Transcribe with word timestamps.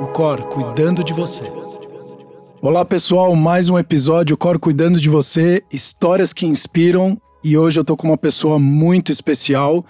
o 0.00 0.06
Cor 0.06 0.42
cuidando 0.44 1.02
de 1.02 1.12
você. 1.12 1.50
Olá 2.62 2.84
pessoal, 2.84 3.34
mais 3.34 3.68
um 3.68 3.76
episódio 3.76 4.36
Cor 4.36 4.58
cuidando 4.58 5.00
de 5.00 5.08
você, 5.08 5.64
histórias 5.72 6.32
que 6.32 6.46
inspiram 6.46 7.20
e 7.42 7.58
hoje 7.58 7.80
eu 7.80 7.84
tô 7.84 7.96
com 7.96 8.06
uma 8.06 8.16
pessoa 8.16 8.58
muito 8.58 9.10
especial. 9.10 9.84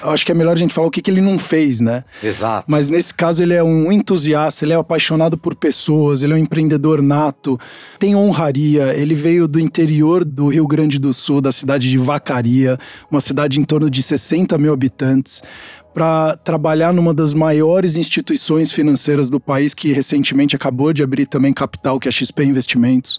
Acho 0.00 0.24
que 0.24 0.30
é 0.30 0.34
melhor 0.34 0.52
a 0.52 0.56
gente 0.56 0.72
falar 0.72 0.86
o 0.86 0.90
que, 0.92 1.02
que 1.02 1.10
ele 1.10 1.20
não 1.20 1.36
fez, 1.36 1.80
né? 1.80 2.04
Exato. 2.22 2.66
Mas 2.68 2.88
nesse 2.88 3.12
caso 3.12 3.42
ele 3.42 3.52
é 3.52 3.62
um 3.62 3.90
entusiasta, 3.90 4.64
ele 4.64 4.72
é 4.72 4.76
apaixonado 4.76 5.36
por 5.36 5.56
pessoas, 5.56 6.22
ele 6.22 6.34
é 6.34 6.36
um 6.36 6.38
empreendedor 6.38 7.02
nato, 7.02 7.58
tem 7.98 8.14
honraria. 8.14 8.94
Ele 8.94 9.14
veio 9.14 9.48
do 9.48 9.58
interior 9.58 10.24
do 10.24 10.48
Rio 10.48 10.68
Grande 10.68 11.00
do 11.00 11.12
Sul, 11.12 11.40
da 11.40 11.50
cidade 11.50 11.90
de 11.90 11.98
Vacaria, 11.98 12.78
uma 13.10 13.20
cidade 13.20 13.58
em 13.58 13.64
torno 13.64 13.90
de 13.90 14.02
60 14.02 14.56
mil 14.56 14.72
habitantes 14.72 15.42
para 15.98 16.36
trabalhar 16.36 16.92
numa 16.92 17.12
das 17.12 17.34
maiores 17.34 17.96
instituições 17.96 18.70
financeiras 18.70 19.28
do 19.28 19.40
país, 19.40 19.74
que 19.74 19.92
recentemente 19.92 20.54
acabou 20.54 20.92
de 20.92 21.02
abrir 21.02 21.26
também 21.26 21.52
capital, 21.52 21.98
que 21.98 22.06
é 22.06 22.10
a 22.10 22.12
XP 22.12 22.44
Investimentos. 22.44 23.18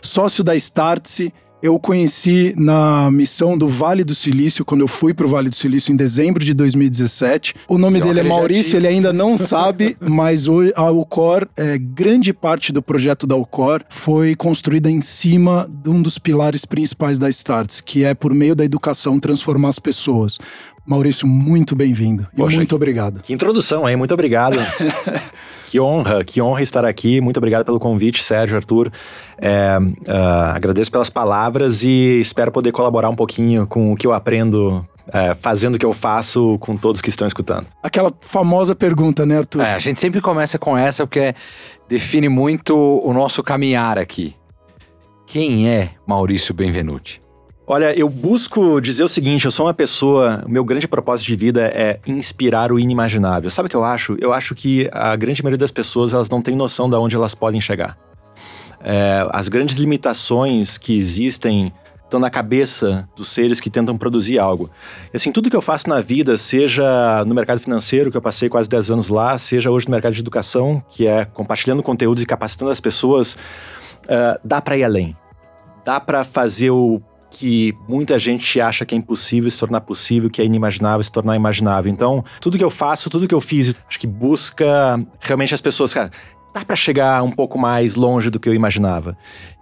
Sócio 0.00 0.42
da 0.42 0.56
Startse, 0.56 1.30
eu 1.62 1.74
o 1.74 1.80
conheci 1.80 2.54
na 2.56 3.10
missão 3.10 3.58
do 3.58 3.68
Vale 3.68 4.02
do 4.02 4.14
Silício, 4.14 4.64
quando 4.64 4.80
eu 4.80 4.88
fui 4.88 5.12
para 5.12 5.26
o 5.26 5.28
Vale 5.28 5.50
do 5.50 5.54
Silício 5.54 5.92
em 5.92 5.96
dezembro 5.96 6.42
de 6.42 6.54
2017. 6.54 7.54
O 7.68 7.76
nome 7.76 8.00
dele 8.00 8.20
é 8.20 8.22
Maurício, 8.22 8.78
ele 8.78 8.86
ainda 8.86 9.12
não 9.12 9.36
sabe, 9.36 9.94
mas 10.00 10.46
a 10.74 10.90
Ucor, 10.90 11.46
é, 11.54 11.76
grande 11.76 12.32
parte 12.32 12.72
do 12.72 12.80
projeto 12.80 13.26
da 13.26 13.36
Ucor 13.36 13.82
foi 13.90 14.34
construída 14.34 14.90
em 14.90 15.02
cima 15.02 15.68
de 15.82 15.90
um 15.90 16.00
dos 16.00 16.18
pilares 16.18 16.64
principais 16.64 17.18
da 17.18 17.28
Starts, 17.28 17.82
que 17.82 18.04
é 18.04 18.14
por 18.14 18.32
meio 18.32 18.56
da 18.56 18.64
educação 18.64 19.20
transformar 19.20 19.68
as 19.68 19.78
pessoas. 19.78 20.38
Maurício, 20.86 21.26
muito 21.26 21.74
bem-vindo 21.74 22.28
e 22.32 22.40
muito 22.40 22.68
que, 22.68 22.74
obrigado. 22.74 23.20
Que 23.20 23.32
introdução 23.32 23.84
aí, 23.84 23.96
muito 23.96 24.14
obrigado. 24.14 24.56
que 25.66 25.80
honra, 25.80 26.22
que 26.22 26.40
honra 26.40 26.62
estar 26.62 26.84
aqui. 26.84 27.20
Muito 27.20 27.38
obrigado 27.38 27.64
pelo 27.64 27.80
convite, 27.80 28.22
Sérgio, 28.22 28.56
Arthur. 28.56 28.92
É, 29.36 29.76
uh, 29.78 30.54
agradeço 30.54 30.92
pelas 30.92 31.10
palavras 31.10 31.82
e 31.82 32.20
espero 32.20 32.52
poder 32.52 32.70
colaborar 32.70 33.10
um 33.10 33.16
pouquinho 33.16 33.66
com 33.66 33.92
o 33.92 33.96
que 33.96 34.06
eu 34.06 34.12
aprendo 34.12 34.86
é, 35.12 35.34
fazendo 35.34 35.74
o 35.74 35.78
que 35.78 35.86
eu 35.86 35.92
faço 35.92 36.56
com 36.60 36.76
todos 36.76 37.00
que 37.00 37.08
estão 37.08 37.26
escutando. 37.26 37.66
Aquela 37.82 38.12
famosa 38.20 38.74
pergunta, 38.74 39.26
né, 39.26 39.38
Arthur? 39.38 39.62
É, 39.62 39.74
a 39.74 39.78
gente 39.78 40.00
sempre 40.00 40.20
começa 40.20 40.58
com 40.58 40.76
essa 40.76 41.06
porque 41.06 41.34
define 41.88 42.28
muito 42.28 42.76
o 42.76 43.12
nosso 43.12 43.42
caminhar 43.42 43.98
aqui. 43.98 44.34
Quem 45.26 45.68
é 45.68 45.90
Maurício 46.06 46.54
Benvenuti? 46.54 47.20
Olha, 47.68 47.92
eu 47.98 48.08
busco 48.08 48.80
dizer 48.80 49.02
o 49.02 49.08
seguinte: 49.08 49.44
eu 49.44 49.50
sou 49.50 49.66
uma 49.66 49.74
pessoa. 49.74 50.44
O 50.46 50.48
meu 50.48 50.64
grande 50.64 50.86
propósito 50.86 51.26
de 51.26 51.36
vida 51.36 51.66
é 51.74 51.98
inspirar 52.06 52.70
o 52.70 52.78
inimaginável. 52.78 53.50
Sabe 53.50 53.66
o 53.66 53.70
que 53.70 53.74
eu 53.74 53.84
acho? 53.84 54.16
Eu 54.20 54.32
acho 54.32 54.54
que 54.54 54.88
a 54.92 55.16
grande 55.16 55.42
maioria 55.42 55.58
das 55.58 55.72
pessoas 55.72 56.14
elas 56.14 56.30
não 56.30 56.40
tem 56.40 56.54
noção 56.54 56.88
de 56.88 56.94
onde 56.94 57.16
elas 57.16 57.34
podem 57.34 57.60
chegar. 57.60 57.98
É, 58.84 59.26
as 59.30 59.48
grandes 59.48 59.78
limitações 59.78 60.78
que 60.78 60.96
existem 60.96 61.72
estão 62.04 62.20
na 62.20 62.30
cabeça 62.30 63.08
dos 63.16 63.30
seres 63.30 63.58
que 63.58 63.68
tentam 63.68 63.98
produzir 63.98 64.38
algo. 64.38 64.70
E 65.12 65.16
assim, 65.16 65.32
tudo 65.32 65.50
que 65.50 65.56
eu 65.56 65.60
faço 65.60 65.88
na 65.88 66.00
vida, 66.00 66.36
seja 66.36 67.24
no 67.24 67.34
mercado 67.34 67.58
financeiro, 67.58 68.12
que 68.12 68.16
eu 68.16 68.22
passei 68.22 68.48
quase 68.48 68.68
10 68.68 68.92
anos 68.92 69.08
lá, 69.08 69.36
seja 69.38 69.72
hoje 69.72 69.86
no 69.86 69.90
mercado 69.90 70.12
de 70.12 70.20
educação, 70.20 70.80
que 70.88 71.04
é 71.04 71.24
compartilhando 71.24 71.82
conteúdos 71.82 72.22
e 72.22 72.26
capacitando 72.26 72.70
as 72.70 72.80
pessoas, 72.80 73.34
uh, 74.04 74.38
dá 74.44 74.60
para 74.60 74.76
ir 74.76 74.84
além. 74.84 75.16
Dá 75.84 75.98
para 75.98 76.22
fazer 76.22 76.70
o 76.70 77.02
que 77.30 77.74
muita 77.88 78.18
gente 78.18 78.60
acha 78.60 78.84
que 78.84 78.94
é 78.94 78.98
impossível 78.98 79.50
se 79.50 79.58
tornar 79.58 79.80
possível, 79.80 80.30
que 80.30 80.40
é 80.40 80.44
inimaginável 80.44 81.02
se 81.02 81.12
tornar 81.12 81.36
imaginável. 81.36 81.90
Então, 81.90 82.24
tudo 82.40 82.56
que 82.56 82.64
eu 82.64 82.70
faço, 82.70 83.10
tudo 83.10 83.28
que 83.28 83.34
eu 83.34 83.40
fiz, 83.40 83.74
acho 83.88 83.98
que 83.98 84.06
busca 84.06 84.98
realmente 85.20 85.54
as 85.54 85.60
pessoas, 85.60 85.92
cara, 85.92 86.10
dá 86.56 86.64
para 86.64 86.74
chegar 86.74 87.22
um 87.22 87.30
pouco 87.30 87.58
mais 87.58 87.96
longe 87.96 88.30
do 88.30 88.40
que 88.40 88.48
eu 88.48 88.54
imaginava. 88.54 89.16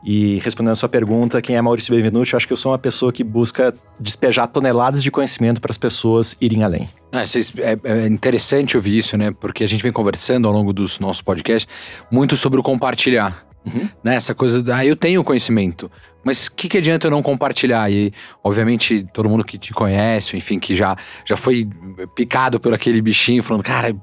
E 0.05 0.39
respondendo 0.45 0.73
a 0.73 0.77
sua 0.77 0.89
pergunta, 0.89 1.43
quem 1.43 1.57
é 1.57 1.63
Maurício 1.63 1.93
Benvenuti, 1.93 2.33
eu 2.33 2.37
acho 2.37 2.47
que 2.47 2.53
eu 2.53 2.57
sou 2.57 2.71
uma 2.71 2.79
pessoa 2.79 3.13
que 3.13 3.25
busca 3.25 3.75
despejar 3.99 4.47
toneladas 4.47 5.03
de 5.03 5.11
conhecimento 5.11 5.61
para 5.61 5.73
as 5.73 5.79
pessoas 5.79 6.37
irem 6.41 6.63
além. 6.63 6.89
É, 7.11 7.25
é, 7.25 7.79
é, 7.83 8.07
interessante 8.07 8.77
ouvir 8.77 8.99
isso, 8.99 9.17
né? 9.17 9.33
Porque 9.33 9.65
a 9.65 9.67
gente 9.67 9.83
vem 9.83 9.91
conversando 9.91 10.47
ao 10.47 10.55
longo 10.55 10.73
dos 10.73 11.01
nossos 11.01 11.23
podcasts 11.23 11.67
muito 12.13 12.37
sobre 12.37 12.61
o 12.61 12.63
compartilhar. 12.63 13.45
Uhum. 13.67 13.89
Né? 14.05 14.15
Essa 14.15 14.35
coisa, 14.35 14.63
ah, 14.73 14.85
eu 14.85 14.95
tenho 14.95 15.25
conhecimento, 15.25 15.91
mas 16.25 16.47
o 16.47 16.55
que, 16.55 16.69
que 16.69 16.79
adianta 16.79 17.07
eu 17.07 17.11
não 17.11 17.23
compartilhar? 17.23 17.91
E, 17.91 18.13
obviamente, 18.43 19.07
todo 19.13 19.29
mundo 19.29 19.45
que 19.45 19.59
te 19.59 19.73
conhece, 19.73 20.37
enfim, 20.37 20.59
que 20.59 20.75
já, 20.75 20.97
já 21.25 21.37
foi 21.37 21.69
picado 22.15 22.59
por 22.59 22.73
aquele 22.73 23.01
bichinho, 23.03 23.43
falando, 23.43 23.63
cara, 23.63 23.95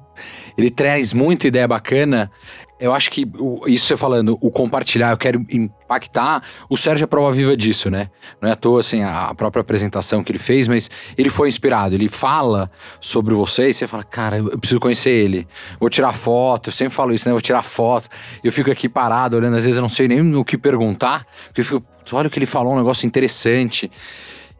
ele 0.57 0.69
traz 0.69 1.13
muita 1.13 1.47
ideia 1.47 1.67
bacana. 1.67 2.31
Eu 2.81 2.93
acho 2.93 3.11
que 3.11 3.27
isso 3.67 3.85
você 3.85 3.95
falando, 3.95 4.39
o 4.41 4.49
compartilhar, 4.49 5.11
eu 5.11 5.17
quero 5.17 5.45
impactar. 5.51 6.41
O 6.67 6.75
Sérgio 6.75 7.03
é 7.03 7.07
prova 7.07 7.31
viva 7.31 7.55
disso, 7.55 7.91
né? 7.91 8.09
Não 8.41 8.49
é 8.49 8.53
à 8.53 8.55
toa, 8.55 8.79
assim, 8.79 9.03
a 9.03 9.31
própria 9.35 9.61
apresentação 9.61 10.23
que 10.23 10.31
ele 10.31 10.39
fez, 10.39 10.67
mas 10.67 10.89
ele 11.15 11.29
foi 11.29 11.47
inspirado. 11.47 11.93
Ele 11.93 12.09
fala 12.09 12.71
sobre 12.99 13.35
você 13.35 13.69
e 13.69 13.73
você 13.73 13.85
fala, 13.85 14.03
cara, 14.03 14.39
eu 14.39 14.57
preciso 14.57 14.79
conhecer 14.79 15.11
ele. 15.11 15.47
Vou 15.79 15.91
tirar 15.91 16.11
foto, 16.11 16.71
eu 16.71 16.73
sempre 16.73 16.95
falo 16.95 17.13
isso, 17.13 17.29
né? 17.29 17.33
Vou 17.33 17.41
tirar 17.41 17.61
foto. 17.61 18.09
Eu 18.43 18.51
fico 18.51 18.71
aqui 18.71 18.89
parado 18.89 19.37
olhando, 19.37 19.57
às 19.57 19.63
vezes 19.63 19.77
eu 19.77 19.83
não 19.83 19.89
sei 19.89 20.07
nem 20.07 20.35
o 20.35 20.43
que 20.43 20.57
perguntar, 20.57 21.27
porque 21.45 21.61
eu 21.61 21.65
fico, 21.65 21.83
olha 22.13 22.29
o 22.29 22.31
que 22.31 22.39
ele 22.39 22.47
falou, 22.47 22.73
um 22.73 22.77
negócio 22.77 23.05
interessante. 23.05 23.91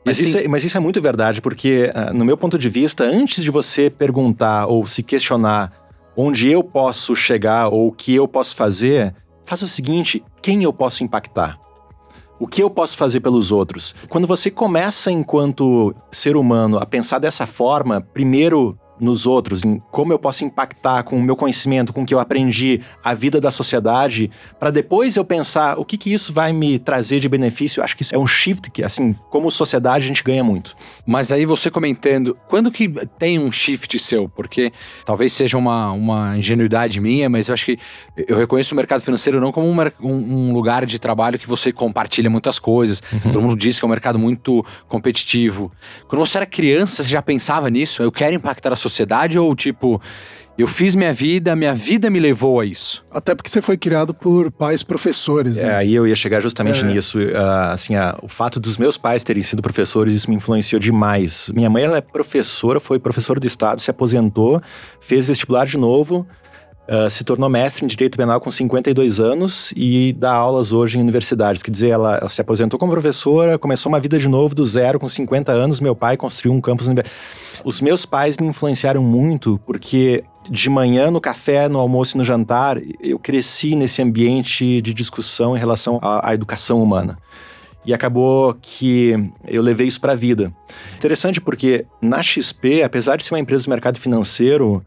Mas, 0.05 0.19
assim, 0.19 0.27
isso 0.27 0.38
é, 0.38 0.47
mas 0.47 0.63
isso 0.63 0.77
é 0.77 0.79
muito 0.79 1.01
verdade, 1.01 1.41
porque, 1.41 1.91
uh, 1.95 2.13
no 2.13 2.23
meu 2.23 2.38
ponto 2.38 2.57
de 2.57 2.69
vista, 2.69 3.03
antes 3.03 3.43
de 3.43 3.49
você 3.49 3.89
perguntar 3.89 4.67
ou 4.67 4.85
se 4.85 5.01
questionar 5.01 5.81
onde 6.16 6.49
eu 6.49 6.63
posso 6.63 7.16
chegar 7.16 7.67
ou 7.67 7.88
o 7.88 7.91
que 7.91 8.13
eu 8.16 8.27
posso 8.27 8.55
fazer, 8.55 9.16
faça 9.45 9.66
o 9.66 9.67
seguinte: 9.67 10.23
quem 10.41 10.63
eu 10.63 10.73
posso 10.73 11.03
impactar? 11.03 11.59
O 12.39 12.47
que 12.47 12.63
eu 12.63 12.72
posso 12.72 12.97
fazer 12.97 13.19
pelos 13.19 13.51
outros? 13.51 13.94
Quando 14.09 14.25
você 14.25 14.50
começa, 14.50 15.11
enquanto 15.11 15.94
ser 16.11 16.35
humano, 16.35 16.79
a 16.79 16.85
pensar 16.88 17.19
dessa 17.19 17.45
forma, 17.45 18.01
primeiro 18.01 18.75
nos 19.01 19.25
outros, 19.25 19.66
em 19.66 19.81
como 19.89 20.13
eu 20.13 20.19
posso 20.19 20.45
impactar 20.45 21.01
com 21.03 21.17
o 21.17 21.22
meu 21.22 21.35
conhecimento, 21.35 21.91
com 21.91 22.03
o 22.03 22.06
que 22.06 22.13
eu 22.13 22.19
aprendi, 22.19 22.81
a 23.03 23.16
vida 23.16 23.41
da 23.41 23.50
sociedade, 23.50 24.29
para 24.59 24.69
depois 24.69 25.16
eu 25.16 25.25
pensar 25.25 25.79
o 25.79 25.84
que, 25.84 25.97
que 25.97 26.13
isso 26.13 26.31
vai 26.31 26.53
me 26.53 26.78
trazer 26.78 27.19
de 27.19 27.28
benefício. 27.28 27.84
Acho 27.84 27.97
que 27.97 28.03
isso 28.03 28.13
é 28.13 28.17
um 28.17 28.28
shift 28.28 28.69
que, 28.69 28.84
assim, 28.84 29.16
como 29.31 29.50
sociedade, 29.50 30.06
a 30.06 30.07
gente 30.07 30.23
ganha 30.23 30.44
muito. 30.44 30.75
Mas 31.06 31.31
aí 31.31 31.47
você 31.47 31.72
comentando, 31.72 32.38
quando 32.47 32.72
que 32.72 32.88
tem 33.17 33.39
um 33.39 33.51
shift 33.51 33.97
seu? 33.97 34.29
Porque 34.29 34.72
talvez 35.03 35.33
seja 35.33 35.57
uma, 35.57 35.91
uma 35.91 36.38
ingenuidade 36.38 37.00
minha, 37.00 37.28
mas 37.28 37.47
eu 37.47 37.53
acho 37.56 37.66
que 37.66 37.79
eu 38.16 38.38
reconheço 38.38 38.75
o 38.75 38.78
mercado 38.78 39.01
financeiro 39.01 39.41
não 39.41 39.51
como 39.51 39.68
um, 39.68 40.12
um 40.12 40.53
lugar 40.53 40.85
de 40.85 41.00
trabalho 41.00 41.39
que 41.39 41.47
você 41.47 41.72
compartilha 41.72 42.29
muitas 42.29 42.59
coisas. 42.59 43.01
Uhum. 43.12 43.19
Todo 43.19 43.41
mundo 43.41 43.56
diz 43.56 43.79
que 43.79 43.85
é 43.85 43.88
um 43.88 43.91
mercado 43.91 44.19
muito 44.19 44.63
competitivo. 44.88 45.72
Quando 46.07 46.23
você 46.23 46.38
era 46.38 46.45
criança, 46.45 47.01
você 47.03 47.09
já 47.09 47.22
pensava 47.22 47.68
nisso? 47.68 48.03
Eu 48.03 48.12
quero 48.12 48.35
impactar 48.35 48.72
a 48.72 48.75
sociedade 48.75 48.91
sociedade 48.91 49.40
ou 49.40 49.56
tipo, 49.56 50.00
eu 50.57 50.68
fiz 50.68 50.94
minha 50.94 51.13
vida, 51.13 51.56
minha 51.56 51.74
vida 51.74 52.09
me 52.09 52.19
levou 52.19 52.59
a 52.59 52.66
isso? 52.66 53.03
Até 53.09 53.34
porque 53.34 53.50
você 53.50 53.62
foi 53.62 53.78
criado 53.78 54.13
por 54.13 54.52
pais 54.52 54.84
professores, 54.84 55.57
né? 55.57 55.63
É, 55.63 55.75
aí 55.75 55.96
eu 55.96 56.06
ia 56.06 56.16
chegar 56.16 56.41
justamente 56.41 56.84
é. 56.84 56.88
nisso. 56.88 57.18
Uh, 57.18 57.72
assim, 57.72 57.96
uh, 57.96 58.18
o 58.22 58.28
fato 58.28 58.59
dos 58.59 58.78
meus 58.78 58.97
pais 58.97 59.24
terem 59.24 59.41
sido 59.41 59.62
professores, 59.62 60.13
isso 60.13 60.30
me 60.30 60.35
influenciou 60.35 60.80
demais. 60.80 61.50
Minha 61.56 61.69
mãe, 61.69 61.84
ela 61.84 61.97
é 61.97 62.01
professora, 62.01 62.80
foi 62.80 63.00
professora 63.00 63.40
do 63.40 63.47
Estado, 63.47 63.81
se 63.81 63.90
aposentou, 63.90 64.62
fez 65.00 65.28
vestibular 65.28 65.66
de 65.66 65.78
novo, 65.78 66.28
Uh, 66.90 67.09
se 67.09 67.24
tornou 67.24 67.47
mestre 67.47 67.86
em 67.86 67.88
Direito 67.88 68.18
Penal 68.18 68.42
com 68.42 68.50
52 68.50 69.19
anos 69.19 69.72
e 69.78 70.14
dá 70.14 70.34
aulas 70.34 70.74
hoje 70.74 70.97
em 70.97 71.02
universidades. 71.02 71.62
Quer 71.62 71.72
dizer, 71.72 71.90
ela, 71.90 72.18
ela, 72.18 72.28
se 72.28 72.42
aposentou 72.42 72.80
como 72.80 72.92
professora, 72.92 73.58
começou 73.58 73.92
uma 73.92 74.00
vida 74.00 74.18
de 74.18 74.28
novo 74.28 74.56
do 74.56 74.66
zero 74.66 75.00
com 75.00 75.08
50 75.08 75.52
anos. 75.52 75.80
Meu 75.80 75.96
pai 75.96 76.18
construiu 76.18 76.53
um 76.53 76.59
campus. 76.59 76.88
Os 77.63 77.81
meus 77.81 78.06
pais 78.06 78.36
me 78.38 78.48
influenciaram 78.48 79.01
muito 79.04 79.60
porque 79.66 80.24
de 80.50 80.69
manhã, 80.69 81.12
no 81.12 81.22
café, 81.22 81.69
no 81.69 81.80
almoço 81.80 82.18
e 82.18 82.18
no 82.18 82.25
jantar, 82.25 82.81
eu 83.00 83.19
cresci 83.19 83.75
nesse 83.75 84.01
ambiente 84.01 84.81
de 84.81 84.94
discussão 84.94 85.56
em 85.56 85.60
relação 85.60 86.00
à, 86.01 86.30
à 86.30 86.34
educação 86.34 86.81
humana. 86.81 87.18
E 87.86 87.94
acabou 87.94 88.56
que 88.62 89.13
eu 89.48 89.62
levei 89.62 89.88
isso 89.88 90.01
para 90.01 90.13
a 90.13 90.16
vida. 90.16 90.51
Interessante 90.98 91.39
porque 91.39 91.86
na 92.01 92.22
XP, 92.22 92.84
apesar 92.84 93.16
de 93.16 93.24
ser 93.24 93.34
uma 93.34 93.39
empresa 93.39 93.66
do 93.66 93.69
mercado 93.69 93.98
financeiro, 93.98 94.86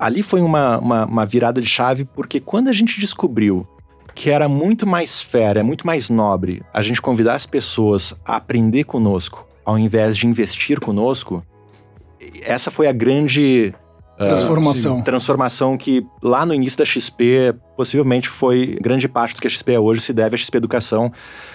ali 0.00 0.22
foi 0.22 0.40
uma, 0.40 0.78
uma, 0.78 1.04
uma 1.06 1.26
virada 1.26 1.60
de 1.60 1.68
chave, 1.68 2.04
porque 2.04 2.40
quando 2.40 2.68
a 2.68 2.72
gente 2.72 2.98
descobriu 2.98 3.66
que 4.14 4.30
era 4.30 4.48
muito 4.48 4.86
mais 4.86 5.22
fera, 5.22 5.60
é 5.60 5.62
muito 5.62 5.86
mais 5.86 6.10
nobre 6.10 6.62
a 6.72 6.82
gente 6.82 7.00
convidar 7.00 7.34
as 7.34 7.46
pessoas 7.46 8.14
a 8.24 8.36
aprender 8.36 8.84
conosco, 8.84 9.46
ao 9.64 9.78
invés 9.78 10.16
de 10.16 10.26
investir 10.26 10.80
conosco, 10.80 11.44
essa 12.42 12.70
foi 12.70 12.86
a 12.86 12.92
grande 12.92 13.74
ah, 14.18 14.26
transformação. 14.26 14.98
Uh, 14.98 15.04
transformação 15.04 15.76
que 15.76 16.06
lá 16.22 16.44
no 16.44 16.54
início 16.54 16.78
da 16.78 16.84
XP, 16.84 17.54
possivelmente 17.76 18.28
foi 18.28 18.78
grande 18.80 19.08
parte 19.08 19.34
do 19.34 19.40
que 19.40 19.46
a 19.46 19.50
XP 19.50 19.72
é 19.72 19.80
hoje 19.80 20.00
se 20.00 20.12
deve 20.12 20.34
à 20.34 20.38
XP 20.38 20.56
Educação, 20.56 21.10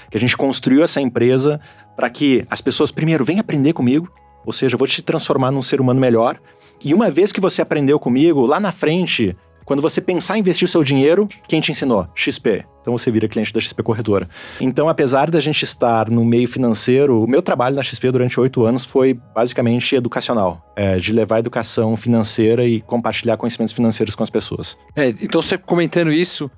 que 0.09 0.18
a 0.18 0.19
gente 0.19 0.35
construiu 0.35 0.83
essa 0.83 1.00
empresa 1.00 1.59
para 1.95 2.09
que 2.09 2.45
as 2.50 2.62
pessoas 2.62 2.91
primeiro 2.91 3.23
venham 3.23 3.41
aprender 3.41 3.73
comigo, 3.73 4.12
ou 4.45 4.53
seja, 4.53 4.75
eu 4.75 4.80
vou 4.80 4.88
te 4.88 5.01
transformar 5.01 5.51
num 5.51 5.62
ser 5.62 5.81
humano 5.81 6.00
melhor, 6.00 6.39
e 6.83 6.94
uma 6.94 7.09
vez 7.09 7.31
que 7.31 7.41
você 7.41 7.62
aprendeu 7.62 8.00
comigo, 8.00 8.45
lá 8.45 8.59
na 8.59 8.71
frente, 8.71 9.35
Quando 9.68 9.81
você 9.81 10.00
pensar 10.00 10.38
em 10.38 10.39
investir 10.39 10.65
o 10.65 10.71
seu 10.71 10.81
dinheiro, 10.81 11.27
quem 11.45 11.59
te 11.59 11.74
ensinou? 11.74 12.07
XP. 12.15 12.63
Então 12.79 12.97
você 12.97 13.12
vira 13.12 13.27
cliente 13.27 13.51
da 13.51 13.59
XP 13.59 13.83
Corretora. 13.83 14.29
Então, 14.62 14.88
apesar 14.88 15.29
da 15.29 15.41
gente 15.41 15.62
estar 15.63 16.09
no 16.09 16.24
meio 16.24 16.47
financeiro, 16.47 17.21
o 17.21 17.27
meu 17.27 17.41
trabalho 17.41 17.75
na 17.75 17.83
XP 17.83 18.09
durante 18.09 18.39
oito 18.39 18.63
anos 18.63 18.85
foi 18.85 19.13
basicamente 19.35 19.94
educacional, 19.94 20.65
é, 20.74 20.95
de 20.95 21.12
levar 21.12 21.35
a 21.35 21.39
educação 21.39 21.97
financeira 21.97 22.65
e 22.65 22.80
compartilhar 22.80 23.35
conhecimentos 23.35 23.73
financeiros 23.73 24.15
com 24.15 24.23
as 24.23 24.30
pessoas. 24.30 24.77
É, 24.95 25.09
então 25.09 25.41
você 25.41 25.57
comentando 25.57 26.13
isso, 26.13 26.50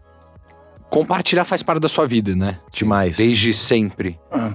compartilhar 0.88 1.46
faz 1.46 1.64
parte 1.64 1.82
da 1.82 1.90
sua 1.90 2.06
vida, 2.06 2.36
né? 2.36 2.60
Demais. 2.72 3.18
Desde 3.18 3.52
sempre. 3.56 4.20
Ah. 4.32 4.54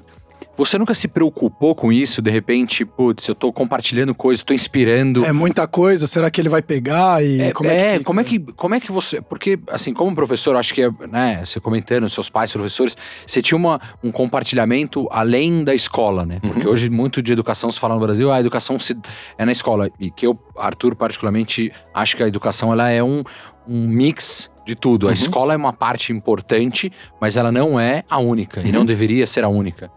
Você 0.56 0.78
nunca 0.78 0.94
se 0.94 1.08
preocupou 1.08 1.74
com 1.74 1.92
isso? 1.92 2.22
De 2.22 2.30
repente, 2.30 2.84
putz, 2.84 3.26
eu 3.26 3.34
tô 3.34 3.52
compartilhando 3.52 4.14
coisas, 4.14 4.44
tô 4.44 4.54
inspirando. 4.54 5.24
É 5.24 5.32
muita 5.32 5.66
coisa, 5.66 6.06
será 6.06 6.30
que 6.30 6.40
ele 6.40 6.48
vai 6.48 6.62
pegar 6.62 7.24
e 7.24 7.40
É, 7.40 7.52
como 7.52 7.68
é, 7.68 7.74
é, 7.74 7.84
que 7.84 7.92
fica? 7.98 8.04
como 8.04 8.20
é 8.20 8.24
que 8.24 8.38
como 8.38 8.74
é 8.74 8.80
que 8.80 8.92
você, 8.92 9.20
porque 9.20 9.58
assim, 9.68 9.92
como 9.92 10.14
professor, 10.14 10.56
acho 10.56 10.72
que 10.72 10.82
é, 10.82 10.90
né, 11.10 11.42
você 11.44 11.58
comentando, 11.58 12.08
seus 12.08 12.30
pais 12.30 12.52
professores, 12.52 12.96
você 13.26 13.42
tinha 13.42 13.56
uma, 13.56 13.80
um 14.02 14.12
compartilhamento 14.12 15.08
além 15.10 15.64
da 15.64 15.74
escola, 15.74 16.24
né? 16.24 16.38
Porque 16.40 16.66
hoje 16.66 16.88
muito 16.88 17.20
de 17.20 17.32
educação 17.32 17.70
se 17.72 17.80
fala 17.80 17.94
no 17.94 18.00
Brasil, 18.00 18.30
a 18.30 18.38
educação 18.38 18.78
se, 18.78 18.96
é 19.36 19.44
na 19.44 19.52
escola 19.52 19.90
e 19.98 20.10
que 20.10 20.26
eu, 20.26 20.38
Arthur, 20.56 20.94
particularmente 20.94 21.72
acho 21.92 22.16
que 22.16 22.22
a 22.22 22.28
educação 22.28 22.72
ela 22.72 22.88
é 22.88 23.02
um, 23.02 23.24
um 23.66 23.88
mix 23.88 24.50
de 24.64 24.74
tudo. 24.74 25.08
A 25.08 25.12
escola 25.12 25.52
é 25.52 25.56
uma 25.56 25.72
parte 25.72 26.12
importante, 26.12 26.90
mas 27.20 27.36
ela 27.36 27.52
não 27.52 27.78
é 27.78 28.02
a 28.08 28.18
única 28.18 28.62
e 28.62 28.72
não 28.72 28.84
deveria 28.84 29.26
ser 29.26 29.44
a 29.44 29.48
única. 29.48 29.90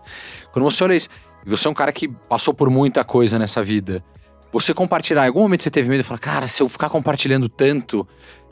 Quando 0.60 0.72
você 0.72 0.84
olha 0.84 0.96
isso, 0.96 1.10
você 1.46 1.68
é 1.68 1.72
um 1.72 1.74
cara 1.74 1.92
que 1.92 2.08
passou 2.08 2.54
por 2.54 2.70
muita 2.70 3.04
coisa 3.04 3.38
nessa 3.40 3.64
vida. 3.64 4.04
Você 4.52 4.74
compartilhar, 4.74 5.26
em 5.26 5.28
algum 5.28 5.42
momento 5.42 5.64
você 5.64 5.70
teve 5.70 5.90
medo 5.90 6.02
e 6.02 6.04
falar, 6.04 6.20
cara, 6.20 6.48
se 6.48 6.62
eu 6.64 6.70
ficar 6.70 6.90
compartilhando 6.90 7.48
tanto, 7.50 8.08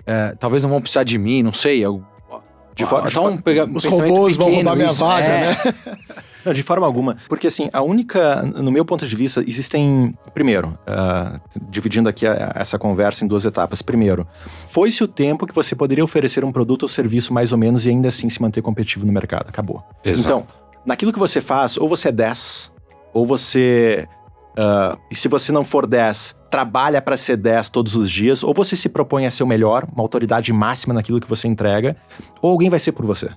é, 0.06 0.36
talvez 0.40 0.62
não 0.64 0.70
vão 0.70 0.82
precisar 0.82 1.04
de 1.04 1.18
mim, 1.18 1.42
não 1.42 1.54
sei. 1.54 1.80
Eu, 1.80 2.04
De 2.76 2.86
forma- 2.86 3.10
só 3.10 3.28
um 3.30 3.38
pega- 3.38 3.66
um 3.66 3.76
Os 3.78 3.86
robôs 3.86 4.36
vão 4.36 4.52
roubar 4.54 4.76
minha 4.76 4.90
isso, 4.92 5.00
vaga, 5.00 5.26
é. 5.26 5.50
né? 5.50 5.58
Não, 6.46 6.54
de 6.54 6.62
forma 6.62 6.86
alguma. 6.86 7.18
Porque, 7.28 7.48
assim, 7.48 7.72
a 7.74 7.82
única. 7.82 8.44
No 8.44 8.70
meu 8.72 8.86
ponto 8.86 9.08
de 9.08 9.16
vista, 9.16 9.44
existem. 9.48 10.16
Primeiro, 10.32 10.78
ah, 10.86 11.40
dividindo 11.72 12.08
aqui 12.08 12.28
a- 12.28 12.52
essa 12.54 12.78
conversa 12.78 13.26
em 13.26 13.28
duas 13.28 13.46
etapas. 13.46 13.82
Primeiro, 13.82 14.28
foi-se 14.68 15.04
o 15.04 15.08
tempo 15.08 15.48
que 15.48 15.56
você 15.56 15.74
poderia 15.76 16.04
oferecer 16.04 16.46
um 16.46 16.52
produto 16.52 16.84
ou 16.84 16.88
serviço 16.88 17.34
mais 17.34 17.52
ou 17.52 17.58
menos 17.58 17.88
e 17.88 17.90
ainda 17.90 18.10
assim 18.10 18.30
se 18.30 18.40
manter 18.40 18.62
competitivo 18.62 19.08
no 19.08 19.12
mercado. 19.12 19.50
Acabou. 19.50 19.84
Exato. 20.04 20.28
Então, 20.28 20.48
naquilo 20.86 21.12
que 21.12 21.20
você 21.20 21.42
faz, 21.42 21.78
ou 21.78 21.88
você 21.88 22.10
é 22.10 22.12
10, 22.12 22.72
ou 23.14 23.26
você. 23.26 24.08
ah, 24.58 24.98
e 25.10 25.16
se 25.16 25.28
você 25.28 25.52
não 25.52 25.64
for 25.64 25.88
10, 25.88 26.40
trabalha 26.50 27.02
para 27.02 27.18
ser 27.18 27.38
10 27.38 27.70
todos 27.70 27.96
os 27.96 28.10
dias, 28.10 28.44
ou 28.44 28.54
você 28.54 28.76
se 28.76 28.90
propõe 28.90 29.26
a 29.26 29.32
ser 29.32 29.44
o 29.44 29.48
melhor, 29.48 29.88
uma 29.92 30.04
autoridade 30.04 30.54
máxima 30.54 30.94
naquilo 30.94 31.20
que 31.20 31.28
você 31.28 31.48
entrega, 31.48 31.98
ou 32.42 32.52
alguém 32.52 32.70
vai 32.70 32.80
ser 32.80 32.92
por 32.92 33.06
você. 33.06 33.30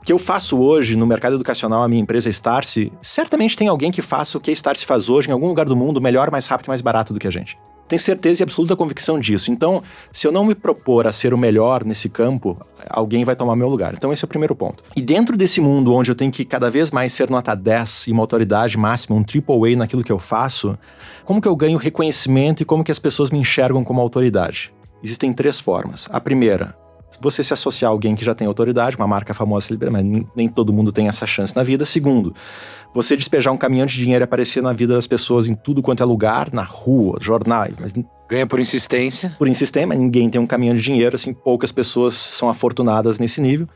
O 0.00 0.04
que 0.04 0.12
eu 0.12 0.18
faço 0.18 0.58
hoje 0.58 0.96
no 0.96 1.06
mercado 1.06 1.34
educacional, 1.34 1.82
a 1.82 1.88
minha 1.88 2.00
empresa 2.00 2.30
Starse, 2.30 2.92
certamente 3.02 3.56
tem 3.56 3.68
alguém 3.68 3.90
que 3.90 4.00
faça 4.00 4.38
o 4.38 4.40
que 4.40 4.50
a 4.50 4.54
Starse 4.54 4.86
faz 4.86 5.10
hoje 5.10 5.28
em 5.28 5.32
algum 5.32 5.48
lugar 5.48 5.66
do 5.66 5.76
mundo 5.76 6.00
melhor, 6.00 6.30
mais 6.30 6.46
rápido 6.46 6.66
e 6.66 6.70
mais 6.70 6.80
barato 6.80 7.12
do 7.12 7.18
que 7.18 7.26
a 7.26 7.30
gente. 7.30 7.58
Tenho 7.88 8.00
certeza 8.00 8.42
e 8.42 8.44
absoluta 8.44 8.76
convicção 8.76 9.18
disso. 9.18 9.50
Então, 9.50 9.82
se 10.12 10.26
eu 10.26 10.32
não 10.32 10.44
me 10.44 10.54
propor 10.54 11.06
a 11.06 11.12
ser 11.12 11.32
o 11.32 11.38
melhor 11.38 11.84
nesse 11.84 12.08
campo, 12.08 12.60
alguém 12.88 13.24
vai 13.24 13.34
tomar 13.34 13.56
meu 13.56 13.68
lugar. 13.68 13.94
Então, 13.94 14.12
esse 14.12 14.24
é 14.24 14.26
o 14.26 14.28
primeiro 14.28 14.54
ponto. 14.54 14.84
E 14.94 15.00
dentro 15.00 15.36
desse 15.36 15.60
mundo 15.60 15.94
onde 15.94 16.10
eu 16.10 16.14
tenho 16.14 16.30
que 16.30 16.44
cada 16.44 16.70
vez 16.70 16.90
mais 16.90 17.12
ser 17.12 17.30
nota 17.30 17.54
10 17.54 18.08
e 18.08 18.12
uma 18.12 18.22
autoridade 18.22 18.76
máxima, 18.76 19.16
um 19.16 19.22
triple 19.22 19.72
A 19.72 19.76
naquilo 19.78 20.04
que 20.04 20.12
eu 20.12 20.18
faço, 20.18 20.78
como 21.24 21.40
que 21.40 21.48
eu 21.48 21.56
ganho 21.56 21.78
reconhecimento 21.78 22.62
e 22.62 22.66
como 22.66 22.84
que 22.84 22.92
as 22.92 22.98
pessoas 22.98 23.30
me 23.30 23.38
enxergam 23.38 23.82
como 23.82 24.00
autoridade? 24.00 24.72
Existem 25.02 25.32
três 25.32 25.58
formas. 25.60 26.08
A 26.10 26.20
primeira, 26.20 26.76
você 27.20 27.42
se 27.42 27.52
associar 27.52 27.90
a 27.90 27.92
alguém 27.92 28.14
que 28.14 28.24
já 28.24 28.34
tem 28.34 28.46
autoridade, 28.46 28.96
uma 28.96 29.06
marca 29.06 29.34
famosa, 29.34 29.68
mas 29.90 30.04
nem 30.36 30.48
todo 30.48 30.72
mundo 30.72 30.92
tem 30.92 31.08
essa 31.08 31.26
chance 31.26 31.54
na 31.54 31.62
vida. 31.62 31.84
Segundo, 31.84 32.34
você 32.94 33.16
despejar 33.16 33.52
um 33.52 33.56
caminhão 33.56 33.86
de 33.86 33.94
dinheiro 33.94 34.22
e 34.22 34.24
aparecer 34.24 34.62
na 34.62 34.72
vida 34.72 34.94
das 34.94 35.06
pessoas 35.06 35.48
em 35.48 35.54
tudo 35.54 35.82
quanto 35.82 36.02
é 36.02 36.06
lugar, 36.06 36.52
na 36.52 36.62
rua, 36.62 37.18
jornais, 37.20 37.74
mas 37.78 37.94
Ganha 38.28 38.46
por 38.46 38.60
insistência. 38.60 39.34
por 39.38 39.48
insistência, 39.48 39.86
mas 39.86 39.98
ninguém 39.98 40.28
tem 40.28 40.40
um 40.40 40.46
caminhão 40.46 40.76
de 40.76 40.82
dinheiro, 40.82 41.16
assim, 41.16 41.32
poucas 41.32 41.72
pessoas 41.72 42.14
são 42.14 42.48
afortunadas 42.48 43.18
nesse 43.18 43.40
nível. 43.40 43.66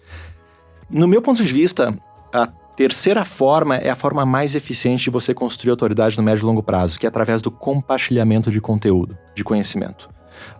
No 0.90 1.08
meu 1.08 1.22
ponto 1.22 1.42
de 1.42 1.52
vista, 1.52 1.94
a 2.32 2.46
terceira 2.76 3.24
forma 3.24 3.76
é 3.76 3.88
a 3.88 3.94
forma 3.94 4.26
mais 4.26 4.54
eficiente 4.54 5.04
de 5.04 5.10
você 5.10 5.32
construir 5.32 5.70
autoridade 5.70 6.16
no 6.16 6.22
médio 6.22 6.42
e 6.42 6.46
longo 6.46 6.62
prazo, 6.62 6.98
que 6.98 7.06
é 7.06 7.08
através 7.08 7.40
do 7.40 7.50
compartilhamento 7.50 8.50
de 8.50 8.60
conteúdo, 8.60 9.16
de 9.34 9.42
conhecimento. 9.42 10.10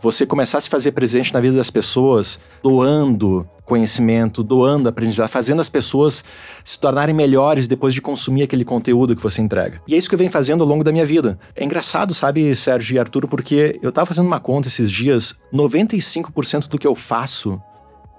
Você 0.00 0.26
começar 0.26 0.58
a 0.58 0.60
se 0.60 0.68
fazer 0.68 0.92
presente 0.92 1.32
na 1.32 1.40
vida 1.40 1.56
das 1.56 1.70
pessoas, 1.70 2.38
doando 2.62 3.48
conhecimento, 3.64 4.42
doando 4.42 4.88
aprendizado, 4.88 5.28
fazendo 5.28 5.60
as 5.60 5.68
pessoas 5.68 6.24
se 6.64 6.78
tornarem 6.78 7.14
melhores 7.14 7.66
depois 7.66 7.94
de 7.94 8.00
consumir 8.00 8.42
aquele 8.42 8.64
conteúdo 8.64 9.14
que 9.16 9.22
você 9.22 9.40
entrega. 9.40 9.80
E 9.88 9.94
é 9.94 9.96
isso 9.96 10.08
que 10.08 10.14
eu 10.14 10.18
venho 10.18 10.30
fazendo 10.30 10.62
ao 10.62 10.68
longo 10.68 10.84
da 10.84 10.92
minha 10.92 11.06
vida. 11.06 11.38
É 11.54 11.64
engraçado, 11.64 12.12
sabe, 12.12 12.54
Sérgio 12.54 12.96
e 12.96 12.98
Arturo, 12.98 13.28
porque 13.28 13.78
eu 13.82 13.92
tava 13.92 14.06
fazendo 14.06 14.26
uma 14.26 14.40
conta 14.40 14.68
esses 14.68 14.90
dias, 14.90 15.36
95% 15.52 16.68
do 16.68 16.78
que 16.78 16.86
eu 16.86 16.94
faço 16.94 17.60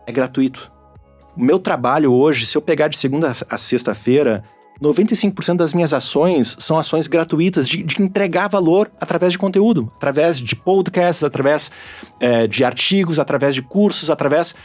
é 0.08 0.12
gratuito. 0.12 0.72
O 1.36 1.44
meu 1.44 1.60
trabalho 1.60 2.14
hoje, 2.14 2.46
se 2.46 2.58
eu 2.58 2.62
pegar 2.62 2.88
de 2.88 2.98
segunda 2.98 3.36
a 3.50 3.58
sexta-feira, 3.58 4.44
95% 4.82 5.58
das 5.58 5.74
minhas 5.74 5.94
ações 5.94 6.58
são 6.60 6.78
ações 6.78 7.08
gratuitas 7.08 7.68
de, 7.68 7.84
de 7.84 8.02
entregar 8.02 8.48
valor 8.48 8.92
através 9.00 9.32
de 9.32 9.38
conteúdo, 9.38 9.92
através 9.96 10.40
de 10.40 10.56
podcasts, 10.56 11.24
através 11.24 11.72
eh, 12.20 12.48
de 12.48 12.64
artigos, 12.64 13.20
através 13.20 13.56
de 13.56 13.62
cursos, 13.62 14.10
através. 14.10 14.56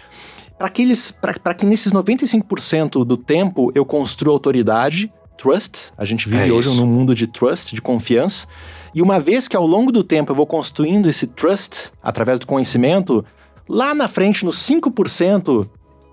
Para 0.58 0.70
que 0.70 1.64
nesses 1.64 1.92
95% 1.92 3.04
do 3.04 3.16
tempo 3.16 3.70
eu 3.76 3.84
construa 3.84 4.32
autoridade, 4.32 5.12
trust, 5.36 5.92
a 5.96 6.04
gente 6.04 6.28
vive 6.28 6.48
É 6.48 6.52
hoje 6.52 6.68
num 6.74 6.86
mundo 6.86 7.14
de 7.14 7.28
trust, 7.28 7.72
de 7.72 7.80
confiança, 7.80 8.46
e 8.92 9.00
uma 9.00 9.20
vez 9.20 9.46
que 9.46 9.56
ao 9.56 9.66
longo 9.66 9.92
do 9.92 10.02
tempo 10.02 10.32
eu 10.32 10.36
vou 10.36 10.46
construindo 10.46 11.08
esse 11.08 11.28
trust 11.28 11.92
através 12.02 12.40
do 12.40 12.46
conhecimento, 12.46 13.24
lá 13.68 13.94
na 13.94 14.08
frente, 14.08 14.44
nos 14.44 14.56
5%, 14.68 15.68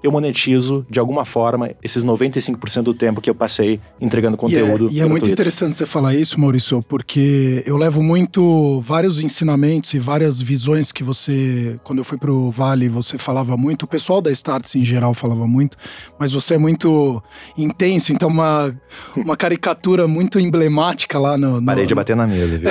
eu 0.06 0.12
monetizo 0.12 0.86
de 0.90 1.00
alguma 1.00 1.26
forma 1.26 1.72
esses 1.84 2.04
95% 2.04 2.84
do 2.84 2.94
tempo 2.94 3.22
que 3.22 3.30
eu 3.30 3.36
passei 3.36 3.80
entregando 4.00 4.38
conteúdo. 4.38 4.90
E 4.92 4.96
é, 4.96 5.00
e 5.00 5.00
é 5.00 5.02
muito 5.02 5.24
gratuito. 5.24 5.32
interessante 5.32 5.78
você 5.78 5.86
falar 5.86 6.16
isso, 6.16 6.40
Maurício, 6.40 6.84
porque 6.84 7.64
eu 7.66 7.78
levo 7.78 8.02
muito 8.02 8.82
vários 8.82 9.22
ensinamentos 9.22 9.94
e 9.94 10.00
várias 10.00 10.42
visões 10.42 10.92
que 10.92 11.04
você, 11.04 11.80
quando 11.84 12.00
eu 12.00 12.04
fui 12.04 12.18
pro 12.18 12.52
Vale, 12.52 12.88
você 12.88 13.18
falava 13.18 13.58
muito, 13.58 13.84
o 13.84 13.88
pessoal 13.88 14.22
da 14.22 14.32
Starts 14.32 14.76
em 14.76 14.86
geral 14.86 15.14
falava 15.14 15.48
muito, 15.48 15.78
mas 16.20 16.34
você 16.34 16.56
é 16.56 16.58
muito 16.58 17.22
intenso, 17.58 18.14
então 18.14 18.30
uma, 18.30 18.74
uma 19.16 19.36
caricatura 19.36 20.08
muito 20.08 20.40
emblemática 20.40 21.18
lá 21.18 21.38
no. 21.38 21.60
no 21.60 21.66
Parei 21.66 21.86
de 21.86 21.96
bater 21.96 22.16
na 22.16 22.28
mesa, 22.28 22.58
viu? 22.58 22.70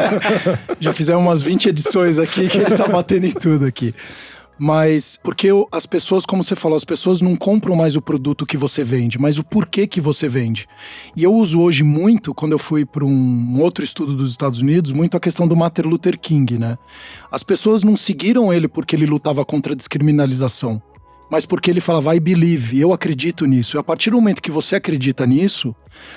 Já 0.80 0.92
fizemos 0.92 1.22
umas 1.22 1.42
20 1.42 1.68
edições 1.68 2.18
aqui 2.18 2.48
que 2.48 2.58
ele 2.58 2.76
tá 2.76 2.88
batendo 2.88 3.26
em 3.26 3.32
tudo 3.32 3.66
aqui. 3.66 3.94
Mas 4.58 5.18
porque 5.22 5.48
as 5.70 5.84
pessoas, 5.84 6.24
como 6.24 6.42
você 6.42 6.56
falou, 6.56 6.76
as 6.76 6.84
pessoas 6.84 7.20
não 7.20 7.36
compram 7.36 7.76
mais 7.76 7.94
o 7.94 8.00
produto 8.02 8.46
que 8.46 8.56
você 8.56 8.82
vende, 8.82 9.18
mas 9.18 9.38
o 9.38 9.44
porquê 9.44 9.86
que 9.86 10.00
você 10.00 10.28
vende. 10.28 10.66
E 11.14 11.24
eu 11.24 11.34
uso 11.34 11.60
hoje 11.60 11.82
muito, 11.82 12.34
quando 12.34 12.52
eu 12.52 12.58
fui 12.58 12.84
para 12.84 13.04
um 13.04 13.60
outro 13.60 13.84
estudo 13.84 14.14
dos 14.14 14.30
Estados 14.30 14.62
Unidos, 14.62 14.92
muito 14.92 15.16
a 15.16 15.20
questão 15.20 15.46
do 15.46 15.54
Martin 15.54 15.82
Luther 15.82 16.18
King, 16.18 16.58
né? 16.58 16.78
As 17.30 17.42
pessoas 17.42 17.84
não 17.84 17.96
seguiram 17.96 18.52
ele 18.52 18.66
porque 18.66 18.96
ele 18.96 19.06
lutava 19.06 19.44
contra 19.44 19.74
a 19.74 19.76
descriminalização, 19.76 20.80
mas 21.30 21.44
porque 21.44 21.70
ele 21.70 21.80
falava 21.80 22.14
I 22.14 22.20
believe, 22.20 22.80
eu 22.80 22.92
acredito 22.92 23.44
nisso. 23.44 23.76
E 23.76 23.78
a 23.78 23.82
partir 23.82 24.10
do 24.10 24.16
momento 24.16 24.40
que 24.40 24.50
você 24.50 24.76
acredita 24.76 25.26
nisso, 25.26 25.74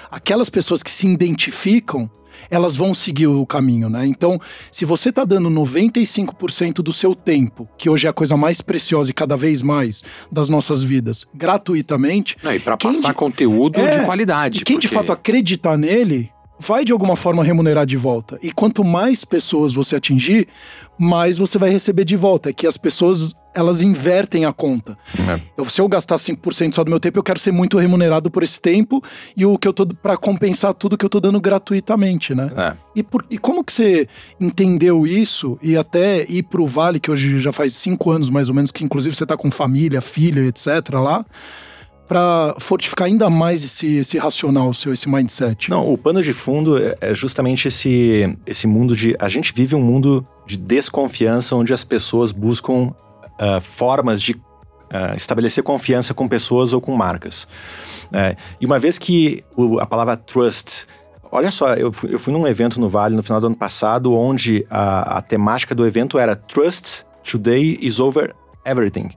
aquelas 0.10 0.50
pessoas 0.50 0.82
que 0.82 0.92
se 0.92 1.08
identificam, 1.08 2.10
elas 2.50 2.76
vão 2.76 2.94
seguir 2.94 3.28
o 3.28 3.46
caminho, 3.46 3.90
né? 3.90 4.06
Então, 4.06 4.40
se 4.72 4.86
você 4.86 5.12
tá 5.12 5.24
dando 5.26 5.50
95% 5.50 6.76
do 6.82 6.94
seu 6.94 7.14
tempo, 7.16 7.68
que 7.78 7.90
hoje 7.90 8.08
é 8.08 8.10
a 8.10 8.14
coisa 8.14 8.36
mais 8.38 8.62
preciosa 8.62 9.12
e 9.12 9.14
cada 9.14 9.36
vez 9.36 9.62
mais 9.62 10.04
das 10.32 10.50
nossas 10.50 10.84
vidas, 10.84 11.26
gratuitamente, 11.34 12.38
Não, 12.44 12.54
e 12.54 12.60
Quem 12.60 12.76
passar 12.78 13.10
de- 13.10 13.14
conteúdo 13.16 13.80
É, 13.80 14.00
de 14.00 14.06
qualidade. 14.06 14.60
e 14.60 14.64
quem 14.64 14.78
de 14.80 14.88
porque- 14.88 14.96
fato 15.02 15.12
acreditar 15.12 15.78
nele, 15.78 16.30
vai 16.60 16.84
de 16.84 16.92
alguma 16.92 17.16
forma 17.16 17.44
remunerar 17.44 17.86
de 17.86 17.96
volta. 17.98 18.38
E 18.42 18.52
quanto 18.52 18.84
mais 18.84 19.24
pessoas 19.24 19.74
você 19.74 19.96
atingir, 19.96 20.48
mais 20.98 21.38
você 21.38 21.58
vai 21.58 21.70
receber 21.70 22.04
de 22.04 22.16
volta. 22.16 22.50
É 22.50 22.54
que 22.54 22.68
as 22.68 22.76
pessoas, 22.78 23.34
elas 23.56 23.82
invertem 23.82 24.44
a 24.46 24.52
conta. 24.52 24.98
É. 25.18 25.40
Eu- 25.58 25.66
se 25.66 25.80
eu 25.82 25.88
gastar 25.88 26.18
5% 26.18 26.76
só 26.76 26.84
do 26.84 26.90
meu 26.90 27.00
tempo, 27.00 27.18
eu 27.18 27.24
quero 27.24 27.40
ser 27.40 27.52
muito 27.54 27.78
remunerado 27.78 28.30
por 28.30 28.44
esse 28.44 28.60
tempo 28.60 29.02
e 29.38 29.46
o 29.46 29.58
que 29.58 29.68
eu 29.68 29.74
tô 29.74 29.88
para 29.88 30.18
compensar 30.18 30.74
tudo 30.74 30.98
que 30.98 31.06
eu 31.06 31.10
tô 31.10 31.20
dando 31.22 31.40
gratuitamente, 31.40 32.36
né? 32.36 32.52
É. 32.58 32.74
E, 32.96 33.04
por- 33.04 33.26
e 33.30 33.38
como 33.38 33.64
que 33.64 33.72
você 33.72 34.08
entendeu 34.40 35.08
isso 35.08 35.58
e 35.62 35.78
até 35.78 36.26
ir 36.30 36.44
pro 36.44 36.68
Vale, 36.68 37.00
que 37.00 37.10
hoje 37.10 37.40
já 37.40 37.54
faz 37.54 37.74
cinco 37.74 38.12
anos 38.12 38.30
mais 38.30 38.50
ou 38.50 38.56
menos, 38.56 38.72
que 38.72 38.84
inclusive 38.84 39.16
você 39.16 39.26
tá 39.26 39.38
com 39.38 39.50
família, 39.50 40.02
filho, 40.02 40.46
etc. 40.46 40.68
lá. 40.96 41.26
Para 42.10 42.56
fortificar 42.58 43.06
ainda 43.06 43.30
mais 43.30 43.64
esse, 43.64 43.98
esse 43.98 44.18
racional 44.18 44.74
seu, 44.74 44.92
esse 44.92 45.08
mindset? 45.08 45.70
Não, 45.70 45.88
o 45.88 45.96
pano 45.96 46.24
de 46.24 46.34
fundo 46.34 46.78
é, 46.78 46.98
é 47.00 47.14
justamente 47.14 47.68
esse, 47.68 48.36
esse 48.48 48.66
mundo 48.66 48.96
de. 48.96 49.16
A 49.20 49.30
gente 49.30 49.54
vive 49.54 49.76
um 49.76 49.82
mundo 49.82 50.28
de 50.46 50.58
desconfiança 50.58 51.56
onde 51.56 51.72
as 51.72 51.84
pessoas 51.84 52.32
buscam 52.32 52.92
uh, 53.40 53.62
formas 53.62 54.20
de 54.20 54.34
uh, 54.34 55.16
estabelecer 55.16 55.64
confiança 55.64 56.12
com 56.12 56.28
pessoas 56.28 56.74
ou 56.74 56.82
com 56.82 56.96
marcas. 56.96 57.48
É, 58.12 58.36
e 58.60 58.66
uma 58.66 58.80
vez 58.80 58.98
que 58.98 59.44
o, 59.56 59.80
a 59.80 59.86
palavra 59.86 60.18
trust 60.18 60.88
Olha 61.32 61.52
só, 61.52 61.76
eu 61.76 61.92
fui, 61.92 62.12
eu 62.12 62.18
fui 62.18 62.34
num 62.34 62.48
evento 62.48 62.80
no 62.80 62.90
Vale 62.90 63.16
no 63.16 63.22
final 63.22 63.40
do 63.40 63.46
ano 63.46 63.56
passado, 63.56 64.16
onde 64.16 64.66
a, 64.68 65.20
a 65.20 65.22
temática 65.22 65.76
do 65.76 65.86
evento 65.86 66.18
era 66.18 66.36
Trust 66.36 67.06
Today 67.24 67.78
is 67.80 68.00
over 68.00 68.34
everything. 68.66 69.12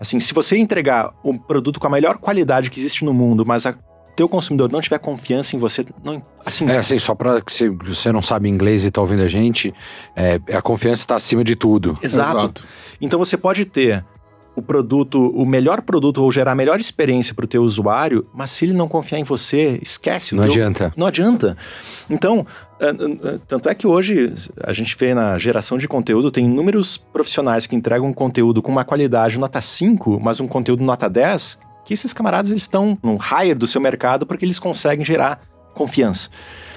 Assim, 0.00 0.18
se 0.20 0.34
você 0.34 0.56
entregar 0.56 1.12
um 1.24 1.38
produto 1.38 1.78
com 1.78 1.86
a 1.86 1.90
melhor 1.90 2.18
qualidade 2.18 2.70
que 2.70 2.78
existe 2.78 3.04
no 3.04 3.14
mundo, 3.14 3.44
mas 3.46 3.64
a 3.64 3.74
teu 4.16 4.28
consumidor 4.28 4.70
não 4.70 4.80
tiver 4.80 4.98
confiança 4.98 5.56
em 5.56 5.58
você, 5.58 5.84
não, 6.02 6.24
assim... 6.44 6.68
É, 6.68 6.78
assim, 6.78 6.98
só 6.98 7.14
para 7.14 7.40
que 7.40 7.52
se 7.52 7.68
você 7.68 8.12
não 8.12 8.22
sabe 8.22 8.48
inglês 8.48 8.84
e 8.84 8.90
tá 8.90 9.00
ouvindo 9.00 9.22
a 9.22 9.28
gente, 9.28 9.74
é, 10.14 10.40
a 10.52 10.62
confiança 10.62 11.02
está 11.02 11.16
acima 11.16 11.42
de 11.42 11.56
tudo. 11.56 11.98
Exato. 12.02 12.30
Exato. 12.30 12.64
Então 13.00 13.18
você 13.18 13.36
pode 13.36 13.64
ter 13.64 14.04
o 14.56 14.62
produto, 14.62 15.30
o 15.30 15.44
melhor 15.44 15.82
produto 15.82 16.22
ou 16.22 16.30
gerar 16.30 16.52
a 16.52 16.54
melhor 16.54 16.78
experiência 16.78 17.34
para 17.34 17.44
o 17.44 17.48
teu 17.48 17.62
usuário, 17.62 18.26
mas 18.32 18.50
se 18.50 18.64
ele 18.64 18.72
não 18.72 18.86
confiar 18.86 19.18
em 19.18 19.24
você, 19.24 19.78
esquece. 19.82 20.34
Não 20.34 20.44
teu, 20.44 20.52
adianta. 20.52 20.92
Não 20.96 21.06
adianta. 21.06 21.56
Então, 22.08 22.46
tanto 23.46 23.68
é 23.68 23.74
que 23.74 23.86
hoje 23.86 24.32
a 24.62 24.72
gente 24.72 24.96
vê 24.98 25.14
na 25.14 25.38
geração 25.38 25.78
de 25.78 25.86
conteúdo, 25.86 26.30
tem 26.30 26.44
inúmeros 26.46 26.96
profissionais 26.96 27.66
que 27.66 27.76
entregam 27.76 28.12
conteúdo 28.12 28.60
com 28.60 28.72
uma 28.72 28.84
qualidade 28.84 29.38
nota 29.38 29.60
5, 29.60 30.20
mas 30.20 30.40
um 30.40 30.48
conteúdo 30.48 30.82
nota 30.82 31.08
10, 31.08 31.58
que 31.84 31.94
esses 31.94 32.12
camaradas 32.12 32.50
eles 32.50 32.62
estão 32.62 32.98
no 33.02 33.16
higher 33.16 33.56
do 33.56 33.66
seu 33.66 33.80
mercado 33.80 34.26
porque 34.26 34.44
eles 34.44 34.58
conseguem 34.58 35.04
gerar 35.04 35.40
confiança. 35.74 36.30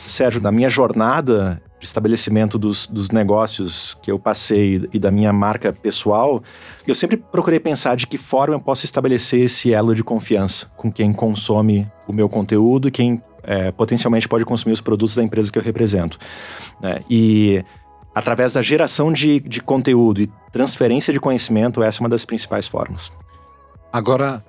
Sérgio, 0.06 0.42
na 0.42 0.52
minha 0.52 0.70
jornada 0.70 1.62
de 1.80 1.86
estabelecimento 1.86 2.58
dos, 2.58 2.88
dos 2.88 3.10
negócios 3.10 3.96
que 4.02 4.12
eu 4.12 4.18
passei 4.18 4.88
e 4.92 4.98
da 4.98 5.12
minha 5.12 5.32
marca 5.32 5.72
pessoal, 5.72 6.42
eu 6.88 6.96
sempre 6.96 7.18
procurei 7.18 7.60
pensar 7.60 7.96
de 7.96 8.08
que 8.08 8.18
forma 8.18 8.56
eu 8.56 8.60
posso 8.60 8.86
estabelecer 8.86 9.42
esse 9.42 9.74
elo 9.74 9.94
de 9.94 10.04
confiança 10.04 10.68
com 10.76 10.92
quem 10.92 11.14
consome 11.14 11.90
o 12.08 12.14
meu 12.14 12.28
conteúdo 12.28 12.90
quem 12.90 13.22
é, 13.48 13.72
potencialmente 13.72 14.28
pode 14.28 14.46
consumir 14.46 14.74
os 14.74 14.82
produtos 14.82 15.16
da 15.16 15.24
empresa 15.24 15.52
que 15.52 15.58
eu 15.58 15.64
represento. 15.64 16.20
Né? 16.82 17.00
E 17.10 17.64
através 18.14 18.54
da 18.54 18.62
geração 18.62 19.12
de, 19.12 19.40
de 19.40 19.62
conteúdo 19.62 20.22
e 20.22 20.30
transferência 20.52 21.14
de 21.14 21.20
conhecimento, 21.20 21.82
essa 21.82 22.00
é 22.00 22.02
uma 22.04 22.10
das 22.10 22.26
principais 22.26 22.68
formas. 22.68 23.12
Agora, 23.92 24.44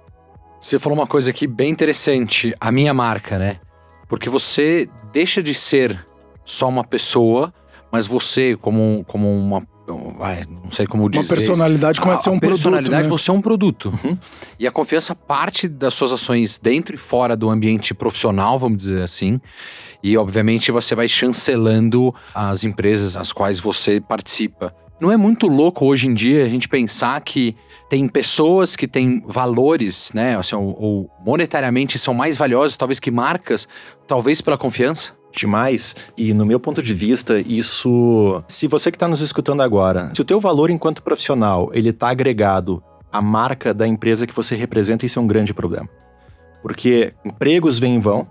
você 0.60 0.78
falou 0.78 0.98
uma 0.98 1.06
coisa 1.06 1.30
aqui 1.30 1.46
bem 1.46 1.70
interessante, 1.70 2.54
a 2.60 2.72
minha 2.72 2.92
marca, 2.92 3.38
né? 3.38 3.60
Porque 4.08 4.28
você 4.28 4.90
deixa 5.12 5.42
de 5.42 5.54
ser 5.54 6.04
só 6.44 6.68
uma 6.68 6.82
pessoa, 6.82 7.52
mas 7.92 8.06
você, 8.06 8.56
como, 8.56 9.04
como 9.06 9.30
uma. 9.30 9.62
Vai, 9.96 10.44
não 10.48 10.70
sei 10.70 10.86
como 10.86 11.08
dizer. 11.08 11.22
Uma 11.22 11.36
personalidade 11.36 12.00
começa 12.00 12.20
a 12.20 12.24
ser 12.24 12.30
um 12.30 12.38
produto. 12.38 12.62
personalidade, 12.62 13.02
né? 13.04 13.08
você 13.08 13.30
é 13.30 13.32
um 13.32 13.40
produto. 13.40 13.94
Uhum. 14.04 14.18
E 14.58 14.66
a 14.66 14.70
confiança 14.70 15.14
parte 15.14 15.68
das 15.68 15.94
suas 15.94 16.12
ações 16.12 16.58
dentro 16.58 16.94
e 16.94 16.98
fora 16.98 17.36
do 17.36 17.48
ambiente 17.48 17.94
profissional, 17.94 18.58
vamos 18.58 18.78
dizer 18.78 19.02
assim. 19.02 19.40
E, 20.02 20.16
obviamente, 20.16 20.70
você 20.70 20.94
vai 20.94 21.08
chancelando 21.08 22.14
as 22.34 22.62
empresas 22.64 23.16
às 23.16 23.32
quais 23.32 23.58
você 23.58 24.00
participa. 24.00 24.74
Não 25.00 25.12
é 25.12 25.16
muito 25.16 25.46
louco 25.46 25.86
hoje 25.86 26.08
em 26.08 26.14
dia 26.14 26.44
a 26.44 26.48
gente 26.48 26.68
pensar 26.68 27.20
que 27.20 27.54
tem 27.88 28.06
pessoas 28.08 28.76
que 28.76 28.86
têm 28.86 29.22
valores, 29.26 30.10
né? 30.12 30.36
Assim, 30.36 30.56
ou, 30.56 30.76
ou 30.78 31.10
monetariamente 31.24 31.98
são 31.98 32.12
mais 32.12 32.36
valiosos, 32.36 32.76
talvez 32.76 32.98
que 32.98 33.10
marcas, 33.10 33.68
talvez 34.06 34.40
pela 34.40 34.58
confiança? 34.58 35.17
Demais. 35.32 35.96
E 36.16 36.32
no 36.32 36.44
meu 36.46 36.60
ponto 36.60 36.82
de 36.82 36.94
vista, 36.94 37.40
isso. 37.40 38.42
Se 38.48 38.66
você 38.66 38.90
que 38.90 38.96
está 38.96 39.08
nos 39.08 39.20
escutando 39.20 39.62
agora, 39.62 40.10
se 40.14 40.20
o 40.20 40.24
teu 40.24 40.40
valor 40.40 40.70
enquanto 40.70 41.02
profissional 41.02 41.70
ele 41.72 41.90
está 41.90 42.10
agregado 42.10 42.82
à 43.12 43.20
marca 43.20 43.72
da 43.72 43.86
empresa 43.86 44.26
que 44.26 44.34
você 44.34 44.54
representa, 44.54 45.06
isso 45.06 45.18
é 45.18 45.22
um 45.22 45.26
grande 45.26 45.54
problema. 45.54 45.88
Porque 46.62 47.14
empregos 47.24 47.78
vêm 47.78 47.96
e 47.96 48.00
vão. 48.00 48.26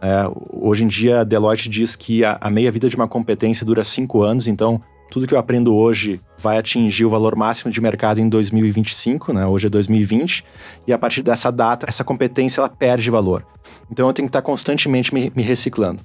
É, 0.00 0.24
hoje 0.52 0.84
em 0.84 0.88
dia, 0.88 1.20
a 1.20 1.24
Deloitte 1.24 1.68
diz 1.68 1.96
que 1.96 2.24
a, 2.24 2.38
a 2.40 2.50
meia-vida 2.50 2.88
de 2.88 2.96
uma 2.96 3.08
competência 3.08 3.64
dura 3.64 3.82
cinco 3.82 4.22
anos, 4.22 4.46
então 4.46 4.80
tudo 5.10 5.26
que 5.26 5.34
eu 5.34 5.38
aprendo 5.38 5.74
hoje 5.74 6.20
vai 6.36 6.58
atingir 6.58 7.04
o 7.04 7.10
valor 7.10 7.36
máximo 7.36 7.70
de 7.70 7.80
mercado 7.80 8.20
em 8.20 8.28
2025, 8.28 9.32
né? 9.32 9.46
Hoje 9.46 9.68
é 9.68 9.70
2020, 9.70 10.44
e 10.86 10.92
a 10.92 10.98
partir 10.98 11.22
dessa 11.22 11.50
data, 11.50 11.86
essa 11.88 12.04
competência 12.04 12.60
ela 12.60 12.68
perde 12.68 13.10
valor. 13.10 13.46
Então 13.90 14.06
eu 14.06 14.12
tenho 14.12 14.26
que 14.26 14.30
estar 14.30 14.42
constantemente 14.42 15.14
me, 15.14 15.32
me 15.34 15.42
reciclando. 15.42 16.02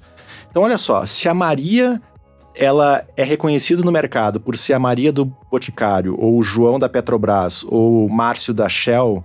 Então, 0.52 0.64
olha 0.64 0.76
só, 0.76 1.06
se 1.06 1.30
a 1.30 1.32
Maria 1.32 1.98
ela 2.54 3.06
é 3.16 3.24
reconhecida 3.24 3.82
no 3.82 3.90
mercado 3.90 4.38
por 4.38 4.54
ser 4.54 4.74
a 4.74 4.78
Maria 4.78 5.10
do 5.10 5.24
Boticário, 5.50 6.14
ou 6.20 6.36
o 6.36 6.42
João 6.42 6.78
da 6.78 6.90
Petrobras, 6.90 7.64
ou 7.66 8.04
o 8.04 8.10
Márcio 8.10 8.52
da 8.52 8.68
Shell, 8.68 9.24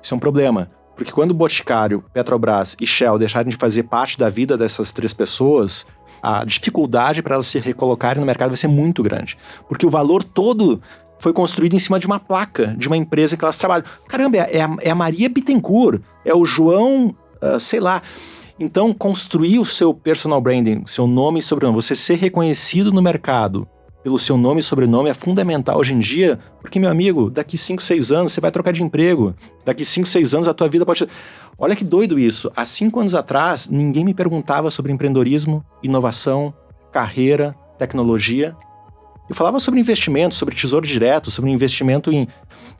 isso 0.00 0.14
é 0.14 0.16
um 0.16 0.20
problema. 0.20 0.70
Porque 0.94 1.10
quando 1.10 1.32
o 1.32 1.34
Boticário, 1.34 2.04
Petrobras 2.14 2.76
e 2.80 2.86
Shell 2.86 3.18
deixarem 3.18 3.50
de 3.50 3.56
fazer 3.56 3.82
parte 3.82 4.16
da 4.16 4.30
vida 4.30 4.56
dessas 4.56 4.92
três 4.92 5.12
pessoas, 5.12 5.84
a 6.22 6.44
dificuldade 6.44 7.24
para 7.24 7.34
elas 7.34 7.46
se 7.46 7.58
recolocarem 7.58 8.20
no 8.20 8.26
mercado 8.26 8.50
vai 8.50 8.56
ser 8.56 8.68
muito 8.68 9.02
grande. 9.02 9.36
Porque 9.68 9.84
o 9.84 9.90
valor 9.90 10.22
todo 10.22 10.80
foi 11.18 11.32
construído 11.32 11.74
em 11.74 11.80
cima 11.80 11.98
de 11.98 12.06
uma 12.06 12.20
placa 12.20 12.76
de 12.78 12.86
uma 12.86 12.96
empresa 12.96 13.36
que 13.36 13.44
elas 13.44 13.56
trabalham. 13.56 13.84
Caramba, 14.06 14.36
é 14.36 14.62
a, 14.62 14.76
é 14.80 14.90
a 14.90 14.94
Maria 14.94 15.28
Bittencourt, 15.28 16.00
é 16.24 16.32
o 16.32 16.44
João, 16.44 17.16
uh, 17.42 17.58
sei 17.58 17.80
lá. 17.80 18.00
Então, 18.64 18.94
construir 18.94 19.58
o 19.58 19.64
seu 19.64 19.92
personal 19.92 20.40
branding, 20.40 20.84
seu 20.86 21.04
nome 21.04 21.40
e 21.40 21.42
sobrenome, 21.42 21.74
você 21.74 21.96
ser 21.96 22.14
reconhecido 22.14 22.92
no 22.92 23.02
mercado 23.02 23.66
pelo 24.04 24.16
seu 24.16 24.36
nome 24.36 24.60
e 24.60 24.62
sobrenome 24.62 25.10
é 25.10 25.14
fundamental 25.14 25.76
hoje 25.80 25.92
em 25.92 25.98
dia, 25.98 26.38
porque, 26.60 26.78
meu 26.78 26.88
amigo, 26.88 27.28
daqui 27.28 27.58
5, 27.58 27.82
6 27.82 28.12
anos 28.12 28.32
você 28.32 28.40
vai 28.40 28.52
trocar 28.52 28.72
de 28.72 28.80
emprego. 28.80 29.34
Daqui 29.64 29.84
5, 29.84 30.06
6 30.06 30.34
anos 30.34 30.46
a 30.46 30.54
tua 30.54 30.68
vida 30.68 30.86
pode. 30.86 31.08
Olha 31.58 31.74
que 31.74 31.82
doido 31.82 32.20
isso. 32.20 32.52
Há 32.54 32.64
5 32.64 33.00
anos 33.00 33.16
atrás, 33.16 33.68
ninguém 33.68 34.04
me 34.04 34.14
perguntava 34.14 34.70
sobre 34.70 34.92
empreendedorismo, 34.92 35.64
inovação, 35.82 36.54
carreira, 36.92 37.56
tecnologia. 37.76 38.56
Eu 39.28 39.34
falava 39.34 39.58
sobre 39.58 39.80
investimento, 39.80 40.36
sobre 40.36 40.54
tesouro 40.54 40.86
direto, 40.86 41.32
sobre 41.32 41.50
investimento 41.50 42.12
em. 42.12 42.28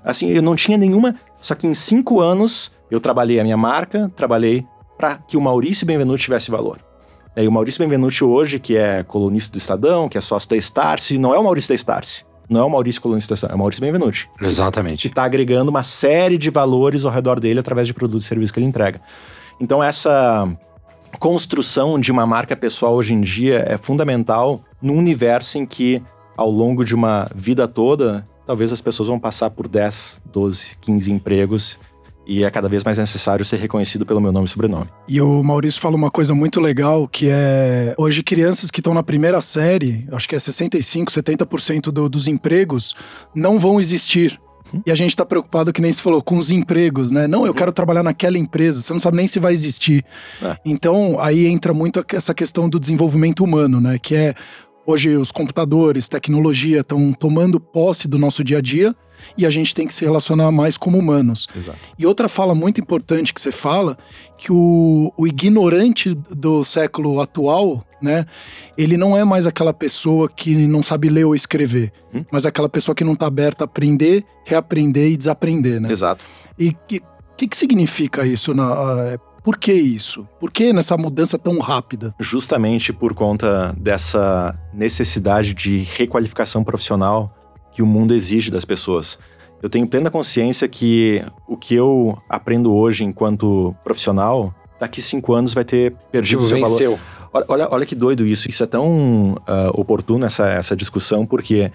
Assim, 0.04 0.28
eu 0.30 0.42
não 0.42 0.54
tinha 0.54 0.78
nenhuma. 0.78 1.16
Só 1.40 1.56
que 1.56 1.66
em 1.66 1.74
cinco 1.74 2.20
anos 2.20 2.70
eu 2.88 3.00
trabalhei 3.00 3.40
a 3.40 3.42
minha 3.42 3.56
marca, 3.56 4.08
trabalhei 4.14 4.64
para 4.96 5.16
que 5.16 5.36
o 5.36 5.40
Maurício 5.40 5.86
Benvenuti 5.86 6.24
tivesse 6.24 6.50
valor. 6.50 6.80
E 7.36 7.48
o 7.48 7.52
Maurício 7.52 7.82
Benvenuti 7.82 8.22
hoje, 8.22 8.58
que 8.58 8.76
é 8.76 9.02
colunista 9.02 9.50
do 9.52 9.58
Estadão, 9.58 10.08
que 10.08 10.18
é 10.18 10.20
sócio 10.20 10.50
da 10.50 10.56
Starce, 10.56 11.16
não 11.16 11.34
é 11.34 11.38
o 11.38 11.44
Maurício 11.44 11.68
da 11.70 11.74
Starce. 11.74 12.24
Não 12.48 12.60
é 12.60 12.64
o 12.64 12.68
Maurício 12.68 13.00
colunista 13.00 13.32
da 13.32 13.36
Starce, 13.36 13.52
é 13.52 13.56
o 13.56 13.58
Maurício 13.58 13.80
Benvenuti. 13.80 14.28
Exatamente. 14.40 15.02
Que 15.02 15.08
está 15.08 15.24
agregando 15.24 15.70
uma 15.70 15.82
série 15.82 16.36
de 16.36 16.50
valores 16.50 17.06
ao 17.06 17.10
redor 17.10 17.40
dele 17.40 17.60
através 17.60 17.86
de 17.86 17.94
produtos 17.94 18.26
e 18.26 18.28
serviços 18.28 18.50
que 18.50 18.58
ele 18.58 18.66
entrega. 18.66 19.00
Então 19.58 19.82
essa 19.82 20.46
construção 21.18 21.98
de 21.98 22.12
uma 22.12 22.26
marca 22.26 22.54
pessoal 22.54 22.94
hoje 22.94 23.14
em 23.14 23.20
dia 23.20 23.64
é 23.66 23.78
fundamental 23.78 24.62
num 24.80 24.98
universo 24.98 25.56
em 25.56 25.64
que, 25.64 26.02
ao 26.36 26.50
longo 26.50 26.84
de 26.84 26.94
uma 26.94 27.30
vida 27.34 27.66
toda, 27.66 28.26
talvez 28.46 28.72
as 28.72 28.82
pessoas 28.82 29.08
vão 29.08 29.18
passar 29.18 29.50
por 29.50 29.68
10, 29.68 30.20
12, 30.30 30.76
15 30.80 31.12
empregos 31.12 31.78
e 32.26 32.44
é 32.44 32.50
cada 32.50 32.68
vez 32.68 32.84
mais 32.84 32.98
necessário 32.98 33.44
ser 33.44 33.56
reconhecido 33.56 34.06
pelo 34.06 34.20
meu 34.20 34.32
nome 34.32 34.46
e 34.46 34.48
sobrenome. 34.48 34.88
E 35.08 35.20
o 35.20 35.42
Maurício 35.42 35.80
fala 35.80 35.96
uma 35.96 36.10
coisa 36.10 36.34
muito 36.34 36.60
legal, 36.60 37.08
que 37.08 37.28
é 37.28 37.94
hoje 37.98 38.22
crianças 38.22 38.70
que 38.70 38.80
estão 38.80 38.94
na 38.94 39.02
primeira 39.02 39.40
série, 39.40 40.06
acho 40.12 40.28
que 40.28 40.34
é 40.34 40.38
65, 40.38 41.10
70% 41.10 41.90
do, 41.90 42.08
dos 42.08 42.28
empregos 42.28 42.94
não 43.34 43.58
vão 43.58 43.80
existir. 43.80 44.40
E 44.86 44.90
a 44.90 44.94
gente 44.94 45.10
está 45.10 45.26
preocupado, 45.26 45.72
que 45.72 45.82
nem 45.82 45.92
se 45.92 46.00
falou, 46.00 46.22
com 46.22 46.36
os 46.36 46.50
empregos, 46.50 47.10
né? 47.10 47.26
Não, 47.26 47.44
eu 47.44 47.52
quero 47.52 47.72
trabalhar 47.72 48.02
naquela 48.02 48.38
empresa, 48.38 48.80
você 48.80 48.92
não 48.92 49.00
sabe 49.00 49.18
nem 49.18 49.26
se 49.26 49.38
vai 49.38 49.52
existir. 49.52 50.04
É. 50.40 50.56
Então, 50.64 51.20
aí 51.20 51.46
entra 51.46 51.74
muito 51.74 52.02
essa 52.14 52.32
questão 52.32 52.68
do 52.68 52.80
desenvolvimento 52.80 53.44
humano, 53.44 53.80
né? 53.80 53.98
Que 53.98 54.14
é 54.14 54.34
hoje 54.86 55.14
os 55.16 55.30
computadores, 55.30 56.08
tecnologia 56.08 56.80
estão 56.80 57.12
tomando 57.12 57.60
posse 57.60 58.08
do 58.08 58.18
nosso 58.18 58.42
dia 58.42 58.58
a 58.58 58.60
dia 58.60 58.94
e 59.36 59.46
a 59.46 59.50
gente 59.50 59.74
tem 59.74 59.86
que 59.86 59.94
se 59.94 60.04
relacionar 60.04 60.50
mais 60.50 60.76
como 60.76 60.98
humanos. 60.98 61.46
Exato. 61.54 61.78
E 61.98 62.06
outra 62.06 62.28
fala 62.28 62.54
muito 62.54 62.80
importante 62.80 63.32
que 63.32 63.40
você 63.40 63.52
fala, 63.52 63.96
que 64.36 64.52
o, 64.52 65.12
o 65.16 65.26
ignorante 65.26 66.14
do 66.30 66.64
século 66.64 67.20
atual, 67.20 67.84
né, 68.00 68.26
ele 68.76 68.96
não 68.96 69.16
é 69.16 69.24
mais 69.24 69.46
aquela 69.46 69.72
pessoa 69.72 70.28
que 70.28 70.54
não 70.66 70.82
sabe 70.82 71.08
ler 71.08 71.24
ou 71.24 71.34
escrever, 71.34 71.92
hum? 72.12 72.24
mas 72.30 72.46
aquela 72.46 72.68
pessoa 72.68 72.94
que 72.94 73.04
não 73.04 73.12
está 73.12 73.26
aberta 73.26 73.64
a 73.64 73.66
aprender, 73.66 74.24
reaprender 74.44 75.12
e 75.12 75.16
desaprender, 75.16 75.80
né? 75.80 75.90
Exato. 75.90 76.24
E 76.58 76.68
o 76.70 76.76
que, 76.86 77.02
que, 77.36 77.48
que 77.48 77.56
significa 77.56 78.26
isso 78.26 78.52
na, 78.52 79.18
por 79.42 79.56
que 79.56 79.72
isso? 79.72 80.26
Por 80.38 80.52
que 80.52 80.72
nessa 80.72 80.96
mudança 80.96 81.36
tão 81.36 81.58
rápida? 81.58 82.14
Justamente 82.20 82.92
por 82.92 83.12
conta 83.12 83.74
dessa 83.76 84.56
necessidade 84.72 85.52
de 85.52 85.78
requalificação 85.78 86.62
profissional 86.62 87.34
que 87.72 87.82
o 87.82 87.86
mundo 87.86 88.14
exige 88.14 88.50
das 88.50 88.64
pessoas. 88.64 89.18
Eu 89.62 89.70
tenho 89.70 89.86
plena 89.86 90.10
consciência 90.10 90.66
que 90.68 91.24
o 91.46 91.56
que 91.56 91.74
eu 91.74 92.18
aprendo 92.28 92.74
hoje 92.74 93.04
enquanto 93.04 93.74
profissional, 93.84 94.52
daqui 94.78 95.00
cinco 95.00 95.34
anos 95.34 95.54
vai 95.54 95.64
ter 95.64 95.92
perdido 96.10 96.44
Tipo, 96.44 96.48
seu 96.48 96.68
venceu. 96.68 96.90
valor. 96.96 97.22
Olha, 97.32 97.44
olha, 97.48 97.68
olha 97.70 97.86
que 97.86 97.94
doido 97.94 98.26
isso. 98.26 98.50
Isso 98.50 98.62
é 98.62 98.66
tão 98.66 99.36
ah, 99.46 99.70
oportuno, 99.74 100.26
essa, 100.26 100.48
essa 100.48 100.76
discussão, 100.76 101.24
porque 101.24 101.70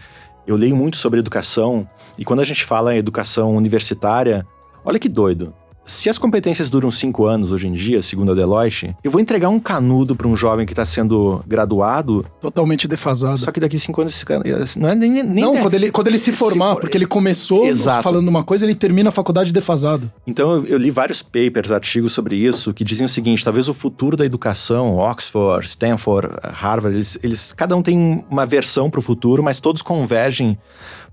eu 0.45 0.55
leio 0.55 0.75
muito 0.75 0.97
sobre 0.97 1.19
educação 1.19 1.87
e 2.17 2.25
quando 2.25 2.41
a 2.41 2.43
gente 2.43 2.63
fala 2.63 2.93
em 2.93 2.97
educação 2.97 3.55
universitária, 3.55 4.45
olha 4.83 4.99
que 4.99 5.09
doido. 5.09 5.53
Se 5.89 6.09
as 6.09 6.17
competências 6.17 6.69
duram 6.69 6.91
cinco 6.91 7.25
anos 7.27 7.49
hoje 7.49 7.65
em 7.65 7.71
dia, 7.71 8.01
segundo 8.01 8.33
a 8.33 8.35
Deloitte, 8.35 8.93
eu 9.01 9.09
vou 9.09 9.21
entregar 9.21 9.47
um 9.47 9.57
canudo 9.57 10.17
para 10.17 10.27
um 10.27 10.35
jovem 10.35 10.65
que 10.65 10.73
está 10.73 10.83
sendo 10.83 11.41
graduado, 11.47 12.25
Totalmente 12.41 12.89
defasado. 12.89 13.37
só 13.37 13.53
que 13.53 13.59
daqui 13.61 13.79
cinco 13.79 14.01
anos 14.01 14.13
esse 14.13 14.25
cara 14.25 14.43
não 14.75 14.89
é 14.89 14.93
nem, 14.95 15.23
nem 15.23 15.43
não, 15.45 15.55
quando 15.55 15.73
ele, 15.75 15.89
quando 15.89 16.07
ele 16.09 16.17
se 16.17 16.33
formar, 16.33 16.73
for- 16.73 16.81
porque 16.81 16.97
ele 16.97 17.05
começou 17.07 17.65
Exato. 17.65 18.03
falando 18.03 18.27
uma 18.27 18.43
coisa, 18.43 18.65
ele 18.65 18.75
termina 18.75 19.07
a 19.07 19.11
faculdade 19.13 19.53
defasado. 19.53 20.11
Então 20.27 20.55
eu, 20.57 20.65
eu 20.65 20.77
li 20.77 20.91
vários 20.91 21.21
papers, 21.21 21.71
artigos 21.71 22.11
sobre 22.11 22.35
isso 22.35 22.73
que 22.73 22.83
diziam 22.83 23.05
o 23.05 23.09
seguinte: 23.09 23.41
talvez 23.45 23.69
o 23.69 23.73
futuro 23.73 24.17
da 24.17 24.25
educação, 24.25 24.97
Oxford, 24.97 25.65
Stanford, 25.65 26.27
Harvard, 26.43 26.97
eles, 26.97 27.17
eles 27.23 27.53
cada 27.55 27.77
um 27.77 27.81
tem 27.81 28.25
uma 28.29 28.45
versão 28.45 28.89
para 28.89 28.99
o 28.99 29.01
futuro, 29.01 29.41
mas 29.41 29.61
todos 29.61 29.81
convergem 29.81 30.57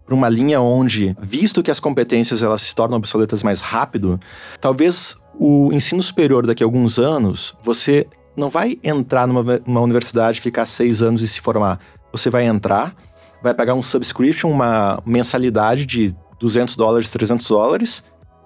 para 0.04 0.14
uma 0.14 0.28
linha 0.28 0.60
onde, 0.60 1.16
visto 1.20 1.62
que 1.62 1.70
as 1.70 1.80
competências 1.80 2.42
elas 2.42 2.62
se 2.62 2.74
tornam 2.74 2.98
obsoletas 2.98 3.42
mais 3.42 3.60
rápido, 3.60 4.20
talvez 4.60 5.16
o 5.38 5.72
ensino 5.72 6.02
superior 6.02 6.46
daqui 6.46 6.62
a 6.62 6.66
alguns 6.66 6.98
anos 6.98 7.54
você 7.62 8.06
não 8.36 8.48
vai 8.48 8.78
entrar 8.82 9.26
numa, 9.26 9.60
numa 9.66 9.80
universidade, 9.80 10.40
ficar 10.40 10.66
seis 10.66 11.02
anos 11.02 11.22
e 11.22 11.28
se 11.28 11.40
formar. 11.40 11.78
Você 12.12 12.30
vai 12.30 12.44
entrar, 12.44 12.94
vai 13.42 13.54
pagar 13.54 13.74
um 13.74 13.82
subscription, 13.82 14.50
uma 14.50 15.00
mensalidade 15.06 15.86
de 15.86 16.14
200 16.38 16.76
dólares, 16.76 17.10
300 17.10 17.48
dólares 17.48 18.04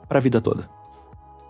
para 0.08 0.18
a 0.18 0.20
vida 0.20 0.40
toda. 0.40 0.77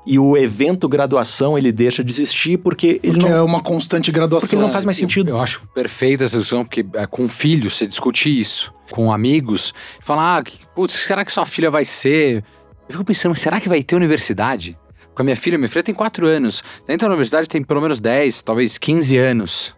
E 0.06 0.18
o 0.18 0.36
evento 0.36 0.88
graduação 0.88 1.58
ele 1.58 1.70
deixa 1.70 2.02
de 2.02 2.10
existir 2.10 2.56
porque 2.58 2.98
ele 3.02 3.12
Porque 3.14 3.28
não. 3.28 3.36
é 3.36 3.42
uma 3.42 3.60
constante 3.60 4.10
graduação. 4.10 4.48
Porque 4.48 4.62
não 4.62 4.72
faz 4.72 4.84
mais 4.84 4.96
Eu- 4.96 5.00
sentido. 5.02 5.30
Eu, 5.30 5.40
acho 5.40 5.66
perfeita 5.74 6.24
essa 6.24 6.38
discussão, 6.38 6.64
porque 6.64 6.84
é, 6.94 7.06
com 7.06 7.28
filhos 7.28 7.76
você 7.76 7.86
discutir 7.86 8.30
isso, 8.40 8.72
com 8.90 9.12
amigos, 9.12 9.74
falar, 10.00 10.38
ah, 10.38 10.42
que- 10.42 10.58
putz, 10.74 10.94
será 10.94 11.24
que 11.24 11.32
sua 11.32 11.44
filha 11.44 11.70
vai 11.70 11.84
ser? 11.84 12.42
Eu 12.88 12.92
fico 12.92 13.04
pensando, 13.04 13.34
será 13.34 13.60
que 13.60 13.68
vai 13.68 13.82
ter 13.82 13.96
universidade? 13.96 14.78
Com 15.14 15.20
a 15.22 15.24
minha 15.24 15.36
filha, 15.36 15.58
minha 15.58 15.68
filha 15.68 15.82
tem 15.82 15.94
4 15.94 16.26
anos. 16.26 16.62
Dentro 16.86 17.06
da 17.06 17.12
universidade 17.12 17.46
tem 17.48 17.62
pelo 17.62 17.82
menos 17.82 18.00
10, 18.00 18.40
talvez 18.40 18.78
15 18.78 19.16
anos. 19.18 19.74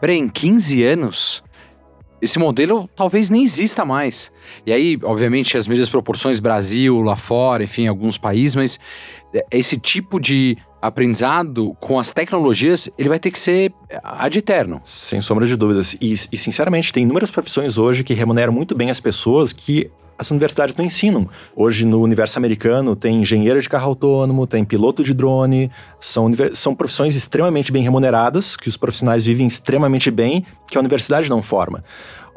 Peraí, 0.00 0.16
em 0.18 0.28
15 0.28 0.82
anos, 0.82 1.44
esse 2.20 2.38
modelo 2.38 2.88
talvez 2.96 3.28
nem 3.30 3.44
exista 3.44 3.84
mais. 3.84 4.32
E 4.66 4.72
aí, 4.72 4.98
obviamente, 5.02 5.56
as 5.56 5.68
mesmas 5.68 5.88
proporções, 5.90 6.40
Brasil, 6.40 7.00
lá 7.02 7.14
fora, 7.14 7.62
enfim, 7.62 7.86
alguns 7.86 8.18
países, 8.18 8.56
mas 8.56 8.80
esse 9.50 9.78
tipo 9.78 10.20
de 10.20 10.56
aprendizado 10.80 11.74
com 11.80 11.98
as 11.98 12.12
tecnologias, 12.12 12.90
ele 12.98 13.08
vai 13.08 13.18
ter 13.18 13.30
que 13.30 13.38
ser 13.38 13.72
ad 14.02 14.38
eterno. 14.38 14.82
Sem 14.84 15.20
sombra 15.20 15.46
de 15.46 15.56
dúvidas. 15.56 15.96
E, 15.98 16.12
e, 16.12 16.36
sinceramente, 16.36 16.92
tem 16.92 17.04
inúmeras 17.04 17.30
profissões 17.30 17.78
hoje 17.78 18.04
que 18.04 18.12
remuneram 18.12 18.52
muito 18.52 18.74
bem 18.74 18.90
as 18.90 19.00
pessoas 19.00 19.50
que 19.50 19.90
as 20.18 20.30
universidades 20.30 20.76
não 20.76 20.84
ensinam. 20.84 21.28
Hoje, 21.56 21.84
no 21.86 22.02
universo 22.02 22.38
americano, 22.38 22.94
tem 22.94 23.20
engenheiro 23.20 23.60
de 23.60 23.68
carro 23.68 23.88
autônomo, 23.88 24.46
tem 24.46 24.64
piloto 24.64 25.02
de 25.02 25.14
drone. 25.14 25.70
São, 25.98 26.30
são 26.52 26.74
profissões 26.74 27.16
extremamente 27.16 27.72
bem 27.72 27.82
remuneradas, 27.82 28.54
que 28.54 28.68
os 28.68 28.76
profissionais 28.76 29.24
vivem 29.24 29.46
extremamente 29.46 30.10
bem, 30.10 30.44
que 30.68 30.76
a 30.76 30.80
universidade 30.80 31.30
não 31.30 31.42
forma. 31.42 31.82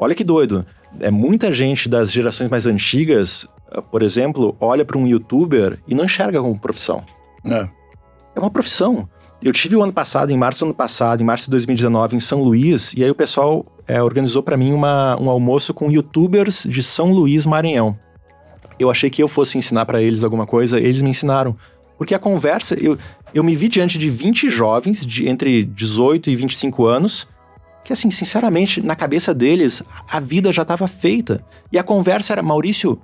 Olha 0.00 0.14
que 0.14 0.24
doido. 0.24 0.64
É 1.00 1.10
muita 1.10 1.52
gente 1.52 1.88
das 1.88 2.10
gerações 2.10 2.48
mais 2.50 2.66
antigas, 2.66 3.46
ah, 3.70 3.82
por 3.82 4.02
exemplo, 4.02 4.56
olha 4.60 4.84
para 4.84 4.98
um 4.98 5.06
youtuber 5.06 5.78
e 5.86 5.94
não 5.94 6.04
enxerga 6.04 6.40
como 6.40 6.58
profissão. 6.58 7.04
É. 7.44 7.68
É 8.34 8.40
uma 8.40 8.50
profissão. 8.50 9.08
Eu 9.42 9.52
tive 9.52 9.76
o 9.76 9.82
ano 9.82 9.92
passado, 9.92 10.30
em 10.30 10.36
março 10.36 10.60
do 10.60 10.66
ano 10.66 10.74
passado, 10.74 11.20
em 11.20 11.24
março 11.24 11.44
de 11.44 11.50
2019, 11.52 12.16
em 12.16 12.20
São 12.20 12.42
Luís, 12.42 12.92
e 12.94 13.04
aí 13.04 13.10
o 13.10 13.14
pessoal 13.14 13.64
é, 13.86 14.02
organizou 14.02 14.42
para 14.42 14.56
mim 14.56 14.72
uma, 14.72 15.20
um 15.20 15.30
almoço 15.30 15.72
com 15.72 15.90
youtubers 15.90 16.64
de 16.68 16.82
São 16.82 17.12
Luís, 17.12 17.46
Maranhão. 17.46 17.96
Eu 18.78 18.90
achei 18.90 19.08
que 19.10 19.22
eu 19.22 19.28
fosse 19.28 19.56
ensinar 19.56 19.86
para 19.86 20.02
eles 20.02 20.24
alguma 20.24 20.46
coisa, 20.46 20.78
eles 20.78 21.02
me 21.02 21.10
ensinaram. 21.10 21.56
Porque 21.96 22.14
a 22.14 22.18
conversa, 22.18 22.76
eu, 22.80 22.96
eu 23.34 23.42
me 23.42 23.56
vi 23.56 23.68
diante 23.68 23.98
de 23.98 24.10
20 24.10 24.48
jovens, 24.50 25.04
de 25.04 25.28
entre 25.28 25.64
18 25.64 26.30
e 26.30 26.36
25 26.36 26.86
anos, 26.86 27.28
que 27.84 27.92
assim, 27.92 28.10
sinceramente, 28.10 28.82
na 28.82 28.94
cabeça 28.94 29.34
deles, 29.34 29.82
a 30.10 30.20
vida 30.20 30.52
já 30.52 30.62
estava 30.62 30.86
feita. 30.86 31.44
E 31.72 31.78
a 31.78 31.82
conversa 31.82 32.34
era, 32.34 32.42
Maurício, 32.42 33.00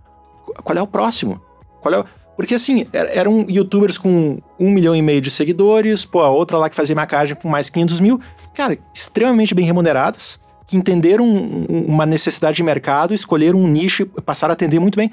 qual 0.63 0.77
é 0.77 0.83
o 0.83 0.87
próximo? 0.87 1.41
Qual 1.81 1.95
é 1.95 2.01
o... 2.01 2.05
Porque 2.37 2.55
assim, 2.55 2.87
er- 2.93 3.11
eram 3.17 3.47
youtubers 3.49 3.97
com 3.97 4.39
um 4.59 4.71
milhão 4.71 4.95
e 4.95 5.01
meio 5.01 5.21
de 5.21 5.31
seguidores, 5.31 6.05
pô, 6.05 6.21
a 6.21 6.29
outra 6.29 6.59
lá 6.59 6.69
que 6.69 6.75
fazia 6.77 6.95
maquiagem 6.97 7.37
com 7.37 7.49
mais 7.49 7.71
500 7.71 8.01
mil. 8.01 8.21
Cara, 8.55 8.77
extremamente 8.93 9.55
bem 9.55 9.65
remuneradas, 9.65 10.39
que 10.67 10.77
entenderam 10.77 11.25
um- 11.25 11.67
um- 11.71 11.85
uma 11.87 12.05
necessidade 12.05 12.57
de 12.57 12.63
mercado, 12.63 13.15
escolheram 13.15 13.59
um 13.59 13.69
nicho 13.69 14.03
e 14.03 14.21
passaram 14.21 14.51
a 14.53 14.55
atender 14.55 14.81
muito 14.81 14.97
bem. 14.97 15.11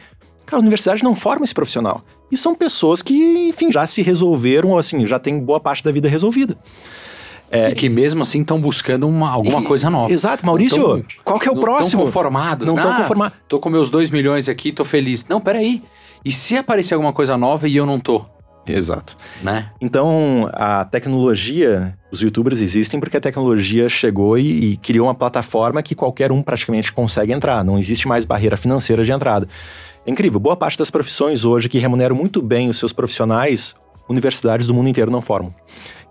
Cara, 0.48 0.58
a 0.58 0.62
universidade 0.62 1.04
não 1.04 1.14
forma 1.16 1.46
esse 1.46 1.54
profissional. 1.54 2.04
E 2.32 2.36
são 2.36 2.56
pessoas 2.56 3.02
que, 3.02 3.48
enfim, 3.50 3.72
já 3.72 3.86
se 3.86 4.02
resolveram, 4.02 4.70
ou 4.72 4.80
assim, 4.80 5.06
já 5.06 5.20
tem 5.20 5.40
boa 5.40 5.60
parte 5.60 5.84
da 5.84 5.92
vida 5.92 6.10
resolvida. 6.10 6.58
E 7.52 7.76
que 7.76 7.90
mesmo 7.90 8.22
assim 8.24 8.42
estão 8.42 8.60
buscando 8.60 9.08
uma, 9.08 9.30
alguma 9.30 9.60
É. 9.60 9.62
E- 9.62 9.66
coisa 9.66 9.90
nova. 9.90 10.12
Exato, 10.14 10.46
Maurício, 10.46 10.78
Não 10.78 10.88
tão- 11.02 11.06
qual 11.24 11.40
que 11.40 11.48
é 11.48 11.52
o 11.52 11.56
não 11.56 11.62
próximo? 11.62 11.86
Estão 11.88 12.06
conformados. 12.06 12.66
Não 12.68 12.76
estão 12.76 12.92
Ah, 12.92 12.98
conformados. 12.98 13.38
Tô 13.48 13.60
com 13.60 13.70
meus 13.70 13.90
2 13.90 14.10
milhões 14.10 14.48
aqui, 14.50 14.72
tô 14.72 14.86
feliz. 14.86 15.26
Não, 15.28 15.40
peraí. 15.42 15.82
E 16.24 16.32
se 16.32 16.56
aparecer 16.58 16.94
alguma 16.94 17.12
coisa 17.14 17.36
nova 17.38 17.68
e 17.68 17.76
eu 17.76 17.86
não 17.86 18.00
tô, 18.00 18.24
Exato. 18.68 19.18
né? 19.42 19.72
Então, 19.82 20.48
a 20.54 20.86
tecnologia, 20.86 21.98
os 22.12 22.22
youtubers 22.22 22.62
existem 22.62 23.00
porque 23.00 23.18
a 23.18 23.22
tecnologia 23.22 23.90
chegou 23.90 24.38
e, 24.38 24.72
e 24.74 24.78
criou 24.78 25.08
uma 25.08 25.16
plataforma 25.16 25.82
que 25.82 25.96
qualquer 25.96 26.32
um 26.32 26.42
praticamente 26.42 26.92
consegue 26.92 27.32
entrar. 27.34 27.64
Não 27.66 27.78
existe 27.78 28.08
mais 28.08 28.24
barreira 28.26 28.56
financeira 28.56 29.04
de 29.04 29.12
entrada. 29.12 29.48
É 30.06 30.12
incrível, 30.12 30.40
boa 30.40 30.56
parte 30.56 30.78
das 30.78 30.90
profissões 30.90 31.44
hoje 31.46 31.68
que 31.70 31.78
remuneram 31.80 32.16
muito 32.16 32.42
bem 32.42 32.70
os 32.70 32.78
seus 32.78 32.94
profissionais, 32.94 33.76
universidades 34.12 34.68
do 34.68 34.74
mundo 34.74 34.90
inteiro 34.90 35.10
não 35.10 35.22
formam. 35.22 35.54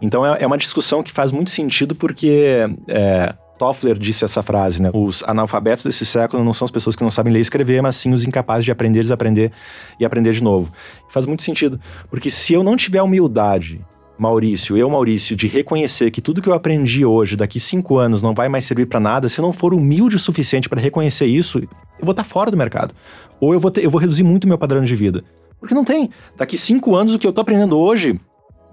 Então, 0.03 0.25
é, 0.25 0.43
é 0.43 0.47
uma 0.47 0.59
discussão 0.59 1.03
que 1.03 1.13
faz 1.13 1.31
muito 1.31 1.51
sentido 1.51 1.95
porque 1.95 2.67
é, 2.89 3.35
Toffler 3.59 3.99
disse 3.99 4.25
essa 4.25 4.43
frase, 4.43 4.83
né? 4.83 4.91
Os 4.95 5.23
analfabetos 5.25 5.85
desse 5.85 6.07
século 6.07 6.43
não 6.43 6.53
são 6.55 6.65
as 6.65 6.71
pessoas 6.71 6.97
que 6.97 7.03
não 7.03 7.11
sabem 7.11 7.31
ler 7.33 7.41
e 7.41 7.43
escrever, 7.43 7.83
mas 7.83 7.97
sim 7.97 8.11
os 8.13 8.25
incapazes 8.25 8.65
de 8.65 8.73
aprender, 8.73 9.03
desaprender 9.03 9.53
e 9.99 10.05
aprender 10.05 10.33
de 10.33 10.43
novo. 10.43 10.73
Faz 11.11 11.27
muito 11.27 11.43
sentido, 11.43 11.79
porque 12.09 12.31
se 12.31 12.55
eu 12.55 12.63
não 12.63 12.75
tiver 12.77 13.03
humildade, 13.03 13.85
Maurício, 14.19 14.77
eu, 14.77 14.89
Maurício, 14.89 15.37
de 15.37 15.47
reconhecer 15.47 16.11
que 16.11 16.21
tudo 16.21 16.43
que 16.43 16.49
eu 16.49 16.53
aprendi 16.55 17.05
hoje, 17.05 17.37
daqui 17.37 17.59
cinco 17.61 17.99
anos, 17.99 18.21
não 18.21 18.35
vai 18.35 18.49
mais 18.49 18.65
servir 18.65 18.87
para 18.87 19.01
nada, 19.01 19.29
se 19.29 19.41
eu 19.41 19.43
não 19.43 19.53
for 19.53 19.73
humilde 19.75 20.17
o 20.17 20.19
suficiente 20.19 20.69
para 20.69 20.81
reconhecer 20.81 21.27
isso, 21.27 21.59
eu 21.59 21.69
vou 22.03 22.13
estar 22.13 22.25
fora 22.25 22.51
do 22.51 22.57
mercado. 22.57 22.95
Ou 23.41 23.55
eu 23.55 23.61
vou, 23.61 23.71
ter- 23.71 23.83
eu 23.85 23.91
vou 23.91 24.01
reduzir 24.01 24.23
muito 24.23 24.47
meu 24.49 24.59
padrão 24.59 24.83
de 24.83 24.95
vida. 24.95 25.25
Porque 25.61 25.75
não 25.75 25.85
tem. 25.85 26.11
Daqui 26.37 26.57
cinco 26.57 26.97
anos, 26.97 27.15
o 27.15 27.19
que 27.19 27.27
eu 27.27 27.33
tô 27.33 27.41
aprendendo 27.43 27.79
hoje, 27.79 28.19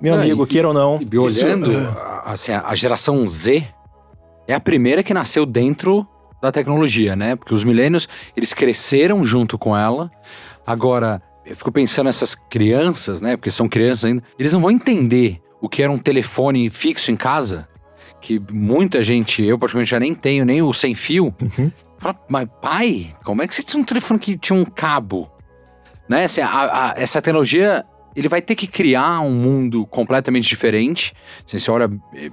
meu 0.02 0.16
Não, 0.16 0.22
amigo, 0.24 0.44
e- 0.44 0.48
queira 0.48 0.70
ou 0.70 0.74
não. 0.74 1.00
E 1.12 1.18
olhando, 1.18 1.72
é. 1.72 1.76
a- 1.76 2.24
assim, 2.32 2.52
a 2.52 2.74
geração 2.76 3.28
Z 3.28 3.64
é 4.48 4.54
a 4.54 4.60
primeira 4.60 5.04
que 5.04 5.14
nasceu 5.14 5.46
dentro 5.46 6.08
da 6.42 6.52
tecnologia, 6.52 7.16
né? 7.16 7.36
Porque 7.36 7.54
os 7.54 7.64
milênios, 7.64 8.08
eles 8.36 8.54
cresceram 8.54 9.26
junto 9.26 9.58
com 9.58 9.76
ela. 9.76 10.10
Agora, 10.66 11.22
eu 11.46 11.56
fico 11.56 11.72
pensando 11.72 12.06
nessas 12.06 12.36
crianças, 12.36 13.22
né? 13.22 13.36
Porque 13.36 13.52
são 13.52 13.68
crianças 13.68 14.06
ainda. 14.06 14.24
Eles 14.38 14.54
não 14.54 14.62
vão 14.62 14.72
entender 14.72 15.42
o 15.60 15.68
que 15.68 15.82
era 15.82 15.92
um 15.92 15.98
telefone 15.98 16.70
fixo 16.70 17.12
em 17.12 17.16
casa. 17.16 17.68
Que 18.22 18.40
muita 18.52 19.02
gente, 19.04 19.44
eu 19.44 19.58
particularmente 19.58 19.92
já 19.92 20.00
nem 20.00 20.14
tenho, 20.14 20.46
nem 20.46 20.62
o 20.62 20.72
sem 20.74 20.94
fio. 20.96 21.34
Uhum. 21.42 21.72
Fala, 21.98 22.16
mas 22.30 22.48
pai, 22.62 23.14
como 23.24 23.42
é 23.42 23.48
que 23.48 23.56
você 23.56 23.64
tinha 23.64 23.82
um 23.82 23.86
telefone 23.86 24.20
que 24.20 24.38
tinha 24.38 24.58
um 24.58 24.66
cabo? 24.66 25.30
Né? 26.10 26.26
Assim, 26.26 26.42
a- 26.42 26.48
a- 26.50 26.94
essa 26.98 27.22
tecnologia, 27.22 27.84
ele 28.16 28.28
vai 28.28 28.42
ter 28.42 28.56
que 28.56 28.66
criar 28.66 29.20
um 29.22 29.32
mundo 29.32 29.86
completamente 29.86 30.48
diferente. 30.48 31.14
Assim, 31.46 31.58
você 31.60 31.70
olha, 31.70 31.90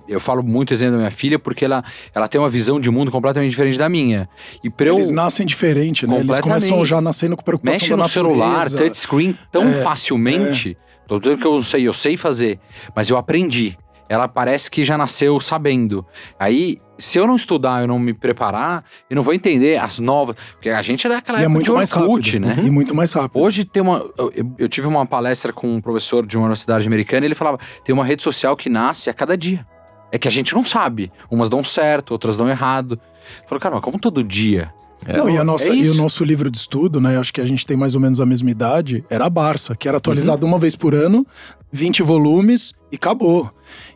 eu 0.09 0.19
falo 0.21 0.43
muito 0.43 0.73
exemplo 0.73 0.93
da 0.93 0.99
minha 0.99 1.11
filha 1.11 1.39
porque 1.39 1.65
ela, 1.65 1.83
ela 2.15 2.27
tem 2.29 2.41
uma 2.41 2.49
visão 2.49 2.81
de 2.81 2.91
mundo 2.91 3.11
completamente 3.11 3.51
diferente 3.51 3.77
da 3.77 3.89
minha. 3.89 4.29
E 4.63 4.71
pra 4.71 4.87
eu 4.87 4.95
Eles 4.95 5.11
nascem 5.11 5.45
diferente, 5.47 6.07
né? 6.07 6.21
Eles 6.21 6.39
começam 6.41 6.85
já 6.85 7.01
nascendo 7.01 7.37
com 7.37 7.43
preocupação 7.43 7.79
mexe 7.81 7.95
no 7.95 8.09
celular, 8.09 8.49
natureza. 8.65 8.79
touchscreen 8.79 9.39
tão 9.53 9.69
É, 9.69 9.73
facilmente. 9.75 10.77
Tô 11.07 11.19
dizendo 11.19 11.39
que 11.39 11.47
eu 11.47 11.63
sei, 11.63 11.87
eu 11.87 11.93
sei 11.93 12.17
fazer, 12.17 12.59
mas 12.97 13.11
eu 13.11 13.19
aprendi. 13.19 13.77
Ela 14.09 14.29
parece 14.29 14.71
que 14.71 14.85
já 14.85 14.99
nasceu 14.99 15.41
sabendo. 15.41 16.05
Aí, 16.39 16.79
se 16.99 17.19
eu 17.19 17.27
não 17.27 17.37
estudar, 17.37 17.83
eu 17.83 17.89
não 17.89 17.99
me 17.99 18.13
preparar, 18.13 18.85
eu 19.09 19.17
não 19.17 19.23
vou 19.23 19.35
entender 19.35 19.79
as 19.79 19.99
novas. 19.99 20.37
Porque 20.53 20.69
a 20.71 20.83
gente 20.83 21.07
é 21.07 21.11
daquela 21.11 21.39
E 21.39 21.43
é 21.43 21.45
época 21.45 21.55
muito 21.55 21.67
de 21.67 21.73
mais 21.73 21.93
Orkut, 21.93 22.39
rápido. 22.39 22.63
né? 22.63 22.69
E 22.69 22.71
muito 22.71 22.95
mais 22.95 23.13
rápido. 23.13 23.41
Hoje 23.41 23.65
tem 23.65 23.83
uma. 23.83 23.99
Eu, 24.19 24.33
eu 24.59 24.69
tive 24.69 24.87
uma 24.87 25.07
palestra 25.07 25.53
com 25.53 25.75
um 25.75 25.81
professor 25.81 26.27
de 26.27 26.37
uma 26.37 26.45
universidade 26.45 26.87
americana 26.87 27.25
e 27.25 27.29
ele 27.29 27.35
falava: 27.35 27.59
tem 27.85 27.95
uma 27.95 28.05
rede 28.05 28.23
social 28.23 28.57
que 28.57 28.69
nasce 28.69 29.11
a 29.11 29.15
cada 29.15 29.37
dia. 29.37 29.67
É 30.13 30.19
que 30.19 30.29
a 30.29 30.31
gente 30.31 30.55
não 30.55 30.65
sabe. 30.65 31.11
Umas 31.29 31.49
dão 31.49 31.65
certo, 31.65 32.13
outras 32.13 32.37
dão 32.37 32.49
errado. 32.49 33.01
Falou, 33.49 33.61
cara, 33.61 33.75
mas 33.75 33.85
como 33.85 33.99
todo 33.99 34.23
dia 34.23 34.73
É, 35.05 35.17
Não, 35.17 35.29
e, 35.29 35.37
a 35.37 35.43
nossa, 35.43 35.69
é 35.69 35.75
e 35.75 35.91
o 35.91 35.95
nosso 35.95 36.23
livro 36.25 36.49
de 36.51 36.57
estudo, 36.57 37.01
né? 37.01 37.19
Acho 37.19 37.33
que 37.33 37.41
a 37.41 37.45
gente 37.45 37.67
tem 37.67 37.77
mais 37.77 37.97
ou 37.97 38.01
menos 38.01 38.21
a 38.21 38.27
mesma 38.27 38.49
idade, 38.49 39.05
era 39.11 39.27
a 39.27 39.31
Barça, 39.31 39.75
que 39.75 39.89
era 39.89 39.99
atualizado 39.99 40.47
uhum. 40.47 40.53
uma 40.53 40.59
vez 40.59 40.77
por 40.77 40.95
ano, 40.95 41.27
20 41.73 42.05
volumes 42.05 42.73
e 42.93 42.97
acabou. 42.97 43.51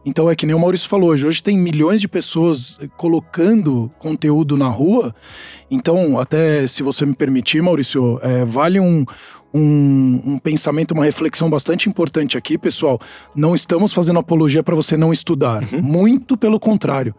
Então 0.09 0.31
é 0.31 0.35
que 0.35 0.47
nem 0.47 0.57
o 0.57 0.59
Maurício 0.59 0.89
falou 0.89 1.11
hoje. 1.11 1.27
Hoje 1.27 1.43
tem 1.43 1.59
milhões 1.59 2.01
de 2.01 2.09
pessoas 2.09 2.81
colocando 2.97 3.91
conteúdo 3.99 4.57
na 4.57 4.67
rua. 4.67 5.15
Então, 5.71 6.19
até 6.19 6.67
se 6.67 6.83
você 6.83 7.05
me 7.05 7.15
permitir, 7.15 7.61
Maurício, 7.61 8.19
é, 8.23 8.43
vale 8.43 8.81
um, 8.81 9.05
um, 9.53 10.23
um, 10.25 10.39
pensamento, 10.39 10.93
uma 10.93 11.05
reflexão 11.05 11.51
bastante 11.51 11.91
importante 11.91 12.39
aqui, 12.39 12.57
pessoal. 12.57 12.99
Não 13.35 13.55
estamos 13.55 13.93
fazendo 13.93 14.19
apologia 14.19 14.63
para 14.63 14.75
você 14.75 14.97
não 14.97 15.13
estudar. 15.13 15.63
Uhum. 15.73 15.83
Muito 15.83 16.39
pelo 16.39 16.59
contrário. 16.59 17.15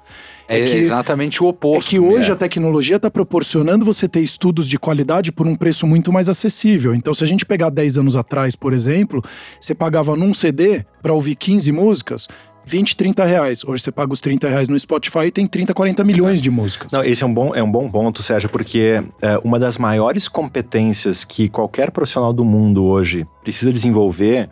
É, 0.47 0.59
é 0.59 0.65
que, 0.65 0.77
exatamente 0.77 1.43
o 1.43 1.47
oposto. 1.47 1.87
É 1.87 1.89
que 1.91 1.99
hoje 1.99 2.29
né? 2.29 2.33
a 2.33 2.35
tecnologia 2.35 2.95
está 2.95 3.11
proporcionando 3.11 3.85
você 3.85 4.09
ter 4.09 4.21
estudos 4.21 4.67
de 4.67 4.79
qualidade 4.79 5.31
por 5.31 5.45
um 5.47 5.55
preço 5.55 5.85
muito 5.85 6.11
mais 6.11 6.27
acessível. 6.27 6.95
Então, 6.95 7.13
se 7.13 7.23
a 7.23 7.27
gente 7.27 7.45
pegar 7.45 7.69
10 7.69 7.99
anos 7.99 8.15
atrás, 8.15 8.55
por 8.55 8.73
exemplo, 8.73 9.23
você 9.61 9.75
pagava 9.75 10.15
num 10.15 10.33
CD 10.33 10.83
para 11.03 11.13
ouvir 11.13 11.35
15 11.35 11.71
músicas. 11.71 12.27
20, 12.69 12.95
30 12.95 13.25
reais. 13.25 13.63
Hoje 13.65 13.83
você 13.83 13.91
paga 13.91 14.13
os 14.13 14.21
30 14.21 14.47
reais 14.47 14.69
no 14.69 14.79
Spotify 14.79 15.25
e 15.25 15.31
tem 15.31 15.47
30, 15.47 15.73
40 15.73 16.03
milhões 16.03 16.39
de 16.39 16.51
músicas. 16.51 16.91
Não, 16.91 17.03
esse 17.03 17.23
é 17.23 17.25
um 17.25 17.33
bom, 17.33 17.55
é 17.55 17.63
um 17.63 17.71
bom 17.71 17.89
ponto, 17.89 18.21
Sérgio, 18.21 18.47
porque 18.47 19.03
é, 19.21 19.39
uma 19.43 19.57
das 19.57 19.79
maiores 19.79 20.27
competências 20.27 21.25
que 21.25 21.49
qualquer 21.49 21.89
profissional 21.89 22.31
do 22.31 22.45
mundo 22.45 22.85
hoje 22.85 23.25
precisa 23.41 23.73
desenvolver 23.73 24.49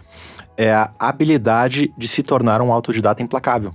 é 0.57 0.73
a 0.73 0.89
habilidade 0.97 1.93
de 1.95 2.07
se 2.07 2.23
tornar 2.23 2.59
um 2.59 2.73
autodidata 2.73 3.21
implacável. 3.21 3.71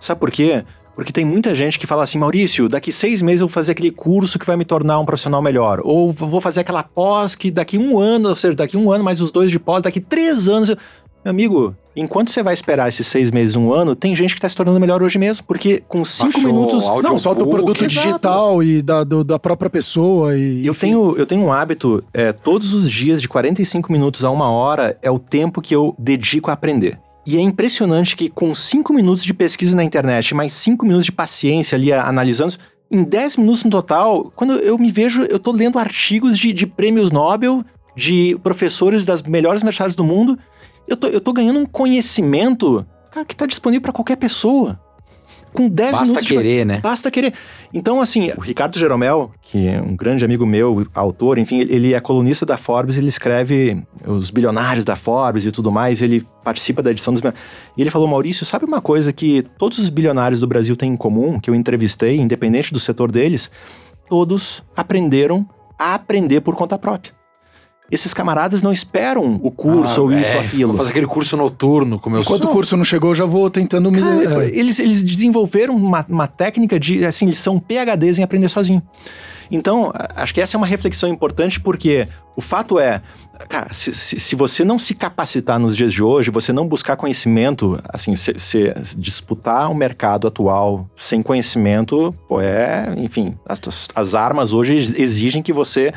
Sabe 0.00 0.18
por 0.18 0.30
quê? 0.30 0.64
Porque 0.96 1.12
tem 1.12 1.24
muita 1.24 1.54
gente 1.54 1.78
que 1.78 1.86
fala 1.86 2.04
assim, 2.04 2.18
Maurício, 2.18 2.66
daqui 2.66 2.90
seis 2.90 3.20
meses 3.20 3.42
eu 3.42 3.46
vou 3.46 3.52
fazer 3.52 3.72
aquele 3.72 3.90
curso 3.90 4.38
que 4.38 4.46
vai 4.46 4.56
me 4.56 4.64
tornar 4.64 4.98
um 4.98 5.04
profissional 5.04 5.42
melhor. 5.42 5.80
Ou 5.84 6.12
vou 6.12 6.40
fazer 6.40 6.60
aquela 6.60 6.82
pós 6.82 7.34
que 7.34 7.50
daqui 7.50 7.76
um 7.76 7.98
ano, 7.98 8.30
ou 8.30 8.34
seja, 8.34 8.54
daqui 8.54 8.76
um 8.76 8.90
ano 8.90 9.04
mais 9.04 9.20
os 9.20 9.30
dois 9.30 9.50
de 9.50 9.60
pós, 9.60 9.82
daqui 9.82 10.00
três 10.00 10.48
anos. 10.48 10.70
Eu... 10.70 10.78
Meu 11.24 11.30
amigo, 11.30 11.76
enquanto 11.96 12.30
você 12.30 12.42
vai 12.42 12.54
esperar 12.54 12.88
esses 12.88 13.06
seis 13.06 13.30
meses, 13.30 13.56
um 13.56 13.72
ano, 13.72 13.94
tem 13.94 14.14
gente 14.14 14.34
que 14.34 14.38
está 14.38 14.48
se 14.48 14.56
tornando 14.56 14.78
melhor 14.78 15.02
hoje 15.02 15.18
mesmo. 15.18 15.44
Porque 15.46 15.82
com 15.88 16.04
cinco 16.04 16.40
minutos. 16.40 16.84
Não, 17.02 17.18
só 17.18 17.34
do 17.34 17.46
produto 17.46 17.86
digital 17.86 18.62
e 18.62 18.80
da, 18.80 19.04
do, 19.04 19.24
da 19.24 19.38
própria 19.38 19.68
pessoa. 19.68 20.36
E, 20.36 20.64
eu, 20.66 20.74
tenho, 20.74 21.16
eu 21.16 21.26
tenho 21.26 21.42
um 21.42 21.52
hábito, 21.52 22.02
é, 22.12 22.32
todos 22.32 22.72
os 22.72 22.90
dias, 22.90 23.20
de 23.20 23.28
45 23.28 23.90
minutos 23.90 24.24
a 24.24 24.30
uma 24.30 24.50
hora, 24.50 24.96
é 25.02 25.10
o 25.10 25.18
tempo 25.18 25.60
que 25.60 25.74
eu 25.74 25.94
dedico 25.98 26.50
a 26.50 26.54
aprender. 26.54 26.98
E 27.26 27.36
é 27.36 27.40
impressionante 27.40 28.16
que 28.16 28.30
com 28.30 28.54
cinco 28.54 28.94
minutos 28.94 29.22
de 29.22 29.34
pesquisa 29.34 29.76
na 29.76 29.84
internet, 29.84 30.34
mais 30.34 30.54
cinco 30.54 30.86
minutos 30.86 31.04
de 31.04 31.12
paciência 31.12 31.76
ali 31.76 31.92
analisando, 31.92 32.54
em 32.90 33.04
10 33.04 33.36
minutos 33.36 33.64
no 33.64 33.70
total, 33.70 34.32
quando 34.34 34.54
eu 34.54 34.78
me 34.78 34.90
vejo, 34.90 35.22
eu 35.28 35.38
tô 35.38 35.52
lendo 35.52 35.78
artigos 35.78 36.38
de, 36.38 36.54
de 36.54 36.66
prêmios 36.66 37.10
Nobel, 37.10 37.62
de 37.94 38.38
professores 38.42 39.04
das 39.04 39.22
melhores 39.22 39.60
universidades 39.60 39.94
do 39.94 40.04
mundo, 40.04 40.38
eu 40.88 40.96
tô, 40.96 41.06
eu 41.08 41.20
tô 41.20 41.32
ganhando 41.32 41.58
um 41.58 41.66
conhecimento 41.66 42.86
cara, 43.10 43.24
que 43.24 43.34
está 43.34 43.46
disponível 43.46 43.82
para 43.82 43.92
qualquer 43.92 44.16
pessoa. 44.16 44.80
Com 45.52 45.68
10 45.68 45.90
Basta 45.90 46.02
minutos. 46.02 46.24
Basta 46.24 46.34
querer, 46.36 46.58
de... 46.58 46.64
né? 46.64 46.80
Basta 46.80 47.10
querer. 47.10 47.34
Então, 47.72 48.00
assim, 48.00 48.30
o 48.36 48.40
Ricardo 48.40 48.78
Jeromel, 48.78 49.32
que 49.40 49.66
é 49.66 49.80
um 49.80 49.96
grande 49.96 50.24
amigo 50.24 50.44
meu, 50.44 50.86
autor, 50.94 51.38
enfim, 51.38 51.60
ele 51.60 51.94
é 51.94 52.00
colunista 52.00 52.44
da 52.44 52.56
Forbes, 52.56 52.98
ele 52.98 53.08
escreve 53.08 53.82
os 54.06 54.30
bilionários 54.30 54.84
da 54.84 54.94
Forbes 54.94 55.46
e 55.46 55.50
tudo 55.50 55.72
mais, 55.72 56.02
ele 56.02 56.24
participa 56.44 56.82
da 56.82 56.90
edição 56.90 57.14
dos. 57.14 57.22
E 57.76 57.80
ele 57.80 57.90
falou: 57.90 58.06
Maurício, 58.06 58.44
sabe 58.44 58.66
uma 58.66 58.80
coisa 58.80 59.12
que 59.12 59.42
todos 59.58 59.78
os 59.78 59.88
bilionários 59.88 60.40
do 60.40 60.46
Brasil 60.46 60.76
têm 60.76 60.92
em 60.92 60.96
comum, 60.96 61.40
que 61.40 61.48
eu 61.48 61.54
entrevistei, 61.54 62.18
independente 62.18 62.72
do 62.72 62.78
setor 62.78 63.10
deles? 63.10 63.50
Todos 64.08 64.62
aprenderam 64.76 65.46
a 65.78 65.94
aprender 65.94 66.40
por 66.42 66.54
conta 66.54 66.78
própria 66.78 67.17
esses 67.90 68.12
camaradas 68.12 68.62
não 68.62 68.72
esperam 68.72 69.40
o 69.42 69.50
curso 69.50 70.00
ah, 70.00 70.04
ou 70.04 70.12
isso 70.12 70.30
ou 70.30 70.40
é, 70.40 70.44
aquilo. 70.44 70.68
Vou 70.68 70.78
fazer 70.78 70.90
aquele 70.90 71.06
curso 71.06 71.36
noturno, 71.36 71.98
como 71.98 72.16
eu 72.16 72.20
Enquanto 72.20 72.44
o 72.44 72.48
curso 72.48 72.76
não 72.76 72.84
chegou, 72.84 73.10
eu 73.10 73.14
já 73.14 73.24
vou 73.24 73.48
tentando 73.48 73.90
me. 73.90 74.00
Cara, 74.00 74.44
é. 74.44 74.48
eles, 74.48 74.78
eles 74.78 75.02
desenvolveram 75.02 75.74
uma, 75.74 76.04
uma 76.08 76.26
técnica 76.26 76.78
de. 76.78 77.04
Assim, 77.04 77.26
eles 77.26 77.38
são 77.38 77.58
PHDs 77.58 78.18
em 78.18 78.22
aprender 78.22 78.48
sozinho. 78.48 78.82
Então, 79.50 79.90
acho 80.14 80.34
que 80.34 80.40
essa 80.40 80.56
é 80.56 80.58
uma 80.58 80.66
reflexão 80.66 81.08
importante, 81.08 81.58
porque 81.58 82.06
o 82.36 82.40
fato 82.40 82.78
é, 82.78 83.00
cara, 83.48 83.72
se, 83.72 83.94
se, 83.94 84.18
se, 84.18 84.36
você 84.36 84.62
não 84.62 84.78
se 84.78 84.94
capacitar 84.94 85.58
nos 85.58 85.76
dias 85.76 85.92
de 85.92 86.02
hoje, 86.02 86.30
você 86.30 86.52
não 86.52 86.68
buscar 86.68 86.96
conhecimento, 86.96 87.80
assim, 87.88 88.14
se, 88.14 88.34
se 88.36 88.74
disputar 88.98 89.70
o 89.70 89.74
mercado 89.74 90.26
atual 90.28 90.88
sem 90.96 91.22
conhecimento, 91.22 92.14
pô, 92.28 92.40
é, 92.40 92.92
enfim, 92.98 93.34
as, 93.46 93.88
as 93.94 94.14
armas 94.14 94.52
hoje 94.52 94.74
exigem 94.74 95.42
que 95.42 95.52
você 95.52 95.92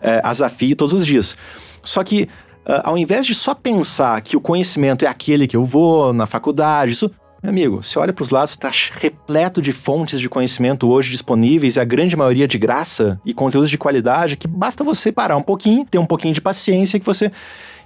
é, 0.00 0.20
desafio 0.22 0.76
todos 0.76 0.94
os 0.94 1.06
dias. 1.06 1.36
Só 1.82 2.02
que, 2.04 2.28
uh, 2.66 2.80
ao 2.84 2.98
invés 2.98 3.26
de 3.26 3.34
só 3.34 3.54
pensar 3.54 4.20
que 4.20 4.36
o 4.36 4.40
conhecimento 4.40 5.04
é 5.04 5.08
aquele 5.08 5.46
que 5.46 5.56
eu 5.56 5.64
vou 5.64 6.12
na 6.12 6.26
faculdade, 6.26 6.92
isso. 6.92 7.10
Meu 7.40 7.50
amigo, 7.50 7.82
você 7.82 7.96
olha 8.00 8.12
para 8.12 8.22
os 8.24 8.30
lados, 8.30 8.50
está 8.50 8.68
repleto 9.00 9.62
de 9.62 9.70
fontes 9.70 10.18
de 10.18 10.28
conhecimento 10.28 10.88
hoje 10.88 11.12
disponíveis, 11.12 11.76
e 11.76 11.80
a 11.80 11.84
grande 11.84 12.16
maioria 12.16 12.48
de 12.48 12.58
graça 12.58 13.20
e 13.24 13.32
conteúdos 13.32 13.70
de 13.70 13.78
qualidade, 13.78 14.36
que 14.36 14.48
basta 14.48 14.82
você 14.82 15.12
parar 15.12 15.36
um 15.36 15.42
pouquinho, 15.42 15.86
ter 15.88 15.98
um 15.98 16.06
pouquinho 16.06 16.34
de 16.34 16.40
paciência 16.40 16.98
que 16.98 17.06
você 17.06 17.30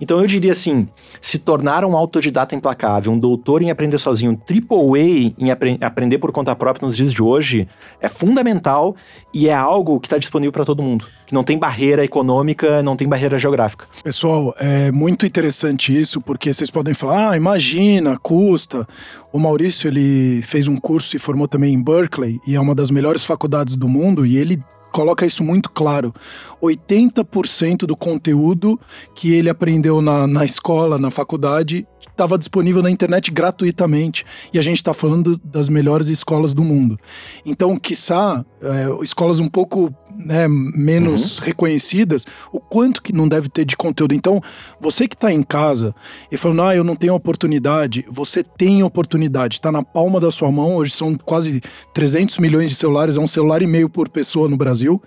então 0.03 0.21
eu 0.21 0.27
diria 0.27 0.51
assim: 0.51 0.89
se 1.21 1.39
tornar 1.39 1.85
um 1.85 1.97
autodidata 1.97 2.57
implacável, 2.57 3.13
um 3.13 3.19
doutor 3.19 3.63
em 3.63 3.71
aprender 3.71 3.99
sozinho, 3.99 4.33
um 4.33 4.35
triple 4.35 4.77
A 4.77 5.33
em 5.39 5.51
apre 5.53 5.79
aprender 5.81 6.19
por 6.19 6.33
conta 6.33 6.57
própria 6.57 6.85
nos 6.85 6.97
dias 6.97 7.13
de 7.13 7.23
hoje, 7.23 7.69
é 8.01 8.09
fundamental 8.09 8.97
e 9.33 9.49
é 9.49 9.55
algo 9.55 10.01
que 10.01 10.09
está 10.09 10.19
disponível 10.19 10.51
para 10.51 10.65
todo 10.65 10.83
mundo. 10.83 11.07
Que 11.25 11.33
não 11.33 11.45
tem 11.45 11.57
barreira 11.57 12.05
econômica, 12.05 12.83
não 12.83 12.97
tem 12.97 13.09
barreira 13.09 13.39
geográfica. 13.39 13.87
Pessoal, 14.03 14.53
é 14.59 14.91
muito 14.91 15.25
interessante 15.25 15.97
isso, 15.97 16.21
porque 16.21 16.53
vocês 16.53 16.69
podem 16.69 16.93
falar, 16.93 17.31
ah, 17.31 17.37
imagina, 17.37 18.19
custa. 18.19 18.87
O 19.33 19.39
Maurício, 19.39 19.87
ele 19.87 20.43
fez 20.43 20.67
um 20.67 20.77
curso 20.77 21.15
e 21.15 21.19
formou 21.21 21.47
também 21.47 21.73
em 21.75 21.83
Berkeley, 21.83 22.41
e 22.45 22.57
é 22.57 22.61
uma 22.61 22.75
das 22.75 22.91
melhores 22.91 23.25
faculdades 23.25 23.77
do 23.77 23.87
mundo, 23.87 24.27
e 24.27 24.37
ele 24.37 24.61
coloca 24.93 25.27
isso 25.27 25.43
muito 25.43 25.71
claro. 25.71 26.15
80% 26.63 27.79
do 27.79 27.97
conteúdo 27.97 28.79
que 29.15 29.35
ele 29.35 29.51
aprendeu 29.51 30.01
na, 30.01 30.27
na 30.27 30.45
escola, 30.45 30.99
na 30.99 31.11
faculdade, 31.11 31.87
estava 32.09 32.39
disponível 32.39 32.83
na 32.83 32.91
internet 32.91 33.31
gratuitamente. 33.31 34.25
E 34.53 34.59
a 34.59 34.63
gente 34.63 34.77
está 34.77 34.95
falando 34.95 35.41
das 35.43 35.69
melhores 35.69 36.09
escolas 36.09 36.55
do 36.55 36.63
mundo. 36.63 36.99
Então, 37.45 37.77
quiçá, 37.77 38.45
é, 38.61 39.03
escolas 39.03 39.41
um 39.41 39.49
pouco 39.49 39.93
né, 40.17 40.47
menos 40.49 41.39
uhum. 41.39 41.45
reconhecidas, 41.45 42.27
o 42.53 42.61
quanto 42.61 43.03
que 43.03 43.13
não 43.13 43.29
deve 43.29 43.49
ter 43.49 43.65
de 43.65 43.77
conteúdo. 43.77 44.15
Então, 44.15 44.41
você 44.81 45.09
que 45.09 45.15
está 45.15 45.33
em 45.33 45.43
casa 45.43 45.95
e 46.31 46.37
falando, 46.37 46.63
ah, 46.63 46.77
eu 46.77 46.85
não 46.85 46.97
tenho 46.97 47.15
oportunidade, 47.15 48.05
você 48.11 48.43
tem 48.43 48.83
oportunidade, 48.83 49.55
está 49.55 49.73
na 49.73 49.83
palma 49.83 50.21
da 50.21 50.31
sua 50.31 50.51
mão. 50.51 50.77
Hoje 50.77 50.93
são 50.93 51.15
quase 51.15 51.61
300 51.93 52.39
milhões 52.39 52.71
de 52.71 52.77
celulares, 52.77 53.17
é 53.17 53.21
um 53.21 53.27
celular 53.27 53.63
e 53.63 53.67
meio 53.67 53.89
por 53.89 54.09
pessoa 54.09 54.49
no 54.49 54.57
Brasil. 54.57 55.03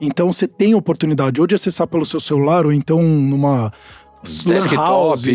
Então, 0.00 0.32
você 0.32 0.46
tem 0.46 0.74
oportunidade 0.74 1.40
ou 1.40 1.46
de 1.46 1.54
acessar 1.54 1.86
pelo 1.86 2.04
seu 2.04 2.20
celular 2.20 2.66
ou 2.66 2.72
então 2.72 3.02
numa 3.02 3.72
house, 4.74 5.26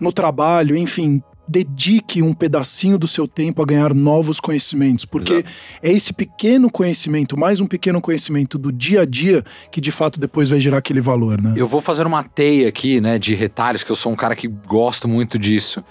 no 0.00 0.12
trabalho, 0.12 0.76
enfim, 0.76 1.22
dedique 1.52 2.22
um 2.22 2.32
pedacinho 2.32 2.98
do 2.98 3.06
seu 3.06 3.28
tempo 3.28 3.60
a 3.62 3.66
ganhar 3.66 3.92
novos 3.92 4.40
conhecimentos, 4.40 5.04
porque 5.04 5.34
Exato. 5.34 5.48
é 5.82 5.92
esse 5.92 6.12
pequeno 6.12 6.70
conhecimento, 6.70 7.38
mais 7.38 7.60
um 7.60 7.66
pequeno 7.66 8.00
conhecimento 8.00 8.56
do 8.56 8.72
dia 8.72 9.02
a 9.02 9.04
dia 9.04 9.44
que 9.70 9.80
de 9.80 9.90
fato 9.90 10.18
depois 10.18 10.48
vai 10.48 10.58
gerar 10.58 10.78
aquele 10.78 11.02
valor, 11.02 11.40
né? 11.40 11.52
Eu 11.54 11.66
vou 11.66 11.82
fazer 11.82 12.06
uma 12.06 12.24
teia 12.24 12.68
aqui, 12.68 13.00
né, 13.00 13.18
de 13.18 13.34
retalhos, 13.34 13.84
que 13.84 13.92
eu 13.92 13.96
sou 13.96 14.10
um 14.10 14.16
cara 14.16 14.34
que 14.34 14.48
gosto 14.48 15.06
muito 15.06 15.38
disso. 15.38 15.84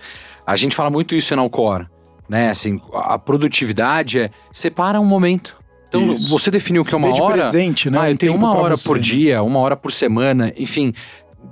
A 0.46 0.56
gente 0.56 0.76
fala 0.76 0.90
muito 0.90 1.14
isso 1.14 1.36
na 1.36 1.44
Alcor, 1.44 1.86
né? 2.28 2.50
Assim, 2.50 2.82
a 2.94 3.20
produtividade 3.20 4.18
é 4.18 4.32
separa 4.52 5.00
um 5.00 5.06
momento. 5.06 5.62
Então, 5.90 6.14
isso. 6.14 6.30
você 6.30 6.50
definiu 6.50 6.84
que 6.84 6.96
é 6.96 6.98
uma 6.98 7.10
hora. 7.10 7.34
presente, 7.34 7.90
né? 7.90 8.00
Ah, 8.02 8.10
eu 8.10 8.18
tenho 8.18 8.34
uma 8.34 8.56
hora 8.56 8.78
você, 8.78 8.88
por 8.88 8.96
né? 8.96 9.04
dia, 9.04 9.44
uma 9.44 9.60
hora 9.60 9.76
por 9.76 9.92
semana, 9.92 10.52
enfim 10.58 10.94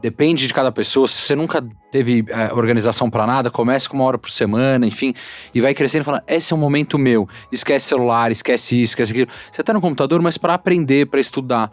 depende 0.02 0.48
de 0.48 0.54
cada 0.54 0.72
pessoa. 0.72 1.08
Se 1.08 1.22
você 1.22 1.36
nunca 1.36 1.64
teve 1.92 2.26
é, 2.30 2.54
organização 2.54 3.10
para 3.10 3.26
nada, 3.26 3.50
comece 3.50 3.88
com 3.90 3.98
uma 3.98 4.06
hora 4.06 4.18
por 4.18 4.30
semana, 4.30 4.86
enfim, 4.86 5.14
e 5.54 5.62
vai 5.62 5.74
crescendo 5.74 6.02
e 6.02 6.06
fala: 6.06 6.24
esse 6.28 6.54
é 6.54 6.56
um 6.56 6.60
momento 6.60 6.98
meu. 6.98 7.28
Esquece 7.52 7.88
celular, 7.88 8.32
esquece 8.32 8.82
isso, 8.82 8.92
esquece 8.92 9.12
aquilo. 9.12 9.28
Você 9.52 9.64
tá 9.64 9.74
no 9.74 9.82
computador, 9.82 10.22
mas 10.22 10.38
para 10.38 10.54
aprender, 10.54 11.08
para 11.08 11.20
estudar. 11.20 11.72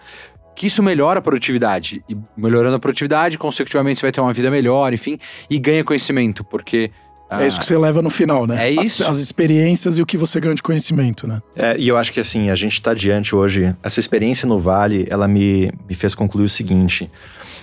Que 0.54 0.68
isso 0.68 0.82
melhora 0.82 1.18
a 1.18 1.22
produtividade. 1.22 2.02
E 2.08 2.16
melhorando 2.34 2.76
a 2.76 2.78
produtividade, 2.78 3.36
consecutivamente 3.36 4.00
você 4.00 4.06
vai 4.06 4.12
ter 4.12 4.22
uma 4.22 4.32
vida 4.32 4.50
melhor, 4.50 4.92
enfim, 4.94 5.18
e 5.50 5.58
ganha 5.58 5.84
conhecimento, 5.84 6.42
porque. 6.42 6.90
Ah, 7.28 7.42
é 7.42 7.48
isso 7.48 7.58
que 7.58 7.66
você 7.66 7.76
leva 7.76 8.00
no 8.00 8.08
final, 8.08 8.46
né? 8.46 8.68
É 8.68 8.70
isso. 8.70 9.02
As, 9.02 9.10
as 9.10 9.18
experiências 9.18 9.98
e 9.98 10.02
o 10.02 10.06
que 10.06 10.16
você 10.16 10.40
ganha 10.40 10.54
de 10.54 10.62
conhecimento, 10.62 11.26
né? 11.26 11.42
É, 11.56 11.76
e 11.76 11.88
eu 11.88 11.96
acho 11.98 12.12
que 12.12 12.20
assim, 12.20 12.50
a 12.50 12.56
gente 12.56 12.74
está 12.74 12.94
diante 12.94 13.34
hoje. 13.34 13.74
Essa 13.82 13.98
experiência 13.98 14.48
no 14.48 14.60
Vale, 14.60 15.06
ela 15.10 15.26
me, 15.26 15.70
me 15.88 15.94
fez 15.94 16.14
concluir 16.14 16.44
o 16.44 16.48
seguinte: 16.48 17.10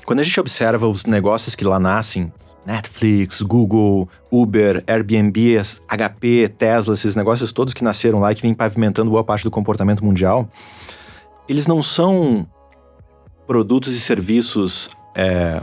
quando 0.06 0.20
a 0.20 0.24
gente 0.24 0.40
observa 0.40 0.88
os 0.88 1.06
negócios 1.06 1.56
que 1.56 1.64
lá 1.64 1.80
nascem, 1.80 2.32
Netflix, 2.66 3.42
Google, 3.42 4.08
Uber, 4.32 4.84
Airbnb, 4.88 5.62
HP, 5.88 6.50
Tesla, 6.58 6.94
esses 6.94 7.16
negócios 7.16 7.52
todos 7.52 7.74
que 7.74 7.84
nasceram 7.84 8.20
lá 8.20 8.32
e 8.32 8.36
que 8.36 8.42
vêm 8.42 8.54
pavimentando 8.54 9.12
boa 9.12 9.24
parte 9.24 9.44
do 9.44 9.52
comportamento 9.52 10.04
mundial, 10.04 10.50
eles 11.48 11.68
não 11.68 11.84
são 11.84 12.48
produtos 13.46 13.96
e 13.96 14.00
serviços 14.00 14.90
é, 15.16 15.62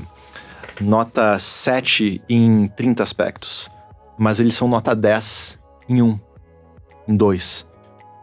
nota 0.81 1.39
7 1.39 2.23
em 2.29 2.69
30 2.69 3.03
aspectos, 3.03 3.71
mas 4.19 4.41
eles 4.41 4.55
são 4.55 4.69
nota 4.69 4.95
10 4.95 5.59
em 5.89 6.03
1, 6.03 6.21
em 7.09 7.17
2. 7.17 7.67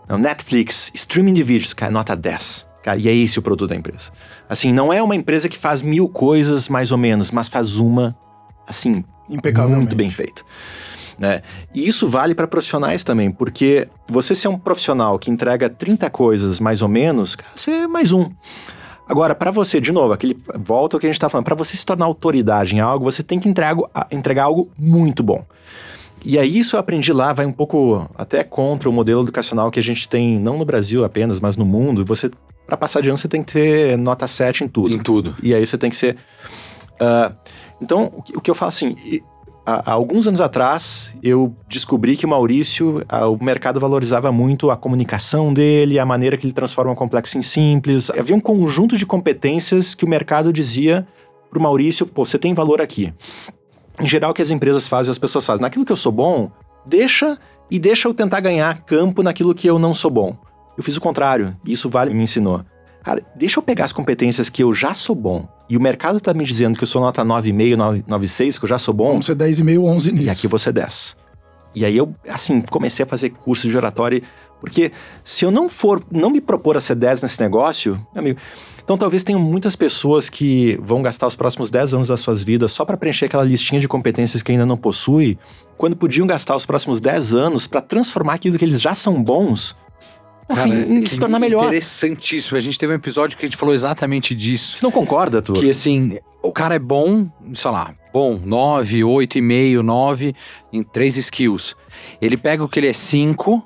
Não, 0.08 0.18
Netflix, 0.18 0.92
streaming 0.94 1.34
de 1.34 1.44
vídeos, 1.44 1.74
cara, 1.74 1.92
nota 1.92 2.16
10. 2.16 2.67
Cara, 2.84 2.98
e 2.98 3.08
é 3.08 3.14
esse 3.14 3.40
o 3.40 3.42
produto 3.42 3.70
da 3.70 3.76
empresa. 3.76 4.12
Assim, 4.50 4.72
não 4.72 4.94
é 4.94 5.02
uma 5.02 5.16
empresa 5.16 5.50
que 5.50 5.58
faz 5.58 5.82
mil 5.82 6.08
coisas 6.08 6.70
mais 6.70 6.92
ou 6.92 6.98
menos, 6.98 7.32
mas 7.32 7.50
faz 7.50 7.78
uma, 7.78 8.16
assim, 8.68 9.04
muito 9.76 9.96
bem 9.96 10.10
feita. 10.10 10.42
Né? 11.18 11.42
E 11.74 11.88
isso 11.88 12.08
vale 12.08 12.36
para 12.36 12.48
profissionais 12.48 13.04
também, 13.04 13.32
porque 13.32 13.88
você 14.08 14.36
ser 14.36 14.48
um 14.48 14.58
profissional 14.58 15.18
que 15.18 15.32
entrega 15.32 15.70
30 15.70 16.10
coisas 16.10 16.60
mais 16.60 16.82
ou 16.82 16.88
menos, 16.88 17.36
você 17.56 17.72
é 17.72 17.88
mais 17.88 18.12
um. 18.12 18.30
Agora, 19.10 19.34
para 19.34 19.52
você, 19.52 19.80
de 19.80 19.92
novo, 19.92 20.14
aquele 20.14 20.38
volta 20.60 20.96
ao 20.96 21.00
que 21.00 21.08
a 21.08 21.10
gente 21.10 21.16
está 21.16 21.30
falando, 21.30 21.46
para 21.46 21.56
você 21.56 21.76
se 21.76 21.86
tornar 21.86 22.06
autoridade 22.06 22.76
em 22.76 22.82
algo, 22.82 23.06
você 23.06 23.24
tem 23.24 23.40
que 23.40 23.48
entregar, 23.48 23.78
entregar 24.12 24.44
algo 24.44 24.70
muito 24.78 25.24
bom. 25.24 25.46
E 26.26 26.38
aí 26.38 26.58
isso 26.58 26.76
eu 26.76 26.80
aprendi 26.80 27.14
lá, 27.14 27.32
vai 27.32 27.46
um 27.46 27.54
pouco 27.54 28.10
até 28.16 28.44
contra 28.44 28.90
o 28.90 28.94
modelo 28.94 29.22
educacional 29.22 29.72
que 29.72 29.80
a 29.80 29.84
gente 29.84 30.10
tem, 30.10 30.38
não 30.38 30.58
no 30.58 30.66
Brasil 30.66 31.06
apenas, 31.06 31.40
mas 31.40 31.56
no 31.56 31.66
mundo. 31.66 32.04
Você, 32.04 32.30
para 32.68 32.76
passar 32.76 33.02
de 33.02 33.08
ano, 33.08 33.18
você 33.18 33.30
tem 33.30 33.42
que 33.42 33.54
ter 33.54 33.98
nota 33.98 34.28
7 34.28 34.66
em 34.66 34.68
tudo. 34.68 34.94
Em 34.94 35.00
tudo. 35.00 35.36
E 35.42 35.56
aí 35.56 35.66
você 35.66 35.78
tem 35.78 35.90
que 35.90 35.96
ser. 35.96 36.18
Uh, 36.96 37.34
então, 37.82 38.12
o 38.36 38.42
que 38.42 38.52
eu 38.52 38.56
falo 38.56 38.70
assim, 38.70 38.96
há, 39.66 39.92
alguns 39.92 40.28
anos 40.28 40.42
atrás, 40.42 41.16
eu 41.24 41.56
descobri 41.70 42.18
que 42.18 42.26
o 42.26 42.30
Maurício, 42.30 43.04
o 43.10 43.44
mercado 43.44 43.80
valorizava 43.80 44.32
muito 44.32 44.70
a 44.70 44.76
comunicação 44.76 45.54
dele, 45.54 45.98
a 45.98 46.06
maneira 46.06 46.36
que 46.36 46.46
ele 46.46 46.54
transforma 46.54 46.92
o 46.92 46.96
complexo 46.96 47.38
em 47.38 47.42
simples. 47.42 48.10
Havia 48.10 48.36
um 48.36 48.40
conjunto 48.40 48.98
de 48.98 49.06
competências 49.06 49.96
que 49.96 50.04
o 50.04 50.10
mercado 50.10 50.52
dizia 50.52 51.08
para 51.50 51.60
o 51.60 51.62
Maurício: 51.62 52.06
pô, 52.06 52.26
você 52.26 52.38
tem 52.38 52.54
valor 52.54 52.82
aqui. 52.82 53.14
Em 54.00 54.08
geral, 54.08 54.32
o 54.32 54.34
que 54.34 54.42
as 54.42 54.52
empresas 54.52 54.88
fazem, 54.88 55.10
as 55.10 55.18
pessoas 55.18 55.46
fazem, 55.46 55.62
naquilo 55.62 55.86
que 55.86 55.92
eu 55.92 55.96
sou 55.96 56.12
bom, 56.12 56.52
deixa 56.86 57.38
e 57.70 57.80
deixa 57.80 58.08
eu 58.08 58.14
tentar 58.14 58.40
ganhar 58.40 58.82
campo 58.82 59.24
naquilo 59.24 59.56
que 59.56 59.68
eu 59.68 59.80
não 59.80 59.94
sou 59.94 60.12
bom. 60.12 60.38
Eu 60.78 60.84
fiz 60.84 60.96
o 60.96 61.02
contrário, 61.02 61.58
e 61.66 61.74
isso 61.74 61.90
vale 61.90 62.14
me 62.14 62.24
ensinou. 62.24 62.64
Cara, 63.04 63.24
deixa 63.36 63.60
eu 63.60 63.64
pegar 63.64 63.86
as 63.86 63.94
competências 63.94 64.50
que 64.50 64.62
eu 64.62 64.74
já 64.74 64.94
sou 64.94 65.16
bom. 65.16 65.48
E 65.70 65.78
o 65.78 65.82
mercado 65.82 66.20
tá 66.20 66.34
me 66.34 66.44
dizendo 66.44 66.78
que 66.78 66.84
eu 66.84 66.88
sou 66.88 67.02
nota 67.02 67.24
9,5, 67.24 68.04
9,6, 68.04 68.60
que 68.60 68.66
eu 68.66 68.70
já 68.70 68.78
sou 68.78 68.94
bom. 68.94 69.12
Vamos 69.12 69.26
ser 69.26 69.36
10,5, 69.36 69.82
11 69.82 70.12
nisso. 70.12 70.26
E 70.26 70.30
aqui 70.30 70.48
você 70.48 70.72
10. 70.72 71.16
E 71.74 71.86
aí 71.86 71.96
eu, 71.96 72.14
assim, 72.28 72.62
comecei 72.62 73.04
a 73.04 73.08
fazer 73.08 73.30
curso 73.30 73.70
de 73.70 73.78
oratório. 73.78 74.22
Porque 74.60 74.92
se 75.24 75.46
eu 75.46 75.52
não 75.52 75.70
for, 75.70 76.04
não 76.12 76.30
me 76.30 76.42
propor 76.42 76.76
a 76.76 76.82
ser 76.82 76.96
10 76.96 77.22
nesse 77.22 77.40
negócio, 77.40 77.94
meu 78.14 78.22
amigo. 78.22 78.40
Então 78.84 78.98
talvez 78.98 79.24
tenham 79.24 79.40
muitas 79.40 79.76
pessoas 79.76 80.30
que 80.30 80.78
vão 80.82 81.02
gastar 81.02 81.28
os 81.28 81.36
próximos 81.36 81.70
10 81.70 81.94
anos 81.94 82.08
das 82.08 82.20
suas 82.20 82.42
vidas 82.42 82.72
só 82.72 82.84
para 82.84 82.98
preencher 82.98 83.26
aquela 83.26 83.44
listinha 83.44 83.80
de 83.80 83.88
competências 83.88 84.42
que 84.42 84.52
ainda 84.52 84.66
não 84.66 84.78
possui, 84.78 85.38
quando 85.78 85.96
podiam 85.96 86.26
gastar 86.26 86.56
os 86.56 86.66
próximos 86.66 87.00
10 87.00 87.34
anos 87.34 87.68
para 87.68 87.82
transformar 87.82 88.36
aquilo 88.36 88.58
que 88.58 88.66
eles 88.66 88.82
já 88.82 88.96
são 88.96 89.22
bons 89.22 89.76
Cara, 90.48 90.70
e, 90.70 91.08
se 91.08 91.20
tornar 91.20 91.40
melhor. 91.40 91.66
Interessantíssimo. 91.66 92.58
A 92.58 92.62
gente 92.62 92.80
teve 92.80 92.94
um 92.94 92.96
episódio 92.96 93.38
que 93.38 93.46
a 93.46 93.48
gente 93.48 93.58
falou 93.58 93.76
exatamente 93.76 94.34
disso. 94.34 94.78
Você 94.78 94.86
não 94.86 94.92
concorda, 94.92 95.42
tu? 95.42 95.54
Que 95.54 95.70
assim, 95.70 96.18
o 96.42 96.52
cara 96.52 96.76
é 96.76 96.80
bom, 96.80 97.30
sei 97.54 97.72
lá, 97.72 97.94
bom, 98.14 98.40
9, 98.44 99.02
8,5, 99.02 99.82
9 99.82 100.36
em 100.72 100.84
três 100.84 101.18
skills. 101.18 101.76
Ele 102.22 102.38
pega 102.38 102.64
o 102.64 102.70
que 102.70 102.80
ele 102.80 102.88
é 102.88 102.94
5. 102.94 103.64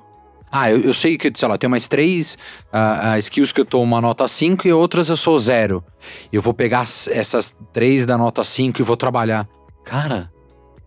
Ah, 0.50 0.70
eu, 0.70 0.80
eu, 0.80 0.92
sei 0.92 1.16
que, 1.16 1.32
sei 1.34 1.48
lá, 1.48 1.56
tem 1.56 1.70
mais 1.70 1.88
três 1.88 2.36
uh, 2.72 3.14
uh, 3.14 3.18
skills 3.18 3.52
que 3.52 3.60
eu 3.60 3.64
tô 3.64 3.80
uma 3.80 4.00
nota 4.00 4.28
5 4.28 4.68
e 4.68 4.72
outras 4.72 5.08
eu 5.08 5.16
sou 5.16 5.38
zero. 5.38 5.82
Eu 6.30 6.42
vou 6.42 6.52
pegar 6.52 6.82
essas 6.82 7.54
três 7.72 8.04
da 8.04 8.18
nota 8.18 8.44
5 8.44 8.80
e 8.80 8.84
vou 8.84 8.96
trabalhar. 8.96 9.48
Cara, 9.84 10.30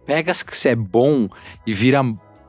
pega 0.05 0.31
as 0.31 0.43
que 0.43 0.55
você 0.55 0.69
é 0.69 0.75
bom 0.75 1.27
e 1.65 1.73
vira 1.73 2.03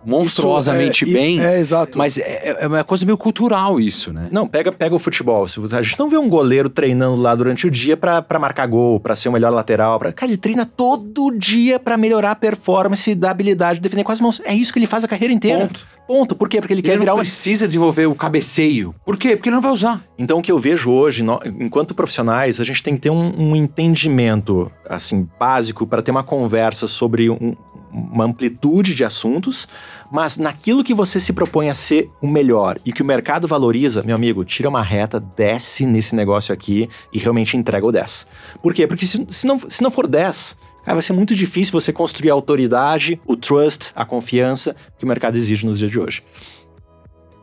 monstruosamente 0.07 1.05
é, 1.05 1.13
bem. 1.13 1.41
É, 1.41 1.59
exato. 1.59 1.99
Mas 1.99 2.17
é, 2.17 2.57
é, 2.61 2.67
uma 2.67 2.85
coisa 2.85 3.05
meio 3.05 3.19
cultural 3.19 3.81
isso, 3.81 4.13
né? 4.13 4.29
Não, 4.31 4.47
pega, 4.47 4.71
pega 4.71 4.95
o 4.95 4.99
futebol. 4.99 5.45
A 5.45 5.83
gente 5.83 5.99
não 5.99 6.09
vê 6.09 6.17
um 6.17 6.29
goleiro 6.29 6.71
treinando 6.71 7.21
lá 7.21 7.35
durante 7.35 7.67
o 7.67 7.71
dia 7.71 7.97
para 7.97 8.39
marcar 8.39 8.67
gol, 8.67 9.01
para 9.01 9.17
ser 9.17 9.29
o 9.29 9.33
melhor 9.33 9.53
lateral. 9.53 9.99
Pra... 9.99 10.13
Cara, 10.13 10.31
ele 10.31 10.39
treina 10.39 10.65
todo 10.65 11.37
dia 11.37 11.81
para 11.81 11.97
melhorar 11.97 12.31
a 12.31 12.37
performance 12.37 13.15
da 13.15 13.31
habilidade 13.31 13.81
de 13.81 13.83
defender 13.83 14.05
com 14.05 14.13
as 14.13 14.21
mãos. 14.21 14.41
É 14.45 14.55
isso 14.55 14.73
que 14.73 14.79
ele 14.79 14.87
faz 14.87 15.03
a 15.03 15.09
carreira 15.09 15.35
inteira. 15.35 15.67
Ponto. 15.67 15.87
Ponto. 16.07 16.37
Por 16.37 16.49
quê? 16.49 16.61
Porque 16.61 16.73
ele, 16.73 16.81
ele 16.81 16.89
quer 16.89 16.99
virar 16.99 17.13
não 17.13 17.19
precisa 17.19 17.67
desenvolver 17.67 18.07
o 18.07 18.15
cabeceio. 18.15 18.95
Por 19.05 19.17
quê? 19.17 19.35
Porque 19.35 19.49
ele 19.49 19.57
não 19.57 19.63
vai 19.63 19.73
usar. 19.73 20.05
Então, 20.17 20.39
o 20.39 20.43
que 20.43 20.53
eu 20.53 20.59
vejo 20.59 20.91
hoje, 20.91 21.25
enquanto 21.59 21.95
profissionais, 21.95 22.61
a 22.61 22.65
gente 22.65 22.83
tem 22.83 22.95
que 22.95 23.01
ter 23.01 23.11
um, 23.11 23.35
um 23.37 23.57
entendimento, 23.57 24.71
assim, 24.89 25.29
básico 25.39 25.87
para 25.87 26.03
ter 26.03 26.13
uma 26.13 26.23
conversa 26.23 26.87
sobre 26.87 27.29
um, 27.29 27.57
uma 27.97 28.25
amplitude 28.25 28.95
de 28.95 29.05
assuntos, 29.05 29.67
mas 30.11 30.37
naquilo 30.37 30.85
que 30.85 30.93
você 30.93 31.19
se 31.19 31.33
propõe 31.33 31.71
a 31.71 31.75
ser 31.75 32.11
o 32.21 32.29
melhor 32.29 32.79
e 32.85 32.93
que 32.93 33.03
o 33.03 33.05
mercado 33.05 33.49
valoriza, 33.49 34.03
meu 34.03 34.15
amigo, 34.15 34.45
tira 34.45 34.69
uma 34.69 34.83
reta, 34.83 35.19
desce 35.19 35.87
nesse 35.87 36.15
negócio 36.15 36.53
aqui 36.53 36.89
e 37.13 37.19
realmente 37.19 37.57
entrega 37.57 37.87
o 37.87 37.93
10. 37.93 38.27
Por 38.63 38.75
quê? 38.75 38.87
Porque 38.87 39.07
se, 39.07 39.25
se, 39.29 39.47
não, 39.47 39.59
se 39.59 39.83
não 39.83 39.91
for 39.91 40.07
10, 40.07 40.57
cara, 40.85 40.95
vai 40.95 41.03
ser 41.03 41.15
muito 41.15 41.35
difícil 41.35 41.73
você 41.73 41.93
construir 41.93 42.31
a 42.31 42.35
autoridade, 42.35 43.21
o 43.27 43.37
trust, 43.37 43.93
a 43.97 44.05
confiança 44.05 44.77
que 44.99 45.05
o 45.05 45.09
mercado 45.09 45.37
exige 45.37 45.65
nos 45.65 45.79
dias 45.79 45.91
de 45.91 45.99
hoje. 45.99 46.23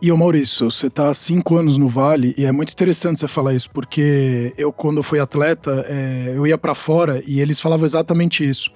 E 0.03 0.11
o 0.11 0.17
Maurício, 0.17 0.69
você 0.69 0.87
está 0.87 1.09
há 1.09 1.13
cinco 1.13 1.55
anos 1.55 1.77
no 1.77 1.87
Vale 1.87 2.35
e 2.37 2.43
é 2.43 2.51
muito 2.51 2.73
interessante 2.73 3.21
você 3.21 3.27
falar 3.27 3.53
isso, 3.53 3.69
porque 3.71 4.53
eu, 4.57 4.69
quando 4.73 5.01
fui 5.01 5.17
atleta, 5.17 5.85
é, 5.87 6.33
eu 6.35 6.45
ia 6.45 6.57
para 6.57 6.75
fora 6.75 7.23
e 7.25 7.39
eles 7.39 7.61
falavam 7.61 7.85
exatamente 7.85 8.47
isso. 8.47 8.69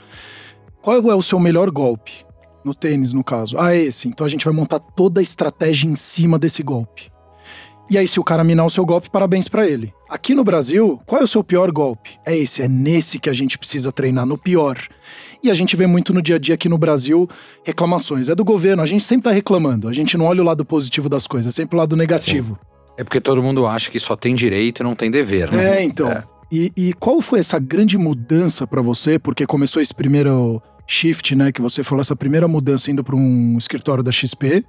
Qual 0.81 1.11
é 1.11 1.15
o 1.15 1.21
seu 1.21 1.39
melhor 1.39 1.69
golpe? 1.71 2.25
No 2.63 2.73
tênis, 2.73 3.13
no 3.13 3.23
caso. 3.23 3.57
Ah, 3.59 3.73
é 3.73 3.79
esse. 3.79 4.07
Então 4.07 4.25
a 4.25 4.29
gente 4.29 4.45
vai 4.45 4.53
montar 4.53 4.79
toda 4.79 5.19
a 5.19 5.23
estratégia 5.23 5.87
em 5.87 5.95
cima 5.95 6.37
desse 6.37 6.63
golpe. 6.63 7.11
E 7.89 7.97
aí, 7.97 8.05
se 8.05 8.19
o 8.19 8.23
cara 8.23 8.43
minar 8.43 8.65
o 8.65 8.69
seu 8.69 8.85
golpe, 8.85 9.09
parabéns 9.09 9.47
para 9.47 9.65
ele. 9.65 9.93
Aqui 10.09 10.35
no 10.35 10.43
Brasil, 10.43 10.99
qual 11.05 11.21
é 11.21 11.23
o 11.23 11.27
seu 11.27 11.41
pior 11.41 11.71
golpe? 11.71 12.19
É 12.25 12.35
esse, 12.35 12.61
é 12.61 12.67
nesse 12.67 13.17
que 13.17 13.29
a 13.29 13.33
gente 13.33 13.57
precisa 13.57 13.93
treinar, 13.93 14.25
no 14.25 14.37
pior. 14.37 14.77
E 15.41 15.49
a 15.49 15.53
gente 15.53 15.75
vê 15.77 15.87
muito 15.87 16.13
no 16.13 16.21
dia 16.21 16.35
a 16.35 16.39
dia 16.39 16.55
aqui 16.55 16.67
no 16.67 16.77
Brasil 16.77 17.29
reclamações. 17.63 18.27
É 18.27 18.35
do 18.35 18.43
governo, 18.43 18.83
a 18.83 18.85
gente 18.85 19.05
sempre 19.05 19.25
tá 19.25 19.31
reclamando. 19.31 19.87
A 19.87 19.93
gente 19.93 20.17
não 20.17 20.25
olha 20.25 20.41
o 20.41 20.45
lado 20.45 20.65
positivo 20.65 21.07
das 21.07 21.25
coisas, 21.25 21.53
é 21.53 21.55
sempre 21.55 21.77
o 21.77 21.79
lado 21.79 21.95
negativo. 21.95 22.59
Sim. 22.59 22.77
É 22.97 23.03
porque 23.05 23.21
todo 23.21 23.41
mundo 23.41 23.65
acha 23.65 23.89
que 23.89 23.99
só 23.99 24.17
tem 24.17 24.35
direito 24.35 24.81
e 24.81 24.83
não 24.83 24.95
tem 24.95 25.09
dever, 25.09 25.49
né? 25.51 25.79
É, 25.79 25.83
então. 25.83 26.11
É. 26.11 26.23
E, 26.51 26.71
e 26.75 26.93
qual 26.93 27.21
foi 27.21 27.39
essa 27.39 27.59
grande 27.59 27.97
mudança 27.97 28.65
para 28.65 28.81
você? 28.81 29.19
Porque 29.19 29.45
começou 29.45 29.81
esse 29.81 29.93
primeiro 29.93 30.61
shift, 30.87 31.35
né, 31.35 31.51
que 31.51 31.61
você 31.61 31.83
falou, 31.83 32.01
essa 32.01 32.15
primeira 32.15 32.47
mudança 32.47 32.89
indo 32.89 33.03
para 33.03 33.15
um 33.15 33.57
escritório 33.57 34.01
da 34.01 34.11
XP, 34.11 34.63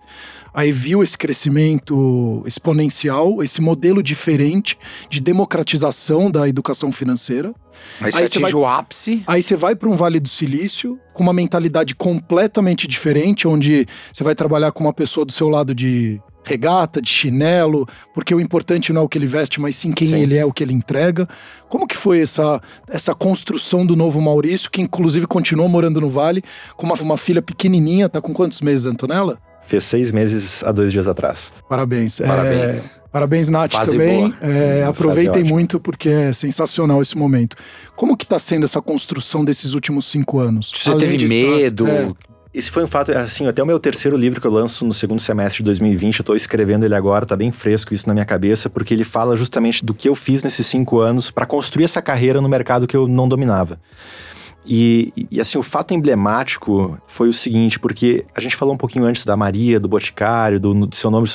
aí 0.53 0.73
viu 0.73 1.01
esse 1.01 1.17
crescimento 1.17 2.43
exponencial, 2.45 3.41
esse 3.43 3.61
modelo 3.61 4.03
diferente 4.03 4.77
de 5.09 5.21
democratização 5.21 6.29
da 6.29 6.49
educação 6.49 6.91
financeira. 6.91 7.55
Aí, 8.01 8.11
aí 8.12 8.29
você 8.29 8.41
vai, 8.41 8.53
o 8.53 8.67
ápice. 8.67 9.23
Aí 9.27 9.41
você 9.41 9.55
vai 9.55 9.77
para 9.77 9.88
um 9.88 9.95
Vale 9.95 10.19
do 10.19 10.29
Silício 10.29 10.99
com 11.12 11.23
uma 11.23 11.33
mentalidade 11.33 11.95
completamente 11.95 12.88
diferente, 12.88 13.47
onde 13.47 13.87
você 14.12 14.25
vai 14.25 14.35
trabalhar 14.35 14.73
com 14.73 14.83
uma 14.83 14.93
pessoa 14.93 15.25
do 15.25 15.31
seu 15.31 15.49
lado 15.49 15.73
de 15.73 16.21
regata, 16.44 17.01
de 17.01 17.09
chinelo, 17.09 17.87
porque 18.14 18.35
o 18.35 18.40
importante 18.40 18.92
não 18.92 19.03
é 19.03 19.05
o 19.05 19.09
que 19.09 19.18
ele 19.18 19.27
veste, 19.27 19.61
mas 19.61 19.77
sim 19.77 19.92
quem 19.92 20.09
sim. 20.09 20.20
ele 20.20 20.37
é, 20.37 20.44
o 20.44 20.53
que 20.53 20.64
ele 20.64 20.72
entrega. 20.72 21.29
Como 21.68 21.87
que 21.87 21.96
foi 21.96 22.20
essa, 22.20 22.61
essa 22.88 23.14
construção 23.14 23.85
do 23.85 23.94
novo 23.94 24.20
Maurício, 24.20 24.70
que 24.70 24.81
inclusive 24.81 25.27
continuou 25.27 25.68
morando 25.68 26.01
no 26.01 26.09
Vale, 26.09 26.42
com 26.77 26.87
uma, 26.87 26.94
uma 26.96 27.16
filha 27.16 27.42
pequenininha, 27.42 28.09
tá 28.09 28.20
com 28.20 28.33
quantos 28.33 28.61
meses, 28.61 28.87
Antonella? 28.87 29.38
Fez 29.61 29.85
seis 29.85 30.12
meses 30.12 30.64
há 30.64 30.72
dois 30.72 30.90
dias 30.90 31.07
atrás. 31.07 31.53
Parabéns. 31.68 32.20
Parabéns. 32.20 32.87
É, 32.87 32.90
parabéns, 33.12 33.48
Nath, 33.51 33.72
Fase 33.72 33.92
também. 33.92 34.33
É, 34.40 34.85
aproveitem 34.85 35.44
muito 35.44 35.79
porque 35.79 36.09
é 36.09 36.33
sensacional 36.33 37.03
esse 37.03 37.18
momento. 37.18 37.57
Como 37.94 38.16
que 38.16 38.27
tá 38.27 38.38
sendo 38.38 38.64
essa 38.64 38.81
construção 38.81 39.44
desses 39.44 39.74
últimos 39.74 40.07
cinco 40.07 40.38
anos? 40.38 40.72
Você 40.74 40.90
Além 40.90 41.18
teve 41.18 41.29
medo? 41.29 41.87
É, 41.87 42.11
esse 42.59 42.73
foi 42.73 42.83
um 42.83 42.88
fato, 42.88 43.12
assim, 43.12 43.47
até 43.47 43.62
o 43.62 43.66
meu 43.66 43.79
terceiro 43.79 44.16
livro 44.16 44.40
que 44.40 44.47
eu 44.47 44.51
lanço 44.51 44.85
no 44.85 44.92
segundo 44.92 45.21
semestre 45.21 45.59
de 45.59 45.66
2020, 45.66 46.18
eu 46.18 46.25
tô 46.25 46.35
escrevendo 46.35 46.85
ele 46.85 46.94
agora, 46.97 47.25
tá 47.25 47.37
bem 47.37 47.53
fresco 47.53 47.94
isso 47.94 48.09
na 48.09 48.12
minha 48.12 48.27
cabeça, 48.27 48.68
porque 48.68 48.92
ele 48.92 49.05
fala 49.05 49.37
justamente 49.37 49.85
do 49.85 49.94
que 49.94 50.09
eu 50.09 50.14
fiz 50.16 50.42
nesses 50.42 50.66
cinco 50.66 50.99
anos 50.99 51.31
para 51.31 51.47
construir 51.47 51.85
essa 51.85 52.03
carreira 52.03 52.40
no 52.40 52.49
mercado 52.49 52.88
que 52.88 52.97
eu 52.97 53.07
não 53.07 53.29
dominava. 53.29 53.79
E, 54.66 55.12
e, 55.31 55.40
assim, 55.40 55.57
o 55.57 55.62
fato 55.62 55.94
emblemático 55.94 56.99
foi 57.07 57.29
o 57.29 57.33
seguinte, 57.33 57.79
porque 57.79 58.27
a 58.35 58.40
gente 58.40 58.57
falou 58.57 58.75
um 58.75 58.77
pouquinho 58.77 59.05
antes 59.05 59.25
da 59.25 59.37
Maria, 59.37 59.79
do 59.79 59.88
Boticário, 59.88 60.59
do, 60.59 60.75
do 60.87 60.97
seu 60.97 61.12
nome. 61.12 61.29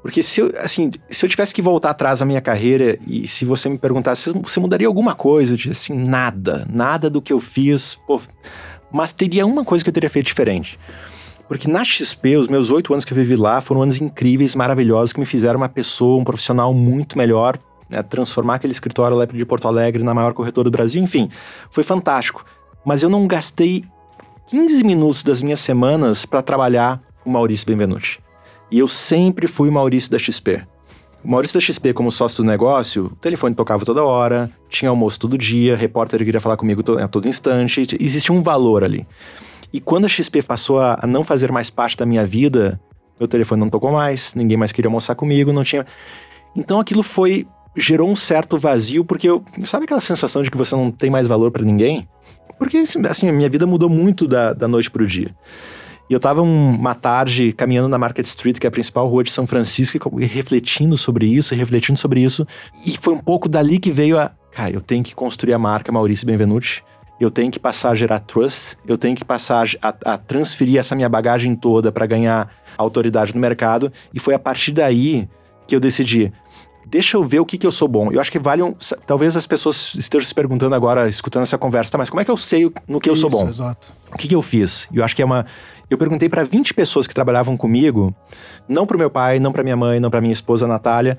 Porque 0.00 0.22
se 0.22 0.40
eu, 0.40 0.52
assim, 0.58 0.92
se 1.10 1.26
eu 1.26 1.28
tivesse 1.28 1.52
que 1.52 1.60
voltar 1.60 1.90
atrás 1.90 2.20
na 2.20 2.26
minha 2.26 2.40
carreira 2.40 2.96
e 3.06 3.28
se 3.28 3.44
você 3.44 3.68
me 3.68 3.76
perguntasse, 3.76 4.32
você 4.32 4.60
mudaria 4.60 4.86
alguma 4.86 5.14
coisa? 5.14 5.52
Eu 5.52 5.56
disse 5.56 5.92
assim, 5.92 5.94
nada. 5.94 6.66
Nada 6.72 7.10
do 7.10 7.20
que 7.20 7.32
eu 7.32 7.40
fiz. 7.40 7.96
Pô, 8.06 8.18
mas 8.92 9.12
teria 9.12 9.46
uma 9.46 9.64
coisa 9.64 9.84
que 9.84 9.90
eu 9.90 9.94
teria 9.94 10.10
feito 10.10 10.26
diferente. 10.26 10.78
Porque 11.48 11.68
na 11.68 11.84
XP, 11.84 12.36
os 12.36 12.46
meus 12.46 12.70
oito 12.70 12.92
anos 12.92 13.04
que 13.04 13.12
eu 13.12 13.16
vivi 13.16 13.34
lá 13.34 13.60
foram 13.60 13.82
anos 13.82 14.00
incríveis, 14.00 14.54
maravilhosos, 14.54 15.12
que 15.12 15.18
me 15.18 15.26
fizeram 15.26 15.58
uma 15.58 15.68
pessoa, 15.68 16.20
um 16.20 16.24
profissional 16.24 16.72
muito 16.72 17.18
melhor, 17.18 17.58
né? 17.88 18.02
transformar 18.02 18.54
aquele 18.54 18.72
escritório 18.72 19.16
lá 19.16 19.24
de 19.24 19.44
Porto 19.44 19.66
Alegre 19.66 20.02
na 20.04 20.14
maior 20.14 20.32
corretora 20.32 20.66
do 20.66 20.70
Brasil, 20.70 21.02
enfim, 21.02 21.28
foi 21.70 21.82
fantástico. 21.82 22.44
Mas 22.84 23.02
eu 23.02 23.10
não 23.10 23.26
gastei 23.26 23.84
15 24.48 24.84
minutos 24.84 25.22
das 25.22 25.42
minhas 25.42 25.60
semanas 25.60 26.24
para 26.24 26.40
trabalhar 26.40 27.02
com 27.22 27.30
Maurício 27.30 27.66
Benvenuti. 27.66 28.20
E 28.70 28.78
eu 28.78 28.86
sempre 28.86 29.46
fui 29.48 29.70
Maurício 29.70 30.10
da 30.10 30.18
XP. 30.18 30.62
O 31.22 31.28
Maurício 31.28 31.60
da 31.60 31.64
XP, 31.64 31.92
como 31.92 32.10
sócio 32.10 32.38
do 32.38 32.44
negócio, 32.44 33.06
o 33.06 33.16
telefone 33.16 33.54
tocava 33.54 33.84
toda 33.84 34.02
hora, 34.02 34.50
tinha 34.68 34.88
almoço 34.88 35.20
todo 35.20 35.36
dia, 35.36 35.76
repórter 35.76 36.24
queria 36.24 36.40
falar 36.40 36.56
comigo 36.56 36.82
a 36.98 37.06
todo 37.06 37.28
instante, 37.28 37.96
existia 38.00 38.34
um 38.34 38.42
valor 38.42 38.82
ali. 38.82 39.06
E 39.72 39.80
quando 39.80 40.06
a 40.06 40.08
XP 40.08 40.42
passou 40.42 40.80
a, 40.80 40.98
não 41.06 41.22
fazer 41.22 41.52
mais 41.52 41.68
parte 41.68 41.96
da 41.96 42.06
minha 42.06 42.24
vida, 42.26 42.80
meu 43.18 43.28
telefone 43.28 43.60
não 43.60 43.68
tocou 43.68 43.92
mais, 43.92 44.34
ninguém 44.34 44.56
mais 44.56 44.72
queria 44.72 44.88
almoçar 44.88 45.14
comigo, 45.14 45.52
não 45.52 45.62
tinha. 45.62 45.86
Então 46.56 46.80
aquilo 46.80 47.02
foi. 47.02 47.46
gerou 47.76 48.08
um 48.08 48.16
certo 48.16 48.56
vazio, 48.56 49.04
porque 49.04 49.28
eu. 49.28 49.44
Sabe 49.64 49.84
aquela 49.84 50.00
sensação 50.00 50.42
de 50.42 50.50
que 50.50 50.56
você 50.56 50.74
não 50.74 50.90
tem 50.90 51.10
mais 51.10 51.26
valor 51.26 51.50
para 51.50 51.62
ninguém? 51.62 52.08
Porque, 52.58 52.78
assim, 52.78 53.28
a 53.28 53.32
minha 53.32 53.48
vida 53.48 53.66
mudou 53.66 53.88
muito 53.88 54.26
da, 54.26 54.52
da 54.52 54.68
noite 54.68 54.90
pro 54.90 55.06
dia. 55.06 55.34
E 56.10 56.12
eu 56.12 56.18
tava 56.20 56.42
uma 56.42 56.94
tarde 56.94 57.52
caminhando 57.52 57.88
na 57.88 57.96
Market 57.96 58.26
Street, 58.26 58.58
que 58.58 58.66
é 58.66 58.68
a 58.68 58.70
principal 58.70 59.06
rua 59.06 59.22
de 59.22 59.30
São 59.30 59.46
Francisco, 59.46 60.20
e 60.20 60.26
refletindo 60.26 60.96
sobre 60.96 61.24
isso, 61.24 61.54
refletindo 61.54 61.96
sobre 61.96 62.20
isso. 62.20 62.44
E 62.84 62.98
foi 62.98 63.14
um 63.14 63.18
pouco 63.18 63.48
dali 63.48 63.78
que 63.78 63.92
veio 63.92 64.18
a. 64.18 64.32
Cara, 64.50 64.72
eu 64.72 64.80
tenho 64.80 65.04
que 65.04 65.14
construir 65.14 65.54
a 65.54 65.58
marca 65.58 65.92
Maurício 65.92 66.26
Benvenuti 66.26 66.82
eu 67.20 67.30
tenho 67.30 67.52
que 67.52 67.60
passar 67.60 67.90
a 67.90 67.94
gerar 67.94 68.20
trust, 68.20 68.78
eu 68.86 68.96
tenho 68.96 69.14
que 69.14 69.24
passar 69.24 69.68
a, 69.82 69.94
a 70.14 70.16
transferir 70.16 70.78
essa 70.78 70.96
minha 70.96 71.08
bagagem 71.08 71.54
toda 71.54 71.92
para 71.92 72.06
ganhar 72.06 72.50
autoridade 72.78 73.34
no 73.34 73.40
mercado. 73.40 73.92
E 74.12 74.18
foi 74.18 74.32
a 74.32 74.38
partir 74.38 74.72
daí 74.72 75.28
que 75.68 75.76
eu 75.76 75.80
decidi. 75.80 76.32
Deixa 76.86 77.18
eu 77.18 77.22
ver 77.22 77.38
o 77.38 77.44
que, 77.44 77.58
que 77.58 77.66
eu 77.66 77.70
sou 77.70 77.86
bom. 77.86 78.10
Eu 78.10 78.20
acho 78.20 78.32
que 78.32 78.38
vale 78.38 78.62
um. 78.62 78.74
Talvez 79.06 79.36
as 79.36 79.46
pessoas 79.46 79.94
estejam 79.94 80.26
se 80.26 80.34
perguntando 80.34 80.74
agora, 80.74 81.08
escutando 81.08 81.42
essa 81.42 81.58
conversa, 81.58 81.92
tá, 81.92 81.98
mas 81.98 82.08
como 82.08 82.22
é 82.22 82.24
que 82.24 82.30
eu 82.30 82.38
sei 82.38 82.72
no 82.88 82.98
que 82.98 83.10
eu 83.10 83.14
sou 83.14 83.28
bom? 83.28 83.46
Exato. 83.46 83.92
O 84.10 84.16
que, 84.16 84.26
que 84.26 84.34
eu 84.34 84.42
fiz? 84.42 84.88
Eu 84.92 85.04
acho 85.04 85.14
que 85.14 85.20
é 85.20 85.24
uma. 85.24 85.44
Eu 85.90 85.98
perguntei 85.98 86.28
para 86.28 86.44
20 86.44 86.72
pessoas 86.72 87.08
que 87.08 87.14
trabalhavam 87.14 87.56
comigo, 87.56 88.14
não 88.68 88.86
para 88.86 88.96
meu 88.96 89.10
pai, 89.10 89.40
não 89.40 89.50
para 89.50 89.64
minha 89.64 89.76
mãe, 89.76 89.98
não 89.98 90.08
para 90.08 90.20
minha 90.20 90.32
esposa 90.32 90.68
Natália, 90.68 91.18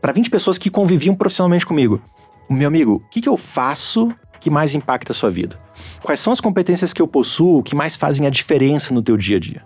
para 0.00 0.12
20 0.12 0.28
pessoas 0.28 0.58
que 0.58 0.68
conviviam 0.68 1.14
profissionalmente 1.14 1.64
comigo. 1.64 2.02
Meu 2.48 2.68
amigo, 2.68 2.96
o 2.96 3.10
que, 3.10 3.22
que 3.22 3.28
eu 3.28 3.36
faço 3.36 4.12
que 4.38 4.50
mais 4.50 4.74
impacta 4.74 5.12
a 5.12 5.14
sua 5.14 5.30
vida? 5.30 5.58
Quais 6.02 6.20
são 6.20 6.32
as 6.32 6.40
competências 6.40 6.92
que 6.92 7.00
eu 7.00 7.08
possuo 7.08 7.62
que 7.62 7.74
mais 7.74 7.96
fazem 7.96 8.26
a 8.26 8.30
diferença 8.30 8.92
no 8.92 9.02
teu 9.02 9.16
dia 9.16 9.38
a 9.38 9.40
dia? 9.40 9.62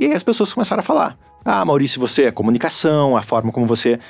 E 0.00 0.06
aí 0.06 0.12
as 0.14 0.22
pessoas 0.24 0.52
começaram 0.52 0.80
a 0.80 0.84
falar: 0.84 1.16
"Ah, 1.44 1.64
Maurício, 1.64 2.00
você 2.00 2.24
é 2.24 2.32
comunicação, 2.32 3.16
a 3.16 3.22
forma 3.22 3.52
como 3.52 3.66
você". 3.66 4.00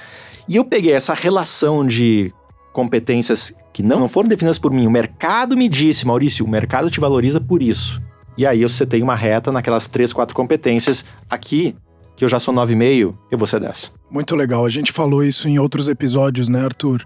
E 0.49 0.57
eu 0.57 0.65
peguei 0.65 0.93
essa 0.93 1.13
relação 1.13 1.87
de 1.87 2.33
competências 2.73 3.55
que 3.73 3.83
não 3.83 4.09
foram 4.09 4.29
definidas 4.29 4.59
por 4.59 4.73
mim. 4.73 4.87
O 4.87 4.91
mercado 4.91 5.57
me 5.57 5.69
disse, 5.69 6.07
Maurício, 6.07 6.45
o 6.45 6.49
mercado 6.49 6.91
te 6.91 7.01
valoriza 7.01 7.41
por 7.41 7.63
isso. 7.63 8.03
E 8.37 8.47
aí 8.47 8.63
eu 8.63 8.69
setei 8.69 9.03
uma 9.03 9.15
reta 9.15 9.53
naquelas 9.53 9.87
três, 9.87 10.13
quatro 10.13 10.35
competências. 10.35 11.05
Aqui, 11.29 11.77
que 12.17 12.25
eu 12.25 12.29
já 12.29 12.39
sou 12.39 12.55
9,5, 12.55 13.15
eu 13.31 13.39
vou 13.39 13.47
ser 13.47 13.61
10. 13.61 13.93
Muito 14.11 14.35
legal. 14.37 14.65
A 14.65 14.69
gente 14.69 14.93
falou 14.93 15.23
isso 15.23 15.49
em 15.49 15.59
outros 15.59 15.89
episódios, 15.89 16.49
né, 16.49 16.65
Arthur? 16.65 17.05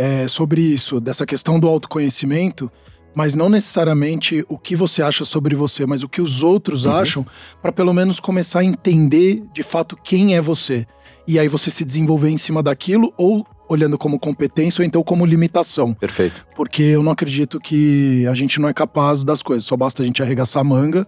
é, 0.00 0.26
sobre 0.26 0.62
isso, 0.62 0.98
dessa 0.98 1.26
questão 1.26 1.60
do 1.60 1.68
autoconhecimento, 1.68 2.72
mas 3.14 3.34
não 3.34 3.50
necessariamente 3.50 4.42
o 4.48 4.56
que 4.56 4.74
você 4.74 5.02
acha 5.02 5.26
sobre 5.26 5.54
você, 5.54 5.84
mas 5.84 6.02
o 6.02 6.08
que 6.08 6.22
os 6.22 6.42
outros 6.42 6.86
uhum. 6.86 6.92
acham, 6.92 7.26
para 7.60 7.70
pelo 7.70 7.92
menos 7.92 8.18
começar 8.18 8.60
a 8.60 8.64
entender 8.64 9.42
de 9.52 9.62
fato 9.62 9.98
quem 10.02 10.34
é 10.34 10.40
você. 10.40 10.86
E 11.28 11.38
aí 11.38 11.48
você 11.48 11.70
se 11.70 11.84
desenvolver 11.84 12.30
em 12.30 12.38
cima 12.38 12.62
daquilo, 12.62 13.12
ou 13.18 13.46
olhando 13.70 13.96
como 13.96 14.18
competência, 14.18 14.82
ou 14.82 14.86
então 14.86 15.00
como 15.00 15.24
limitação. 15.24 15.94
Perfeito. 15.94 16.44
Porque 16.56 16.82
eu 16.82 17.04
não 17.04 17.12
acredito 17.12 17.60
que 17.60 18.26
a 18.26 18.34
gente 18.34 18.60
não 18.60 18.68
é 18.68 18.74
capaz 18.74 19.22
das 19.22 19.42
coisas, 19.42 19.64
só 19.64 19.76
basta 19.76 20.02
a 20.02 20.06
gente 20.06 20.20
arregaçar 20.20 20.60
a 20.60 20.64
manga 20.64 21.06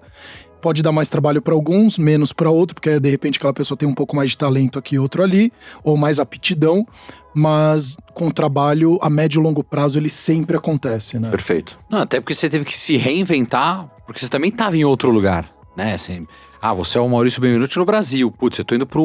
pode 0.60 0.80
dar 0.80 0.92
mais 0.92 1.08
trabalho 1.08 1.42
para 1.42 1.52
alguns, 1.52 1.98
menos 1.98 2.32
para 2.32 2.48
outro, 2.48 2.76
porque 2.76 3.00
de 3.00 3.10
repente 3.10 3.36
aquela 3.36 3.52
pessoa 3.52 3.76
tem 3.76 3.88
um 3.88 3.92
pouco 3.92 4.14
mais 4.14 4.30
de 4.30 4.38
talento 4.38 4.78
aqui, 4.78 4.96
outro 4.96 5.20
ali, 5.24 5.52
ou 5.82 5.96
mais 5.96 6.20
aptidão, 6.20 6.86
mas 7.34 7.96
com 8.14 8.28
o 8.28 8.32
trabalho 8.32 8.96
a 9.02 9.10
médio 9.10 9.40
e 9.40 9.42
longo 9.42 9.64
prazo 9.64 9.98
ele 9.98 10.08
sempre 10.08 10.56
acontece, 10.56 11.18
né? 11.18 11.30
Perfeito. 11.30 11.80
Não, 11.90 11.98
até 11.98 12.20
porque 12.20 12.32
você 12.32 12.48
teve 12.48 12.64
que 12.64 12.78
se 12.78 12.96
reinventar, 12.96 13.90
porque 14.06 14.20
você 14.20 14.28
também 14.28 14.50
estava 14.50 14.76
em 14.76 14.84
outro 14.84 15.10
lugar, 15.10 15.52
né? 15.76 15.94
Assim, 15.94 16.28
ah, 16.60 16.72
você 16.72 16.96
é 16.96 17.00
o 17.00 17.08
Maurício 17.08 17.40
Benvenuti 17.40 17.76
no 17.76 17.84
Brasil. 17.84 18.30
Putz, 18.30 18.56
eu 18.56 18.64
tô 18.64 18.76
indo 18.76 18.86
para 18.86 19.00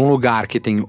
um 0.00 0.08
lugar 0.08 0.46
que 0.46 0.58
tem 0.58 0.82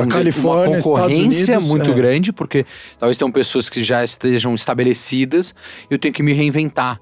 vamos 0.00 0.08
dizer, 0.08 0.18
Califórnia, 0.20 0.76
uma 0.76 0.82
concorrência 0.82 1.54
Unidos, 1.54 1.68
muito 1.68 1.90
é. 1.90 1.94
grande, 1.94 2.32
porque 2.32 2.64
talvez 2.98 3.18
tenham 3.18 3.30
pessoas 3.30 3.68
que 3.68 3.82
já 3.82 4.04
estejam 4.04 4.54
estabelecidas 4.54 5.54
e 5.90 5.94
eu 5.94 5.98
tenho 5.98 6.14
que 6.14 6.22
me 6.22 6.32
reinventar. 6.32 7.00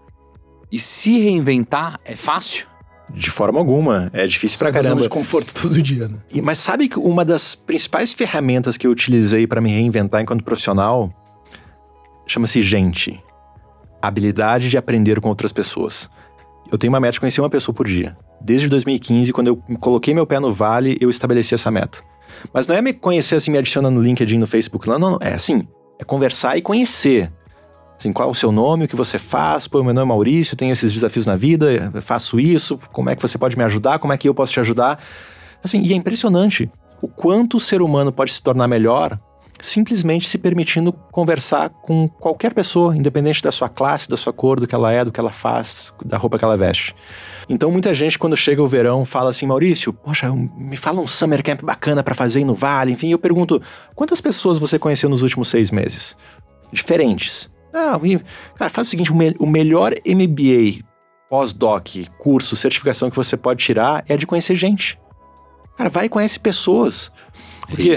E 0.71 0.79
se 0.79 1.19
reinventar 1.19 2.01
é 2.05 2.17
fácil? 2.17 2.67
De 3.13 3.31
forma 3.31 3.59
alguma. 3.59 4.11
É 4.13 4.27
difícil 4.27 4.59
Sai 4.59 4.73
pra 4.73 4.83
caramba. 4.83 5.03
de 5.03 5.09
conforto 5.09 5.55
todo 5.55 5.81
dia, 5.81 6.09
né? 6.09 6.19
E, 6.33 6.41
mas 6.41 6.59
sabe 6.59 6.89
que 6.89 6.99
uma 6.99 7.25
das 7.25 7.55
principais 7.55 8.13
ferramentas 8.15 8.77
que 8.77 8.87
eu 8.87 8.91
utilizei 8.91 9.47
para 9.47 9.61
me 9.61 9.71
reinventar 9.71 10.23
enquanto 10.23 10.43
profissional 10.43 11.13
chama-se 12.27 12.63
gente. 12.63 13.23
habilidade 14.01 14.69
de 14.69 14.77
aprender 14.77 15.21
com 15.21 15.29
outras 15.29 15.53
pessoas. 15.53 16.11
Eu 16.71 16.77
tenho 16.77 16.93
uma 16.93 17.01
meta 17.01 17.13
de 17.13 17.21
conhecer 17.21 17.41
uma 17.41 17.51
pessoa 17.51 17.75
por 17.75 17.87
dia. 17.87 18.17
Desde 18.41 18.69
2015, 18.69 19.33
quando 19.33 19.49
eu 19.49 19.57
coloquei 19.79 20.13
meu 20.13 20.27
pé 20.27 20.39
no 20.39 20.53
vale, 20.53 20.99
eu 21.01 21.09
estabeleci 21.09 21.55
essa 21.55 21.71
meta. 21.71 21.99
Mas 22.53 22.67
não 22.67 22.75
é 22.75 22.83
me 22.83 22.93
conhecer 22.93 23.37
assim, 23.37 23.51
me 23.51 23.59
adicionando 23.59 23.97
no 23.97 24.03
LinkedIn, 24.03 24.39
no 24.39 24.47
Facebook, 24.47 24.89
não, 24.89 24.99
não, 24.99 25.11
não. 25.13 25.19
É 25.21 25.35
assim, 25.35 25.67
é 25.99 26.05
conversar 26.05 26.57
e 26.57 26.63
conhecer. 26.63 27.33
Assim, 27.99 28.13
qual 28.13 28.29
é 28.29 28.31
o 28.31 28.35
seu 28.35 28.51
nome, 28.51 28.85
o 28.85 28.89
que 28.89 28.97
você 28.97 29.19
faz? 29.19 29.69
Pô, 29.69 29.83
meu 29.83 29.95
nome 29.95 30.07
é 30.07 30.09
Maurício, 30.09 30.57
tenho 30.57 30.73
esses 30.73 30.93
desafios 30.93 31.27
na 31.27 31.37
vida, 31.37 31.93
faço 32.01 32.39
isso, 32.41 32.79
como 32.93 33.09
é 33.09 33.17
que 33.17 33.23
você 33.23 33.39
pode 33.39 33.57
me 33.57 33.65
ajudar? 33.65 33.99
Como 33.99 34.13
é 34.13 34.17
que 34.17 34.29
eu 34.29 34.35
posso 34.35 34.53
te 34.53 34.61
ajudar? 34.61 34.99
Assim, 35.63 35.81
e 35.83 35.93
é 35.93 35.97
impressionante 35.97 36.71
o 37.01 37.09
quanto 37.09 37.57
o 37.57 37.61
ser 37.61 37.81
humano 37.81 38.13
pode 38.13 38.33
se 38.33 38.43
tornar 38.43 38.69
melhor 38.69 39.19
simplesmente 39.61 40.29
se 40.29 40.37
permitindo 40.37 40.93
conversar 40.93 41.71
com 41.71 42.09
qualquer 42.09 42.53
pessoa, 42.53 42.97
independente 42.97 43.43
da 43.43 43.51
sua 43.51 43.69
classe, 43.69 44.09
da 44.09 44.17
sua 44.17 44.33
cor, 44.33 44.61
do 44.61 44.67
que 44.67 44.75
ela 44.75 44.93
é, 44.93 45.05
do 45.05 45.11
que 45.11 45.19
ela 45.19 45.33
faz, 45.33 45.93
da 46.05 46.19
roupa 46.19 46.39
que 46.39 46.45
ela 46.45 46.57
veste. 46.57 46.95
Então 47.49 47.71
muita 47.71 47.93
gente 47.93 48.19
quando 48.19 48.37
chega 48.37 48.63
o 48.63 48.67
verão 48.67 49.05
fala 49.05 49.31
assim, 49.31 49.47
Maurício, 49.47 49.93
poxa, 49.93 50.33
me 50.33 50.77
fala 50.77 51.01
um 51.01 51.07
summer 51.07 51.43
camp 51.43 51.63
bacana 51.63 52.03
para 52.03 52.15
fazer 52.15 52.41
aí 52.41 52.45
no 52.45 52.55
Vale, 52.55 52.93
enfim, 52.93 53.11
eu 53.11 53.19
pergunto, 53.19 53.61
quantas 53.95 54.21
pessoas 54.21 54.59
você 54.59 54.79
conheceu 54.79 55.09
nos 55.09 55.23
últimos 55.23 55.49
seis 55.49 55.71
meses? 55.71 56.17
Diferentes. 56.73 57.53
Ah, 57.73 57.99
cara, 58.57 58.71
faz 58.71 58.87
o 58.87 58.91
seguinte: 58.91 59.13
o, 59.13 59.17
me 59.17 59.35
o 59.39 59.47
melhor 59.47 59.93
MBA, 60.07 60.85
pós-doc, 61.29 61.89
curso, 62.19 62.55
certificação 62.55 63.11
que 63.11 63.17
você 63.17 63.37
pode 63.37 63.65
tirar 63.65 64.05
é 64.09 64.17
de 64.17 64.27
conhecer 64.27 64.55
gente. 64.55 64.99
Cara, 65.77 65.91
vai 65.91 66.07
e 66.07 66.09
conhece 66.09 66.39
pessoas. 66.39 67.11
Porque 67.69 67.95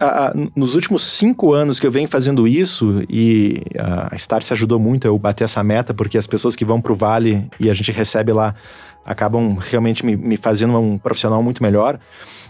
a, 0.00 0.28
a, 0.28 0.34
nos 0.56 0.74
últimos 0.74 1.02
cinco 1.02 1.52
anos 1.52 1.78
que 1.78 1.86
eu 1.86 1.90
venho 1.90 2.08
fazendo 2.08 2.48
isso, 2.48 3.04
e 3.08 3.62
a 3.78 4.16
Star 4.16 4.42
se 4.42 4.52
ajudou 4.52 4.78
muito 4.78 5.06
a 5.06 5.10
eu 5.10 5.18
bater 5.18 5.44
essa 5.44 5.62
meta, 5.62 5.92
porque 5.92 6.16
as 6.16 6.26
pessoas 6.26 6.56
que 6.56 6.64
vão 6.64 6.80
para 6.80 6.92
o 6.92 6.96
Vale 6.96 7.48
e 7.60 7.68
a 7.68 7.74
gente 7.74 7.92
recebe 7.92 8.32
lá 8.32 8.54
acabam 9.08 9.56
realmente 9.58 10.04
me, 10.04 10.14
me 10.14 10.36
fazendo 10.36 10.78
um 10.78 10.98
profissional 10.98 11.42
muito 11.42 11.62
melhor. 11.62 11.98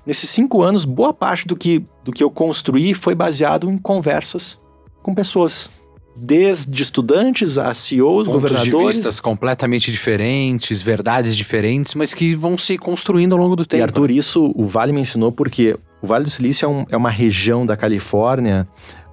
Nesses 0.05 0.29
cinco 0.29 0.63
anos, 0.63 0.85
boa 0.85 1.15
parte 1.15 1.47
do 1.47 1.55
que, 1.55 1.85
do 2.03 2.13
que 2.13 2.23
eu 2.23 2.31
construí 2.31 2.95
foi 2.95 3.15
baseado 3.15 3.71
em 3.71 3.79
conversas 3.79 4.59
com 5.03 5.15
pessoas 5.15 5.71
desde 6.17 6.83
estudantes 6.83 7.59
a 7.59 7.73
CEOs, 7.73 8.27
Pontos 8.27 8.43
governadores. 8.43 8.73
De 8.73 8.93
vistas 8.97 9.21
completamente 9.21 9.93
diferentes, 9.93 10.83
verdades 10.83 11.37
diferentes, 11.37 11.95
mas 11.95 12.13
que 12.13 12.35
vão 12.35 12.59
se 12.59 12.77
construindo 12.77 13.35
ao 13.35 13.39
longo 13.39 13.55
do 13.55 13.65
tempo. 13.65 13.81
E 13.81 13.85
Arthur, 13.85 14.11
isso 14.11 14.53
o 14.57 14.67
Vale 14.67 14.93
me 14.93 15.01
ensinou 15.01 15.31
porque 15.31 15.79
o 16.03 16.07
Vale 16.09 16.25
do 16.25 16.31
Silício 16.31 16.67
é, 16.67 16.69
um, 16.69 16.85
é 16.91 16.97
uma 16.97 17.11
região 17.11 17.65
da 17.65 17.77
Califórnia 17.77 18.67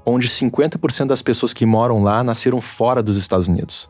onde 0.04 0.28
50% 0.28 1.08
das 1.08 1.22
pessoas 1.22 1.54
que 1.54 1.66
moram 1.66 2.02
lá 2.02 2.24
nasceram 2.24 2.60
fora 2.60 3.04
dos 3.04 3.18
Estados 3.18 3.48
Unidos. 3.48 3.90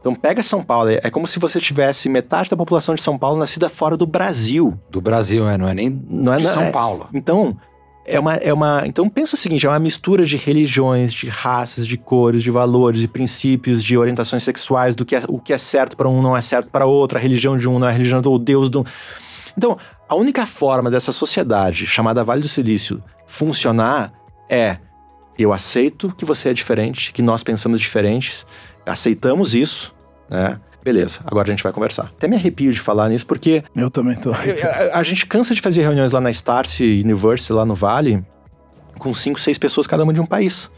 Então 0.00 0.14
pega 0.14 0.42
São 0.42 0.62
Paulo, 0.62 0.90
é, 0.90 1.10
como 1.10 1.26
se 1.26 1.38
você 1.38 1.60
tivesse 1.60 2.08
metade 2.08 2.48
da 2.48 2.56
população 2.56 2.94
de 2.94 3.02
São 3.02 3.18
Paulo 3.18 3.38
nascida 3.38 3.68
fora 3.68 3.96
do 3.96 4.06
Brasil. 4.06 4.78
Do 4.90 5.00
Brasil, 5.00 5.48
é, 5.48 5.58
não 5.58 5.68
é 5.68 5.74
nem 5.74 5.90
não 6.08 6.32
é, 6.32 6.38
de 6.38 6.48
São 6.48 6.62
é, 6.62 6.70
Paulo. 6.70 7.08
Então, 7.12 7.56
é 8.04 8.18
uma, 8.18 8.34
é 8.36 8.52
uma. 8.52 8.82
Então 8.86 9.08
pensa 9.08 9.34
o 9.34 9.38
seguinte: 9.38 9.66
é 9.66 9.68
uma 9.68 9.78
mistura 9.78 10.24
de 10.24 10.36
religiões, 10.36 11.12
de 11.12 11.28
raças, 11.28 11.86
de 11.86 11.98
cores, 11.98 12.42
de 12.42 12.50
valores, 12.50 13.00
de 13.00 13.08
princípios, 13.08 13.84
de 13.84 13.96
orientações 13.96 14.42
sexuais, 14.42 14.94
do 14.94 15.04
que 15.04 15.14
é, 15.14 15.22
o 15.28 15.38
que 15.38 15.52
é 15.52 15.58
certo 15.58 15.96
para 15.96 16.08
um 16.08 16.22
não 16.22 16.36
é 16.36 16.40
certo 16.40 16.70
para 16.70 16.86
outro, 16.86 17.18
a 17.18 17.20
religião 17.20 17.56
de 17.56 17.68
um 17.68 17.78
não 17.78 17.86
é 17.86 17.90
a 17.90 17.92
religião 17.92 18.22
do 18.22 18.38
Deus 18.38 18.70
do. 18.70 18.84
Então, 19.56 19.76
a 20.08 20.14
única 20.14 20.46
forma 20.46 20.90
dessa 20.90 21.12
sociedade 21.12 21.86
chamada 21.86 22.24
Vale 22.24 22.40
do 22.40 22.48
Silício 22.48 23.02
funcionar 23.26 24.12
é 24.48 24.78
eu 25.38 25.52
aceito 25.52 26.14
que 26.14 26.24
você 26.24 26.50
é 26.50 26.52
diferente, 26.52 27.12
que 27.12 27.22
nós 27.22 27.42
pensamos 27.42 27.80
diferentes, 27.80 28.46
aceitamos 28.86 29.54
isso, 29.54 29.94
né? 30.28 30.58
Beleza, 30.82 31.20
agora 31.26 31.48
a 31.48 31.50
gente 31.50 31.62
vai 31.62 31.72
conversar. 31.72 32.04
Até 32.04 32.26
me 32.26 32.36
arrepio 32.36 32.72
de 32.72 32.80
falar 32.80 33.08
nisso, 33.08 33.26
porque. 33.26 33.62
Eu 33.76 33.90
também 33.90 34.16
tô. 34.16 34.32
A, 34.32 34.98
a, 34.98 35.02
gente 35.02 35.26
cansa 35.26 35.54
de 35.54 35.60
fazer 35.60 35.82
reuniões 35.82 36.12
lá 36.12 36.20
na 36.20 36.30
Starcy 36.30 37.02
University, 37.04 37.52
lá 37.52 37.66
no 37.66 37.74
Vale, 37.74 38.24
com 38.98 39.12
cinco, 39.12 39.38
seis 39.38 39.58
pessoas, 39.58 39.86
cada 39.86 40.02
uma 40.02 40.12
de 40.12 40.20
um 40.20 40.26
país. 40.26 40.70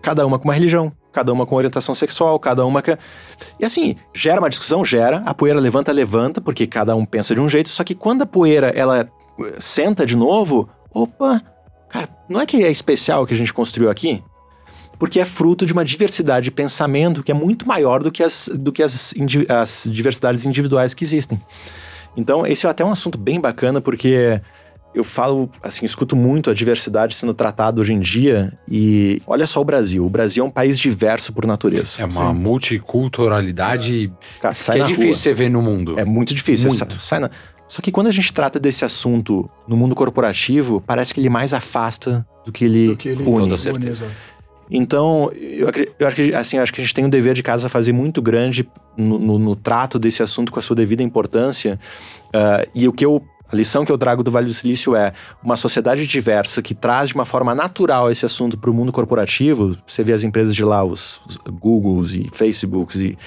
Cada 0.00 0.26
uma 0.26 0.38
com 0.38 0.44
uma 0.44 0.54
religião, 0.54 0.92
cada 1.12 1.32
uma 1.32 1.46
com 1.46 1.56
orientação 1.56 1.94
sexual, 1.94 2.38
cada 2.38 2.66
uma 2.66 2.82
que... 2.82 2.96
E 3.58 3.64
assim, 3.64 3.96
gera 4.14 4.38
uma 4.38 4.50
discussão? 4.50 4.84
Gera. 4.84 5.22
A 5.24 5.32
poeira 5.32 5.58
levanta, 5.58 5.90
levanta, 5.92 6.42
porque 6.42 6.66
cada 6.66 6.94
um 6.94 7.06
pensa 7.06 7.34
de 7.34 7.40
um 7.40 7.48
jeito. 7.48 7.70
Só 7.70 7.82
que 7.82 7.94
quando 7.94 8.20
a 8.20 8.26
poeira, 8.26 8.68
ela 8.68 9.00
eh, 9.00 9.54
senta 9.58 10.04
de 10.04 10.14
novo, 10.14 10.68
opa, 10.92 11.40
cara, 11.88 12.10
não 12.28 12.38
é 12.38 12.44
que 12.44 12.62
é 12.62 12.70
especial 12.70 13.26
que 13.26 13.32
a 13.32 13.36
gente 13.36 13.52
construiu 13.54 13.88
aqui? 13.88 14.22
Porque 14.98 15.20
é 15.20 15.24
fruto 15.24 15.66
de 15.66 15.72
uma 15.72 15.84
diversidade 15.84 16.44
de 16.44 16.50
pensamento 16.50 17.22
que 17.22 17.30
é 17.30 17.34
muito 17.34 17.66
maior 17.66 18.02
do 18.02 18.10
que 18.10 18.22
as, 18.22 18.48
do 18.52 18.72
que 18.72 18.82
as, 18.82 19.14
as 19.48 19.88
diversidades 19.90 20.46
individuais 20.46 20.94
que 20.94 21.04
existem. 21.04 21.40
Então, 22.16 22.46
esse 22.46 22.66
é 22.66 22.70
até 22.70 22.84
um 22.84 22.92
assunto 22.92 23.18
bem 23.18 23.40
bacana, 23.40 23.80
porque 23.80 24.40
eu 24.94 25.02
falo, 25.02 25.50
assim, 25.62 25.84
escuto 25.84 26.14
muito 26.14 26.48
a 26.48 26.54
diversidade 26.54 27.16
sendo 27.16 27.34
tratada 27.34 27.80
hoje 27.80 27.92
em 27.92 27.98
dia 27.98 28.56
e 28.70 29.20
olha 29.26 29.44
só 29.46 29.60
o 29.60 29.64
Brasil. 29.64 30.06
O 30.06 30.08
Brasil 30.08 30.44
é 30.44 30.46
um 30.46 30.50
país 30.50 30.78
diverso 30.78 31.32
por 31.32 31.44
natureza. 31.46 31.96
É 31.98 32.04
uma 32.04 32.32
Sim. 32.32 32.38
multiculturalidade 32.38 34.12
Cara, 34.40 34.54
que 34.54 34.70
é 34.80 34.84
difícil 34.84 35.14
você 35.14 35.32
ver 35.32 35.50
no 35.50 35.60
mundo. 35.60 35.98
É 35.98 36.04
muito 36.04 36.32
difícil. 36.32 36.68
Muito. 36.68 36.78
Sai, 36.78 36.98
sai 36.98 37.18
na... 37.18 37.30
Só 37.66 37.82
que 37.82 37.90
quando 37.90 38.06
a 38.06 38.12
gente 38.12 38.32
trata 38.32 38.60
desse 38.60 38.84
assunto 38.84 39.50
no 39.66 39.76
mundo 39.76 39.94
corporativo, 39.94 40.80
parece 40.80 41.12
que 41.12 41.20
ele 41.20 41.30
mais 41.30 41.52
afasta 41.52 42.24
do 42.44 42.52
que 42.52 42.64
ele, 42.66 42.88
do 42.88 42.96
que 42.96 43.08
ele 43.08 43.24
une. 43.24 43.40
Toda 43.40 43.56
certeza. 43.56 44.06
Então, 44.70 45.30
eu, 45.34 45.68
eu, 45.98 46.06
acho 46.06 46.16
que, 46.16 46.34
assim, 46.34 46.58
acho 46.58 46.72
que 46.72 46.80
a 46.80 46.84
gente 46.84 46.94
tem 46.94 47.04
um 47.04 47.08
dever 47.08 47.34
de 47.34 47.42
casa 47.42 47.66
a 47.66 47.70
fazer 47.70 47.92
muito 47.92 48.22
grande 48.22 48.68
no, 48.96 49.18
no, 49.18 49.38
no 49.38 49.56
trato 49.56 49.98
desse 49.98 50.22
assunto 50.22 50.50
com 50.50 50.58
a 50.58 50.62
sua 50.62 50.76
devida 50.76 51.02
importância. 51.02 51.78
Uh, 52.28 52.68
e 52.74 52.88
o 52.88 52.92
que 52.92 53.04
eu 53.04 53.22
a 53.52 53.56
lição 53.56 53.84
que 53.84 53.92
eu 53.92 53.98
trago 53.98 54.22
do 54.22 54.30
Vale 54.30 54.46
do 54.46 54.54
Silício 54.54 54.96
é 54.96 55.12
uma 55.42 55.54
sociedade 55.54 56.06
diversa 56.06 56.62
que 56.62 56.74
traz 56.74 57.10
de 57.10 57.14
uma 57.14 57.26
forma 57.26 57.54
natural 57.54 58.10
esse 58.10 58.24
assunto 58.24 58.56
para 58.58 58.70
o 58.70 58.74
mundo 58.74 58.90
corporativo. 58.90 59.76
Você 59.86 60.02
vê 60.02 60.12
as 60.12 60.24
empresas 60.24 60.56
de 60.56 60.64
lá, 60.64 60.82
os, 60.82 61.20
os 61.26 61.36
Googles 61.36 62.12
e 62.12 62.28
Facebooks, 62.32 62.96
e, 62.96 63.18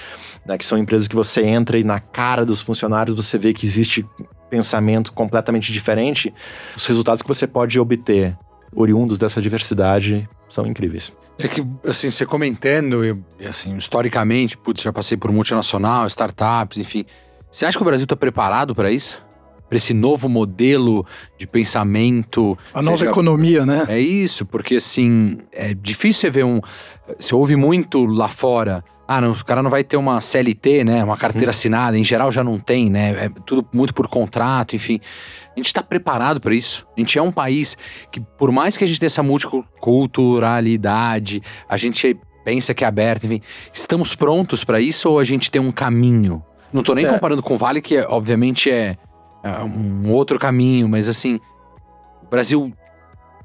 né, 0.44 0.58
que 0.58 0.66
são 0.66 0.76
empresas 0.76 1.06
que 1.06 1.14
você 1.14 1.42
entra 1.44 1.78
e 1.78 1.84
na 1.84 2.00
cara 2.00 2.44
dos 2.44 2.60
funcionários 2.60 3.16
você 3.16 3.38
vê 3.38 3.52
que 3.52 3.64
existe 3.64 4.04
pensamento 4.50 5.12
completamente 5.12 5.72
diferente. 5.72 6.34
Os 6.76 6.84
resultados 6.84 7.22
que 7.22 7.28
você 7.28 7.46
pode 7.46 7.78
obter 7.78 8.36
oriundos 8.74 9.18
dessa 9.18 9.40
diversidade 9.40 10.28
são 10.48 10.66
incríveis. 10.66 11.12
É 11.38 11.46
que, 11.46 11.64
assim, 11.86 12.10
você 12.10 12.26
comentando, 12.26 13.04
eu, 13.04 13.18
assim, 13.48 13.76
historicamente, 13.76 14.56
putz, 14.56 14.82
já 14.82 14.92
passei 14.92 15.16
por 15.16 15.30
multinacional, 15.30 16.06
startups, 16.08 16.78
enfim. 16.78 17.04
Você 17.50 17.64
acha 17.64 17.78
que 17.78 17.82
o 17.82 17.86
Brasil 17.86 18.04
está 18.04 18.16
preparado 18.16 18.74
para 18.74 18.90
isso? 18.90 19.24
Para 19.68 19.76
esse 19.76 19.94
novo 19.94 20.28
modelo 20.28 21.06
de 21.38 21.46
pensamento? 21.46 22.58
A 22.74 22.82
nova 22.82 22.96
seja, 22.96 23.10
economia, 23.10 23.64
né? 23.64 23.84
É 23.88 24.00
isso, 24.00 24.44
porque, 24.44 24.76
assim, 24.76 25.38
é 25.52 25.74
difícil 25.74 26.22
você 26.22 26.30
ver 26.30 26.44
um. 26.44 26.60
Você 27.16 27.34
ouve 27.34 27.54
muito 27.54 28.04
lá 28.04 28.28
fora. 28.28 28.82
Ah, 29.06 29.20
não, 29.20 29.30
o 29.30 29.44
cara 29.44 29.62
não 29.62 29.70
vai 29.70 29.84
ter 29.84 29.96
uma 29.96 30.20
CLT, 30.20 30.84
né? 30.84 31.04
Uma 31.04 31.16
carteira 31.16 31.46
uhum. 31.46 31.50
assinada. 31.50 31.96
Em 31.96 32.04
geral 32.04 32.30
já 32.30 32.44
não 32.44 32.58
tem, 32.58 32.90
né? 32.90 33.26
É 33.26 33.30
tudo 33.46 33.66
muito 33.72 33.94
por 33.94 34.08
contrato, 34.08 34.76
enfim. 34.76 35.00
A 35.58 35.60
gente 35.60 35.66
está 35.66 35.82
preparado 35.82 36.40
para 36.40 36.54
isso. 36.54 36.86
A 36.96 37.00
gente 37.00 37.18
é 37.18 37.22
um 37.22 37.32
país 37.32 37.76
que, 38.12 38.20
por 38.20 38.52
mais 38.52 38.76
que 38.76 38.84
a 38.84 38.86
gente 38.86 39.00
tenha 39.00 39.08
essa 39.08 39.24
multiculturalidade, 39.24 41.42
a 41.68 41.76
gente 41.76 42.16
pensa 42.44 42.72
que 42.72 42.84
é 42.84 42.86
aberto, 42.86 43.24
enfim, 43.24 43.40
estamos 43.72 44.14
prontos 44.14 44.62
para 44.62 44.80
isso 44.80 45.10
ou 45.10 45.18
a 45.18 45.24
gente 45.24 45.50
tem 45.50 45.60
um 45.60 45.72
caminho? 45.72 46.40
Não 46.72 46.82
estou 46.82 46.94
nem 46.94 47.04
é. 47.04 47.08
comparando 47.08 47.42
com 47.42 47.54
o 47.54 47.56
Vale, 47.56 47.80
que 47.80 47.98
obviamente 48.02 48.70
é, 48.70 48.96
é 49.42 49.64
um 49.64 50.12
outro 50.12 50.38
caminho, 50.38 50.88
mas 50.88 51.08
assim, 51.08 51.40
o 52.22 52.26
Brasil 52.30 52.72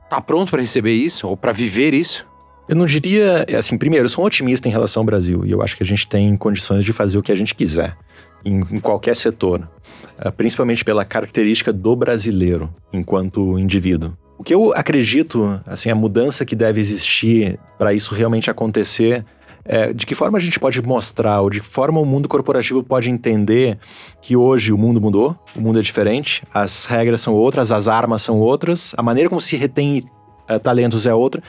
tá 0.08 0.22
pronto 0.22 0.52
para 0.52 0.62
receber 0.62 0.94
isso 0.94 1.28
ou 1.28 1.36
para 1.36 1.52
viver 1.52 1.96
isso? 1.96 2.28
Eu 2.70 2.76
não 2.76 2.86
diria, 2.86 3.44
assim, 3.58 3.76
primeiro, 3.76 4.06
eu 4.06 4.10
sou 4.10 4.24
um 4.24 4.28
otimista 4.28 4.70
em 4.70 4.72
relação 4.72 5.02
ao 5.02 5.06
Brasil 5.06 5.44
e 5.46 5.52
eu 5.52 5.64
acho 5.64 5.76
que 5.76 5.82
a 5.82 5.86
gente 5.86 6.08
tem 6.08 6.38
condições 6.38 6.86
de 6.86 6.94
fazer 6.94 7.18
o 7.18 7.24
que 7.24 7.32
a 7.32 7.36
gente 7.36 7.56
quiser 7.56 7.98
em, 8.46 8.60
em 8.60 8.80
qualquer 8.80 9.16
setor. 9.16 9.68
Eh, 10.20 10.32
principalmente 10.32 10.86
pela 10.86 11.04
característica 11.04 11.74
do 11.74 11.96
brasileiro 11.96 12.74
enquanto 12.92 13.58
indivíduo. 13.58 14.14
O 14.38 14.44
que 14.44 14.54
eu 14.54 14.74
acredito, 14.76 15.60
assim, 15.66 15.90
a 15.90 15.96
mudança 15.96 16.46
que 16.46 16.56
deve 16.56 16.80
existir 16.80 17.60
para 17.78 17.94
isso 17.94 18.14
realmente 18.14 18.50
acontecer 18.50 19.26
é, 19.66 19.94
de 19.94 20.06
que 20.06 20.14
forma 20.14 20.38
a 20.38 20.42
gente 20.42 20.60
pode 20.60 20.82
mostrar, 20.82 21.40
ou 21.40 21.50
de 21.50 21.62
que 21.62 21.66
forma 21.66 22.00
o 22.00 22.06
mundo 22.06 22.28
corporativo 22.28 22.84
pode 22.84 23.10
entender 23.10 23.78
que 24.22 24.36
hoje 24.36 24.74
o 24.74 24.78
mundo 24.78 25.00
mudou, 25.00 25.38
o 25.56 25.62
mundo 25.62 25.80
é 25.80 25.82
diferente, 25.82 26.44
as 26.54 26.84
regras 26.84 27.22
são 27.22 27.34
outras, 27.34 27.72
as 27.72 27.88
armas 27.88 28.22
são 28.22 28.40
outras, 28.40 28.94
a 28.98 29.02
maneira 29.02 29.30
como 29.30 29.40
se 29.40 29.56
retém 29.56 30.04
é, 30.48 30.60
talentos 30.60 31.06
é 31.06 31.14
outra. 31.14 31.42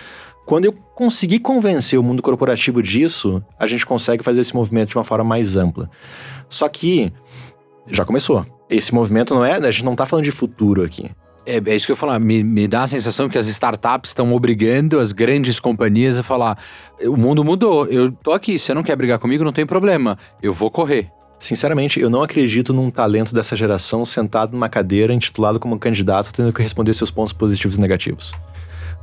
Quando 0.46 0.66
eu 0.66 0.72
conseguir 0.72 1.40
convencer 1.40 1.98
o 1.98 2.02
mundo 2.02 2.22
corporativo 2.22 2.82
disso, 2.82 3.42
a 3.58 3.66
gente 3.66 3.84
consegue 3.84 4.22
fazer 4.22 4.42
esse 4.42 4.54
movimento 4.54 4.90
de 4.90 4.96
uma 4.96 5.04
forma 5.04 5.24
mais 5.24 5.56
ampla. 5.56 5.90
Só 6.48 6.68
que 6.68 7.12
já 7.90 8.04
começou. 8.04 8.44
Esse 8.68 8.94
movimento 8.94 9.34
não 9.34 9.44
é. 9.44 9.54
A 9.54 9.70
gente 9.70 9.84
não 9.84 9.94
tá 9.94 10.06
falando 10.06 10.24
de 10.24 10.30
futuro 10.30 10.82
aqui. 10.82 11.10
É, 11.46 11.60
é 11.64 11.74
isso 11.74 11.86
que 11.86 11.92
eu 11.92 11.96
falar. 11.96 12.18
Me, 12.18 12.42
me 12.42 12.66
dá 12.66 12.82
a 12.82 12.86
sensação 12.86 13.28
que 13.28 13.38
as 13.38 13.46
startups 13.46 14.10
estão 14.10 14.32
obrigando 14.32 14.98
as 14.98 15.12
grandes 15.12 15.60
companhias 15.60 16.16
a 16.16 16.22
falar: 16.22 16.58
o 17.02 17.16
mundo 17.16 17.44
mudou, 17.44 17.86
eu 17.86 18.10
tô 18.10 18.32
aqui, 18.32 18.58
você 18.58 18.72
não 18.72 18.82
quer 18.82 18.96
brigar 18.96 19.18
comigo, 19.18 19.44
não 19.44 19.52
tem 19.52 19.66
problema, 19.66 20.18
eu 20.42 20.52
vou 20.52 20.70
correr. 20.70 21.10
Sinceramente, 21.38 22.00
eu 22.00 22.08
não 22.08 22.22
acredito 22.22 22.72
num 22.72 22.90
talento 22.90 23.34
dessa 23.34 23.54
geração 23.54 24.04
sentado 24.06 24.52
numa 24.52 24.68
cadeira, 24.68 25.12
intitulado 25.12 25.60
como 25.60 25.78
candidato, 25.78 26.32
tendo 26.32 26.52
que 26.52 26.62
responder 26.62 26.94
seus 26.94 27.10
pontos 27.10 27.34
positivos 27.34 27.76
e 27.76 27.80
negativos. 27.80 28.32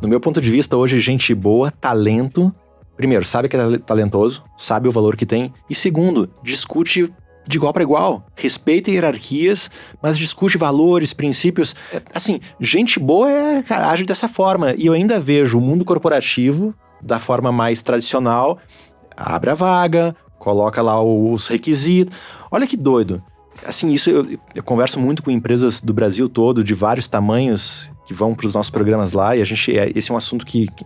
No 0.01 0.07
meu 0.07 0.19
ponto 0.19 0.41
de 0.41 0.49
vista, 0.49 0.75
hoje, 0.75 0.99
gente 0.99 1.35
boa, 1.35 1.69
talento, 1.69 2.51
primeiro, 2.97 3.23
sabe 3.23 3.47
que 3.47 3.55
é 3.55 3.77
talentoso, 3.77 4.43
sabe 4.57 4.87
o 4.87 4.91
valor 4.91 5.15
que 5.15 5.25
tem, 5.25 5.53
e 5.69 5.75
segundo, 5.75 6.27
discute 6.41 7.13
de 7.47 7.57
igual 7.57 7.73
para 7.73 7.83
igual. 7.83 8.25
Respeita 8.35 8.91
hierarquias, 8.91 9.69
mas 10.01 10.17
discute 10.17 10.57
valores, 10.57 11.13
princípios. 11.13 11.75
É, 11.93 12.01
assim, 12.13 12.39
gente 12.59 12.99
boa 12.99 13.29
é, 13.29 13.63
cara, 13.63 13.89
age 13.89 14.03
dessa 14.03 14.27
forma. 14.27 14.73
E 14.77 14.85
eu 14.85 14.93
ainda 14.93 15.19
vejo 15.19 15.57
o 15.57 15.61
mundo 15.61 15.85
corporativo 15.85 16.73
da 17.01 17.19
forma 17.19 17.51
mais 17.51 17.81
tradicional. 17.81 18.59
Abre 19.15 19.49
a 19.49 19.55
vaga, 19.55 20.15
coloca 20.37 20.81
lá 20.81 21.01
os 21.01 21.47
requisitos. 21.47 22.17
Olha 22.49 22.67
que 22.67 22.77
doido. 22.77 23.23
Assim, 23.65 23.89
isso 23.89 24.09
eu, 24.09 24.39
eu 24.55 24.63
converso 24.63 24.99
muito 24.99 25.21
com 25.21 25.29
empresas 25.29 25.79
do 25.79 25.93
Brasil 25.93 26.27
todo, 26.27 26.63
de 26.63 26.73
vários 26.73 27.07
tamanhos, 27.07 27.91
que 28.11 28.17
vão 28.17 28.35
para 28.35 28.45
os 28.45 28.53
nossos 28.53 28.69
programas 28.69 29.13
lá, 29.13 29.35
e 29.35 29.41
a 29.41 29.45
gente. 29.45 29.77
É, 29.77 29.89
esse 29.95 30.11
é 30.11 30.13
um 30.13 30.17
assunto 30.17 30.45
que. 30.45 30.67
que 30.67 30.85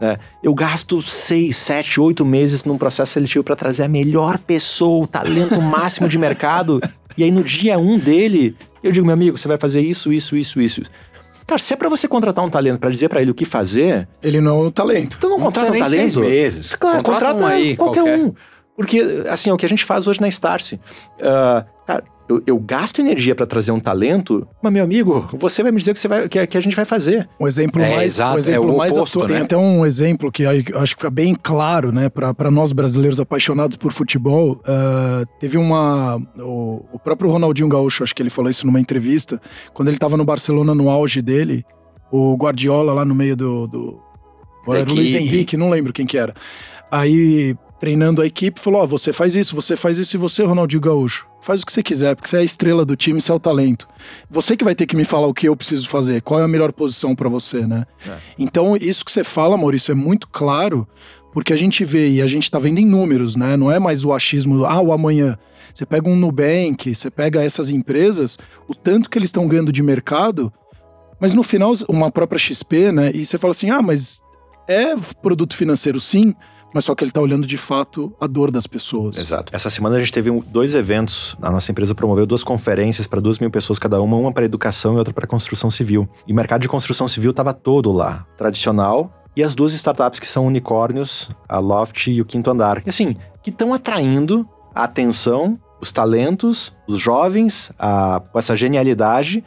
né, 0.00 0.16
eu 0.42 0.54
gasto 0.54 1.02
seis, 1.02 1.56
sete, 1.56 2.00
oito 2.00 2.24
meses 2.24 2.64
num 2.64 2.78
processo 2.78 3.12
seletivo 3.12 3.42
para 3.42 3.56
trazer 3.56 3.82
a 3.82 3.88
melhor 3.88 4.38
pessoa, 4.38 5.04
o 5.04 5.06
talento 5.06 5.60
máximo 5.60 6.08
de 6.08 6.18
mercado. 6.18 6.80
E 7.14 7.22
aí 7.22 7.30
no 7.30 7.44
dia 7.44 7.78
um 7.78 7.98
dele, 7.98 8.56
eu 8.82 8.90
digo, 8.90 9.04
meu 9.04 9.12
amigo, 9.12 9.36
você 9.36 9.46
vai 9.46 9.58
fazer 9.58 9.82
isso, 9.82 10.10
isso, 10.10 10.34
isso, 10.34 10.62
isso. 10.62 10.80
Cara, 11.46 11.58
se 11.58 11.74
é 11.74 11.76
pra 11.76 11.90
você 11.90 12.08
contratar 12.08 12.42
um 12.42 12.48
talento 12.48 12.78
para 12.78 12.88
dizer 12.88 13.10
para 13.10 13.20
ele 13.20 13.30
o 13.30 13.34
que 13.34 13.44
fazer. 13.44 14.08
Ele 14.22 14.40
não 14.40 14.62
é 14.62 14.66
o 14.68 14.70
talento. 14.70 15.16
Então 15.18 15.28
não, 15.28 15.36
não 15.36 15.44
contrata 15.44 15.70
um 15.70 15.78
talento. 15.78 15.90
Seis 15.90 16.16
meses. 16.16 16.74
Claro, 16.74 17.02
contrata, 17.02 17.34
contrata 17.34 17.52
um 17.52 17.54
aí, 17.54 17.76
qualquer, 17.76 18.00
qualquer, 18.00 18.18
um. 18.18 18.32
Porque, 18.74 19.24
assim, 19.28 19.50
é 19.50 19.52
o 19.52 19.58
que 19.58 19.66
a 19.66 19.68
gente 19.68 19.84
faz 19.84 20.08
hoje 20.08 20.22
na 20.22 20.28
Starce. 20.28 20.76
Uh, 21.20 21.66
cara, 21.92 22.04
eu, 22.28 22.42
eu 22.46 22.58
gasto 22.58 23.00
energia 23.00 23.34
para 23.34 23.46
trazer 23.46 23.72
um 23.72 23.80
talento, 23.80 24.46
mas, 24.62 24.72
meu 24.72 24.82
amigo, 24.82 25.28
você 25.32 25.62
vai 25.62 25.70
me 25.70 25.78
dizer 25.78 25.90
o 25.90 25.94
que, 25.94 26.00
você 26.00 26.08
vai, 26.08 26.28
que, 26.28 26.46
que 26.46 26.56
a 26.56 26.60
gente 26.60 26.74
vai 26.74 26.84
fazer. 26.84 27.28
Um 27.38 27.46
exemplo 27.46 27.82
é, 27.82 27.94
mais. 27.94 28.14
Exato, 28.14 28.34
um 28.34 28.38
exemplo 28.38 28.70
é 28.70 28.72
o 28.72 28.76
mais 28.76 28.96
oposto, 28.96 29.18
atu... 29.18 29.28
né? 29.28 29.34
Tem 29.34 29.44
até 29.44 29.56
um 29.56 29.84
exemplo 29.84 30.32
que 30.32 30.46
acho 30.46 30.64
que 30.64 31.02
fica 31.02 31.10
bem 31.10 31.34
claro, 31.34 31.92
né, 31.92 32.08
para 32.08 32.50
nós 32.50 32.72
brasileiros 32.72 33.20
apaixonados 33.20 33.76
por 33.76 33.92
futebol. 33.92 34.60
Uh, 34.62 35.26
teve 35.38 35.58
uma. 35.58 36.16
O, 36.38 36.84
o 36.92 36.98
próprio 36.98 37.30
Ronaldinho 37.30 37.68
Gaúcho, 37.68 38.02
acho 38.02 38.14
que 38.14 38.22
ele 38.22 38.30
falou 38.30 38.50
isso 38.50 38.66
numa 38.66 38.80
entrevista, 38.80 39.40
quando 39.74 39.88
ele 39.88 39.96
estava 39.96 40.16
no 40.16 40.24
Barcelona 40.24 40.74
no 40.74 40.88
auge 40.88 41.20
dele, 41.20 41.64
o 42.10 42.34
Guardiola 42.36 42.92
lá 42.92 43.04
no 43.04 43.14
meio 43.14 43.36
do. 43.36 43.66
do 43.66 44.00
era 44.68 44.88
o 44.88 44.94
Luiz 44.94 45.12
Henrique, 45.14 45.56
não 45.56 45.68
lembro 45.68 45.92
quem 45.92 46.06
que 46.06 46.16
era. 46.16 46.32
Aí 46.88 47.56
treinando 47.82 48.22
a 48.22 48.26
equipe, 48.26 48.60
falou: 48.60 48.80
Ó, 48.80 48.84
oh, 48.84 48.86
você 48.86 49.12
faz 49.12 49.34
isso, 49.34 49.56
você 49.56 49.74
faz 49.74 49.98
isso 49.98 50.16
e 50.16 50.18
você, 50.18 50.44
Ronaldinho 50.44 50.80
Gaúcho. 50.80 51.26
Faz 51.40 51.62
o 51.62 51.66
que 51.66 51.72
você 51.72 51.82
quiser, 51.82 52.14
porque 52.14 52.28
você 52.28 52.36
é 52.36 52.38
a 52.38 52.44
estrela 52.44 52.84
do 52.84 52.94
time, 52.94 53.20
você 53.20 53.32
é 53.32 53.34
o 53.34 53.40
talento. 53.40 53.88
Você 54.30 54.56
que 54.56 54.62
vai 54.62 54.72
ter 54.72 54.86
que 54.86 54.94
me 54.94 55.04
falar 55.04 55.26
o 55.26 55.34
que 55.34 55.48
eu 55.48 55.56
preciso 55.56 55.88
fazer, 55.88 56.22
qual 56.22 56.38
é 56.38 56.44
a 56.44 56.48
melhor 56.48 56.72
posição 56.72 57.16
para 57.16 57.28
você, 57.28 57.66
né? 57.66 57.84
É. 58.08 58.16
Então, 58.38 58.76
isso 58.76 59.04
que 59.04 59.10
você 59.10 59.24
fala, 59.24 59.56
Maurício, 59.56 59.90
é 59.90 59.96
muito 59.96 60.28
claro, 60.28 60.86
porque 61.32 61.52
a 61.52 61.56
gente 61.56 61.84
vê 61.84 62.08
e 62.08 62.22
a 62.22 62.26
gente 62.28 62.48
tá 62.48 62.56
vendo 62.56 62.78
em 62.78 62.86
números, 62.86 63.34
né? 63.34 63.56
Não 63.56 63.72
é 63.72 63.80
mais 63.80 64.04
o 64.04 64.12
achismo, 64.12 64.64
ah, 64.64 64.80
o 64.80 64.92
amanhã. 64.92 65.36
Você 65.74 65.84
pega 65.84 66.08
um 66.08 66.14
Nubank, 66.14 66.94
você 66.94 67.10
pega 67.10 67.42
essas 67.42 67.72
empresas, 67.72 68.38
o 68.68 68.76
tanto 68.76 69.10
que 69.10 69.18
eles 69.18 69.30
estão 69.30 69.48
ganhando 69.48 69.72
de 69.72 69.82
mercado, 69.82 70.52
mas 71.18 71.34
no 71.34 71.42
final, 71.42 71.72
uma 71.88 72.12
própria 72.12 72.38
XP, 72.38 72.92
né? 72.92 73.10
E 73.12 73.24
você 73.24 73.38
fala 73.38 73.50
assim, 73.50 73.70
ah, 73.70 73.82
mas 73.82 74.22
é 74.68 74.94
produto 75.20 75.56
financeiro 75.56 75.98
sim, 75.98 76.32
mas 76.72 76.84
só 76.84 76.94
que 76.94 77.04
ele 77.04 77.10
está 77.10 77.20
olhando 77.20 77.46
de 77.46 77.56
fato 77.56 78.12
a 78.20 78.26
dor 78.26 78.50
das 78.50 78.66
pessoas. 78.66 79.16
Exato. 79.16 79.54
Essa 79.54 79.70
semana 79.70 79.96
a 79.96 79.98
gente 79.98 80.12
teve 80.12 80.30
dois 80.48 80.74
eventos. 80.74 81.36
A 81.40 81.50
nossa 81.50 81.70
empresa 81.70 81.94
promoveu 81.94 82.26
duas 82.26 82.42
conferências 82.44 83.06
para 83.06 83.20
duas 83.20 83.38
mil 83.38 83.50
pessoas 83.50 83.78
cada 83.78 84.00
uma, 84.00 84.16
uma 84.16 84.32
para 84.32 84.44
educação 84.44 84.94
e 84.94 84.98
outra 84.98 85.12
para 85.12 85.26
construção 85.26 85.70
civil. 85.70 86.08
E 86.26 86.32
o 86.32 86.36
mercado 86.36 86.62
de 86.62 86.68
construção 86.68 87.06
civil 87.06 87.30
estava 87.30 87.52
todo 87.52 87.92
lá. 87.92 88.26
Tradicional, 88.36 89.22
e 89.34 89.42
as 89.42 89.54
duas 89.54 89.72
startups 89.72 90.20
que 90.20 90.28
são 90.28 90.46
unicórnios, 90.46 91.30
a 91.48 91.58
Loft 91.58 92.08
e 92.08 92.20
o 92.20 92.24
Quinto 92.24 92.50
Andar. 92.50 92.82
E 92.84 92.90
assim, 92.90 93.16
que 93.42 93.50
estão 93.50 93.72
atraindo 93.72 94.46
a 94.74 94.84
atenção, 94.84 95.58
os 95.80 95.90
talentos, 95.90 96.72
os 96.86 96.98
jovens, 96.98 97.72
a, 97.78 98.22
essa 98.34 98.56
genialidade. 98.56 99.42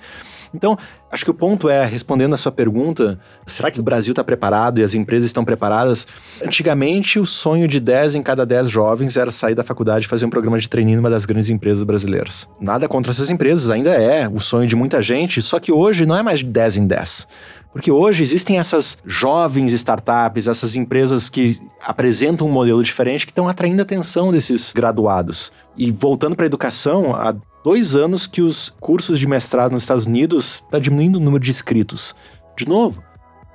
Então, 0.56 0.78
Acho 1.16 1.24
que 1.24 1.32
o 1.32 1.34
ponto 1.34 1.70
é, 1.70 1.86
respondendo 1.86 2.34
a 2.34 2.38
sua 2.38 2.52
pergunta, 2.52 3.18
será 3.48 3.72
que 3.72 3.80
o 3.80 3.84
Brasil 3.84 4.12
está 4.12 4.22
preparado 4.22 4.82
e 4.82 4.84
as 4.84 4.96
empresas 4.96 5.28
estão 5.28 5.46
preparadas? 5.46 6.06
Antigamente, 6.44 7.18
o 7.20 7.26
sonho 7.26 7.70
de 7.70 7.80
10 7.80 8.16
em 8.16 8.22
cada 8.22 8.46
10 8.46 8.70
jovens 8.70 9.16
era 9.16 9.32
sair 9.32 9.56
da 9.56 9.64
faculdade 9.64 10.06
e 10.06 10.10
fazer 10.10 10.26
um 10.26 10.30
programa 10.30 10.60
de 10.60 10.68
treininho 10.68 10.98
numa 10.98 11.10
das 11.10 11.26
grandes 11.26 11.50
empresas 11.50 11.86
brasileiras. 11.86 12.50
Nada 12.60 12.90
contra 12.90 13.14
essas 13.14 13.30
empresas, 13.30 13.70
ainda 13.70 13.92
é 13.92 14.28
o 14.28 14.42
sonho 14.42 14.68
de 14.68 14.76
muita 14.76 15.02
gente, 15.02 15.42
só 15.42 15.58
que 15.58 15.72
hoje 15.72 16.06
não 16.06 16.18
é 16.18 16.22
mais 16.22 16.40
de 16.40 16.48
10 16.48 16.78
em 16.78 16.86
10. 16.86 17.28
Porque 17.76 17.92
hoje 17.92 18.24
existem 18.24 18.58
essas 18.58 19.00
jovens 19.06 19.74
startups, 19.74 20.48
essas 20.48 20.78
empresas 20.78 21.28
que 21.28 21.60
apresentam 21.86 22.48
um 22.48 22.50
modelo 22.50 22.82
diferente 22.82 23.26
que 23.26 23.34
estão 23.34 23.50
atraindo 23.50 23.82
a 23.82 23.84
atenção 23.84 24.32
desses 24.32 24.72
graduados. 24.72 25.52
E 25.76 25.92
voltando 25.92 26.38
para 26.38 26.46
a 26.46 26.48
educação, 26.48 27.14
a 27.14 27.36
dois 27.66 27.94
anos 27.94 28.28
que 28.28 28.42
os 28.42 28.74
cursos 28.80 29.20
de 29.20 29.28
mestrado 29.28 29.74
nos 29.74 29.82
Estados 29.82 30.06
Unidos 30.06 30.64
está 30.66 30.80
diminuindo 30.80 31.18
o 31.18 31.20
número 31.20 31.44
de 31.44 31.52
inscritos. 31.52 32.16
De 32.56 32.66
novo, 32.66 33.04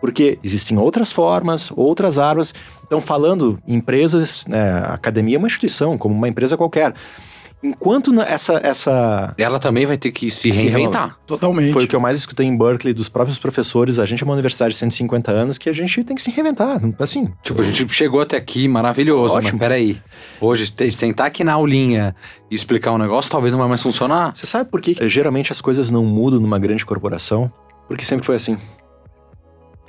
porque 0.03 0.39
existem 0.45 0.77
outras 0.77 1.11
formas, 1.11 1.73
outras 1.75 2.18
armas. 2.18 2.53
Então, 2.85 3.01
falando 3.01 3.59
em 3.66 3.77
empresas, 3.77 4.45
né, 4.47 4.85
academia 4.89 5.37
é 5.37 5.39
uma 5.39 5.49
instituição, 5.49 5.97
como 5.97 6.14
uma 6.14 6.29
empresa 6.29 6.59
qualquer. 6.59 6.93
Enquanto 7.63 8.19
essa, 8.23 8.59
essa. 8.63 9.35
Ela 9.37 9.59
também 9.59 9.85
vai 9.85 9.99
ter 9.99 10.11
que 10.13 10.31
se 10.31 10.51
reinventar. 10.51 11.19
Totalmente. 11.27 11.73
Foi 11.73 11.85
o 11.85 11.89
que 11.89 11.95
eu 11.95 12.01
mais 12.01 12.17
escutei 12.17 12.47
em 12.47 12.57
Berkeley 12.57 12.95
dos 12.95 13.11
próprios 13.11 13.39
professores. 13.39 13.99
A 13.99 14.07
gente 14.07 14.23
é 14.23 14.25
uma 14.25 14.33
universidade 14.33 14.73
de 14.73 14.79
150 14.79 15.31
anos 15.31 15.59
que 15.59 15.69
a 15.69 15.73
gente 15.73 16.03
tem 16.03 16.17
que 16.17 16.23
se 16.23 16.31
reinventar. 16.31 16.81
Assim. 16.99 17.31
Tipo, 17.43 17.61
a 17.61 17.65
gente 17.65 17.87
chegou 17.93 18.23
até 18.23 18.39
aqui 18.39 18.67
maravilhoso, 18.67 19.35
Ótimo. 19.35 19.53
mas 19.53 19.61
peraí. 19.61 20.01
Hoje, 20.41 20.73
sentar 20.91 21.27
aqui 21.27 21.45
na 21.45 21.53
aulinha 21.53 22.17
e 22.51 22.55
explicar 22.55 22.93
um 22.93 22.99
negócio 22.99 23.31
talvez 23.31 23.53
não 23.53 23.59
vai 23.59 23.69
mais 23.69 23.83
funcionar. 23.83 24.35
Você 24.35 24.47
sabe 24.47 24.71
por 24.71 24.81
que 24.81 24.97
geralmente 25.07 25.53
as 25.53 25.61
coisas 25.61 25.91
não 25.91 26.05
mudam 26.05 26.41
numa 26.41 26.59
grande 26.59 26.87
corporação? 26.87 27.53
Porque 27.87 28.05
sempre 28.05 28.25
foi 28.25 28.37
assim. 28.37 28.57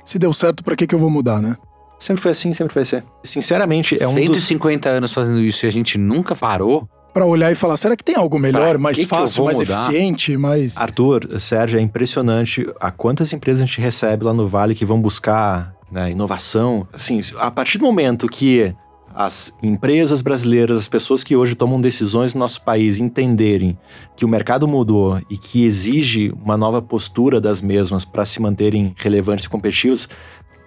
Se 0.04 0.18
deu 0.18 0.32
certo, 0.34 0.62
para 0.62 0.76
que, 0.76 0.86
que 0.86 0.94
eu 0.94 0.98
vou 0.98 1.08
mudar, 1.08 1.40
né? 1.40 1.56
Sempre 1.98 2.20
foi 2.20 2.32
assim, 2.32 2.52
sempre 2.52 2.74
vai 2.74 2.84
ser. 2.84 3.02
Sinceramente, 3.22 3.96
é 4.02 4.06
um 4.06 4.12
150 4.12 4.88
dos... 4.88 4.96
anos 4.96 5.12
fazendo 5.14 5.40
isso 5.40 5.64
e 5.64 5.68
a 5.68 5.72
gente 5.72 5.96
nunca 5.96 6.34
parou 6.34 6.86
para 7.12 7.26
olhar 7.26 7.50
e 7.52 7.54
falar: 7.54 7.76
será 7.76 7.96
que 7.96 8.04
tem 8.04 8.16
algo 8.16 8.38
melhor, 8.38 8.70
pra 8.70 8.78
mais 8.78 9.02
fácil, 9.04 9.44
mais 9.44 9.58
mudar? 9.58 9.72
eficiente, 9.72 10.36
mais. 10.36 10.76
Arthur, 10.76 11.38
Sérgio, 11.38 11.78
é 11.78 11.82
impressionante 11.82 12.66
a 12.80 12.90
quantas 12.90 13.32
empresas 13.32 13.62
a 13.62 13.66
gente 13.66 13.80
recebe 13.80 14.24
lá 14.24 14.32
no 14.32 14.46
Vale 14.46 14.74
que 14.74 14.84
vão 14.84 15.00
buscar 15.00 15.74
né, 15.90 16.10
inovação. 16.10 16.86
Assim, 16.92 17.20
a 17.38 17.50
partir 17.50 17.78
do 17.78 17.84
momento 17.84 18.26
que 18.26 18.74
as 19.14 19.54
empresas 19.62 20.22
brasileiras, 20.22 20.76
as 20.76 20.88
pessoas 20.88 21.22
que 21.22 21.36
hoje 21.36 21.54
tomam 21.54 21.80
decisões 21.80 22.32
no 22.34 22.40
nosso 22.40 22.62
país 22.62 22.98
entenderem 22.98 23.78
que 24.16 24.24
o 24.24 24.28
mercado 24.28 24.66
mudou 24.66 25.20
e 25.28 25.36
que 25.36 25.64
exige 25.64 26.32
uma 26.42 26.56
nova 26.56 26.80
postura 26.80 27.40
das 27.40 27.60
mesmas 27.60 28.04
para 28.04 28.24
se 28.24 28.40
manterem 28.40 28.94
relevantes 28.96 29.44
e 29.44 29.50
competitivos, 29.50 30.08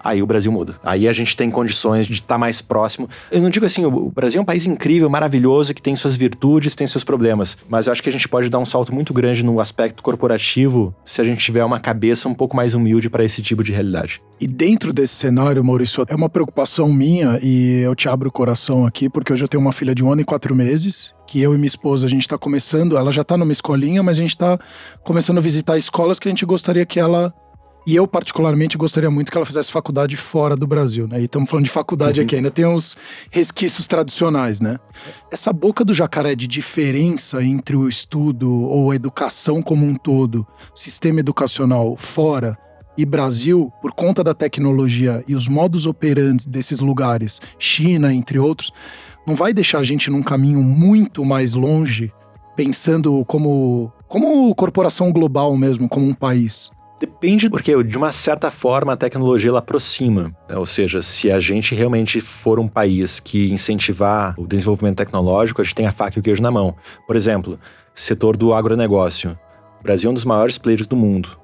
aí 0.08 0.22
o 0.22 0.26
Brasil 0.26 0.50
muda. 0.52 0.76
Aí 0.82 1.08
a 1.08 1.12
gente 1.12 1.36
tem 1.36 1.50
condições 1.50 2.06
de 2.06 2.14
estar 2.14 2.34
tá 2.34 2.38
mais 2.38 2.60
próximo. 2.62 3.08
Eu 3.30 3.40
não 3.40 3.50
digo 3.50 3.66
assim, 3.66 3.84
o 3.84 4.10
Brasil 4.10 4.38
é 4.38 4.42
um 4.42 4.44
país 4.44 4.66
incrível, 4.66 5.08
maravilhoso, 5.08 5.74
que 5.74 5.82
tem 5.82 5.96
suas 5.96 6.16
virtudes, 6.16 6.74
tem 6.74 6.86
seus 6.86 7.04
problemas, 7.04 7.58
mas 7.68 7.86
eu 7.86 7.92
acho 7.92 8.02
que 8.02 8.08
a 8.08 8.12
gente 8.12 8.28
pode 8.28 8.48
dar 8.48 8.58
um 8.58 8.64
salto 8.64 8.94
muito 8.94 9.12
grande 9.12 9.44
no 9.44 9.60
aspecto 9.60 10.02
corporativo 10.02 10.94
se 11.04 11.20
a 11.20 11.24
gente 11.24 11.44
tiver 11.44 11.64
uma 11.64 11.80
cabeça 11.80 12.28
um 12.28 12.34
pouco 12.34 12.56
mais 12.56 12.74
humilde 12.74 13.10
para 13.10 13.24
esse 13.24 13.42
tipo 13.42 13.62
de 13.62 13.72
realidade. 13.72 14.22
E 14.40 14.46
dentro 14.46 14.92
desse 14.92 15.14
cenário, 15.14 15.64
Maurício, 15.64 16.04
é 16.08 16.14
uma 16.14 16.28
preocupação 16.28 16.92
minha 16.92 17.38
e 17.42 17.80
eu 17.80 17.94
te 17.94 18.08
abro 18.08 18.28
o 18.28 18.32
coração 18.32 18.86
aqui, 18.86 19.08
porque 19.08 19.32
eu 19.32 19.36
já 19.36 19.46
tenho 19.46 19.62
uma 19.62 19.72
filha 19.72 19.94
de 19.94 20.04
um 20.04 20.12
ano 20.12 20.20
e 20.20 20.24
quatro 20.24 20.54
meses, 20.54 21.14
que 21.26 21.40
eu 21.40 21.54
e 21.54 21.56
minha 21.56 21.66
esposa, 21.66 22.06
a 22.06 22.08
gente 22.08 22.22
está 22.22 22.36
começando, 22.36 22.96
ela 22.96 23.10
já 23.10 23.22
está 23.22 23.36
numa 23.36 23.52
escolinha, 23.52 24.02
mas 24.02 24.18
a 24.18 24.20
gente 24.20 24.30
está 24.30 24.58
começando 25.02 25.38
a 25.38 25.40
visitar 25.40 25.76
escolas 25.76 26.18
que 26.18 26.28
a 26.28 26.30
gente 26.30 26.44
gostaria 26.44 26.84
que 26.84 27.00
ela 27.00 27.34
e 27.86 27.94
eu, 27.94 28.06
particularmente, 28.08 28.76
gostaria 28.76 29.10
muito 29.10 29.30
que 29.30 29.38
ela 29.38 29.46
fizesse 29.46 29.70
faculdade 29.70 30.16
fora 30.16 30.56
do 30.56 30.66
Brasil, 30.66 31.06
né? 31.06 31.20
E 31.20 31.26
estamos 31.26 31.48
falando 31.48 31.66
de 31.66 31.70
faculdade 31.70 32.18
uhum. 32.18 32.26
aqui, 32.26 32.34
ainda 32.34 32.50
tem 32.50 32.66
uns 32.66 32.96
resquícios 33.30 33.86
tradicionais, 33.86 34.60
né? 34.60 34.80
Essa 35.30 35.52
boca 35.52 35.84
do 35.84 35.94
jacaré 35.94 36.34
de 36.34 36.48
diferença 36.48 37.40
entre 37.44 37.76
o 37.76 37.88
estudo 37.88 38.52
ou 38.52 38.90
a 38.90 38.96
educação 38.96 39.62
como 39.62 39.86
um 39.86 39.94
todo, 39.94 40.44
sistema 40.74 41.20
educacional 41.20 41.96
fora 41.96 42.58
e 42.98 43.04
Brasil, 43.04 43.70
por 43.80 43.92
conta 43.92 44.24
da 44.24 44.34
tecnologia 44.34 45.22
e 45.28 45.34
os 45.34 45.48
modos 45.48 45.86
operantes 45.86 46.46
desses 46.46 46.80
lugares, 46.80 47.40
China, 47.58 48.12
entre 48.12 48.38
outros, 48.38 48.72
não 49.26 49.34
vai 49.34 49.52
deixar 49.52 49.78
a 49.78 49.82
gente 49.82 50.10
num 50.10 50.22
caminho 50.22 50.62
muito 50.62 51.24
mais 51.24 51.54
longe, 51.54 52.12
pensando 52.56 53.24
como, 53.26 53.92
como 54.08 54.52
corporação 54.54 55.12
global 55.12 55.56
mesmo, 55.56 55.88
como 55.88 56.06
um 56.06 56.14
país. 56.14 56.70
Depende, 56.98 57.50
porque 57.50 57.82
de 57.84 57.98
uma 57.98 58.10
certa 58.10 58.50
forma 58.50 58.94
a 58.94 58.96
tecnologia 58.96 59.50
ela 59.50 59.58
aproxima. 59.58 60.34
Né? 60.48 60.56
Ou 60.56 60.64
seja, 60.64 61.02
se 61.02 61.30
a 61.30 61.38
gente 61.38 61.74
realmente 61.74 62.20
for 62.20 62.58
um 62.58 62.66
país 62.66 63.20
que 63.20 63.52
incentivar 63.52 64.34
o 64.38 64.46
desenvolvimento 64.46 64.96
tecnológico, 64.96 65.60
a 65.60 65.64
gente 65.64 65.74
tem 65.74 65.86
a 65.86 65.92
faca 65.92 66.18
e 66.18 66.20
o 66.20 66.22
queijo 66.22 66.42
na 66.42 66.50
mão. 66.50 66.74
Por 67.06 67.14
exemplo, 67.14 67.58
setor 67.94 68.36
do 68.36 68.54
agronegócio. 68.54 69.38
O 69.80 69.82
Brasil 69.82 70.08
é 70.08 70.10
um 70.10 70.14
dos 70.14 70.24
maiores 70.24 70.56
players 70.56 70.86
do 70.86 70.96
mundo. 70.96 71.38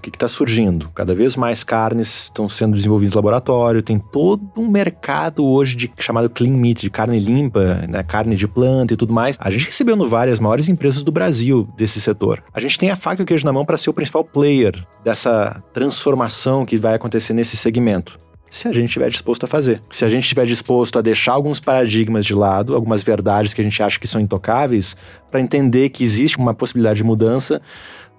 O 0.00 0.02
que 0.02 0.08
está 0.08 0.26
surgindo? 0.26 0.88
Cada 0.94 1.14
vez 1.14 1.36
mais 1.36 1.62
carnes 1.62 2.22
estão 2.22 2.48
sendo 2.48 2.74
desenvolvidas 2.74 3.12
em 3.12 3.16
laboratório, 3.16 3.82
tem 3.82 3.98
todo 3.98 4.50
um 4.56 4.66
mercado 4.66 5.44
hoje 5.44 5.76
de 5.76 5.92
chamado 5.98 6.30
clean 6.30 6.52
meat, 6.52 6.80
de 6.80 6.88
carne 6.88 7.20
limpa, 7.20 7.86
né, 7.86 8.02
carne 8.02 8.34
de 8.34 8.48
planta 8.48 8.94
e 8.94 8.96
tudo 8.96 9.12
mais. 9.12 9.36
A 9.38 9.50
gente 9.50 9.66
recebeu 9.66 9.96
no 9.96 10.08
Vale 10.08 10.30
as 10.30 10.40
maiores 10.40 10.70
empresas 10.70 11.02
do 11.02 11.12
Brasil 11.12 11.68
desse 11.76 12.00
setor. 12.00 12.42
A 12.54 12.60
gente 12.60 12.78
tem 12.78 12.90
a 12.90 12.96
faca 12.96 13.20
e 13.20 13.24
o 13.24 13.26
queijo 13.26 13.44
na 13.44 13.52
mão 13.52 13.66
para 13.66 13.76
ser 13.76 13.90
o 13.90 13.92
principal 13.92 14.24
player 14.24 14.82
dessa 15.04 15.62
transformação 15.74 16.64
que 16.64 16.78
vai 16.78 16.94
acontecer 16.94 17.34
nesse 17.34 17.58
segmento 17.58 18.18
se 18.50 18.66
a 18.66 18.72
gente 18.72 18.86
estiver 18.86 19.08
disposto 19.08 19.44
a 19.44 19.46
fazer. 19.46 19.80
Se 19.88 20.04
a 20.04 20.08
gente 20.08 20.24
estiver 20.24 20.44
disposto 20.44 20.98
a 20.98 21.02
deixar 21.02 21.34
alguns 21.34 21.60
paradigmas 21.60 22.24
de 22.26 22.34
lado, 22.34 22.74
algumas 22.74 23.02
verdades 23.02 23.54
que 23.54 23.60
a 23.60 23.64
gente 23.64 23.80
acha 23.80 23.98
que 23.98 24.08
são 24.08 24.20
intocáveis, 24.20 24.96
para 25.30 25.40
entender 25.40 25.90
que 25.90 26.02
existe 26.02 26.36
uma 26.36 26.52
possibilidade 26.52 26.96
de 26.96 27.04
mudança, 27.04 27.62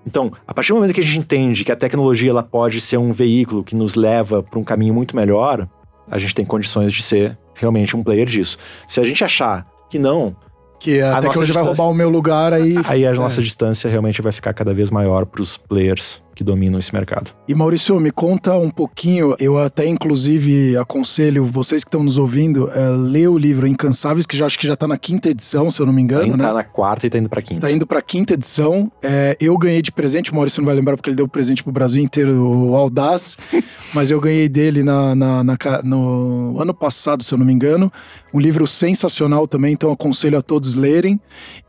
então, 0.06 0.32
a 0.48 0.54
partir 0.54 0.72
do 0.72 0.76
momento 0.76 0.94
que 0.94 1.02
a 1.02 1.04
gente 1.04 1.20
entende 1.20 1.64
que 1.64 1.72
a 1.72 1.76
tecnologia 1.76 2.30
ela 2.30 2.44
pode 2.44 2.82
ser 2.82 2.98
um 2.98 3.12
veículo 3.12 3.64
que 3.64 3.76
nos 3.76 3.96
leva 3.96 4.42
para 4.42 4.60
um 4.60 4.64
caminho 4.64 4.94
muito 4.94 5.16
melhor, 5.16 5.68
a 6.10 6.18
gente 6.18 6.34
tem 6.34 6.46
condições 6.46 6.92
de 6.92 7.02
ser 7.02 7.38
realmente 7.56 7.96
um 7.96 8.04
player 8.04 8.26
disso. 8.26 8.58
Se 8.88 9.00
a 9.00 9.04
gente 9.04 9.24
achar 9.24 9.68
que 9.90 10.00
não, 10.00 10.36
que 10.80 11.00
a, 11.00 11.18
a 11.18 11.22
tecnologia 11.22 11.54
vai 11.54 11.64
roubar 11.64 11.84
o 11.86 11.94
meu 11.94 12.10
lugar 12.10 12.54
aí. 12.54 12.76
Aí 12.86 13.06
a 13.06 13.12
é. 13.12 13.14
nossa 13.14 13.42
distância 13.42 13.90
realmente 13.90 14.22
vai 14.22 14.32
ficar 14.32 14.54
cada 14.54 14.74
vez 14.74 14.90
maior 14.90 15.26
para 15.26 15.42
os 15.42 15.58
players 15.58 16.24
que 16.36 16.44
dominam 16.44 16.80
esse 16.80 16.94
mercado. 16.94 17.32
E 17.48 17.54
Maurício, 17.54 18.00
me 18.00 18.12
conta 18.12 18.56
um 18.56 18.70
pouquinho, 18.70 19.36
eu 19.40 19.58
até 19.58 19.86
inclusive 19.86 20.78
aconselho 20.78 21.44
vocês 21.46 21.84
que 21.84 21.88
estão 21.88 22.04
nos 22.04 22.18
ouvindo, 22.18 22.70
é, 22.72 22.90
ler 22.90 23.28
o 23.28 23.38
livro 23.38 23.68
Incansáveis, 23.68 24.26
que 24.26 24.38
já 24.38 24.46
acho 24.46 24.58
que 24.58 24.68
já 24.68 24.74
está 24.74 24.88
na 24.88 24.98
quinta 24.98 25.30
edição, 25.30 25.70
se 25.70 25.82
eu 25.82 25.86
não 25.86 25.94
me 25.94 26.02
engano, 26.02 26.24
Ainda 26.24 26.38
né? 26.38 26.44
Tá 26.44 26.54
na 26.54 26.64
quarta 26.64 27.08
e 27.08 27.10
tá 27.10 27.18
indo 27.18 27.30
para 27.30 27.42
quinta. 27.42 27.62
Tá 27.68 27.72
indo 27.72 27.86
para 27.86 28.02
quinta 28.02 28.34
edição. 28.34 28.92
É, 29.02 29.36
eu 29.40 29.58
ganhei 29.58 29.82
de 29.82 29.92
presente, 29.92 30.32
o 30.32 30.36
Maurício 30.36 30.62
não 30.62 30.66
vai 30.66 30.76
lembrar 30.76 30.96
porque 30.96 31.10
ele 31.10 31.18
deu 31.18 31.28
presente 31.28 31.64
pro 31.64 31.72
Brasil 31.72 32.02
inteiro, 32.02 32.32
o 32.48 32.76
Audaz, 32.76 33.38
mas 33.94 34.12
eu 34.12 34.20
ganhei 34.20 34.48
dele 34.48 34.84
na, 34.84 35.16
na, 35.16 35.44
na, 35.44 35.58
no 35.84 36.58
ano 36.60 36.74
passado, 36.74 37.24
se 37.24 37.34
eu 37.34 37.38
não 37.38 37.46
me 37.46 37.54
engano. 37.54 37.92
Um 38.34 38.40
livro 38.40 38.66
sensacional 38.66 39.46
também, 39.48 39.74
então 39.74 39.92
aconselho 39.92 40.38
a 40.38 40.42
todos 40.42 40.76
lerem. 40.76 41.20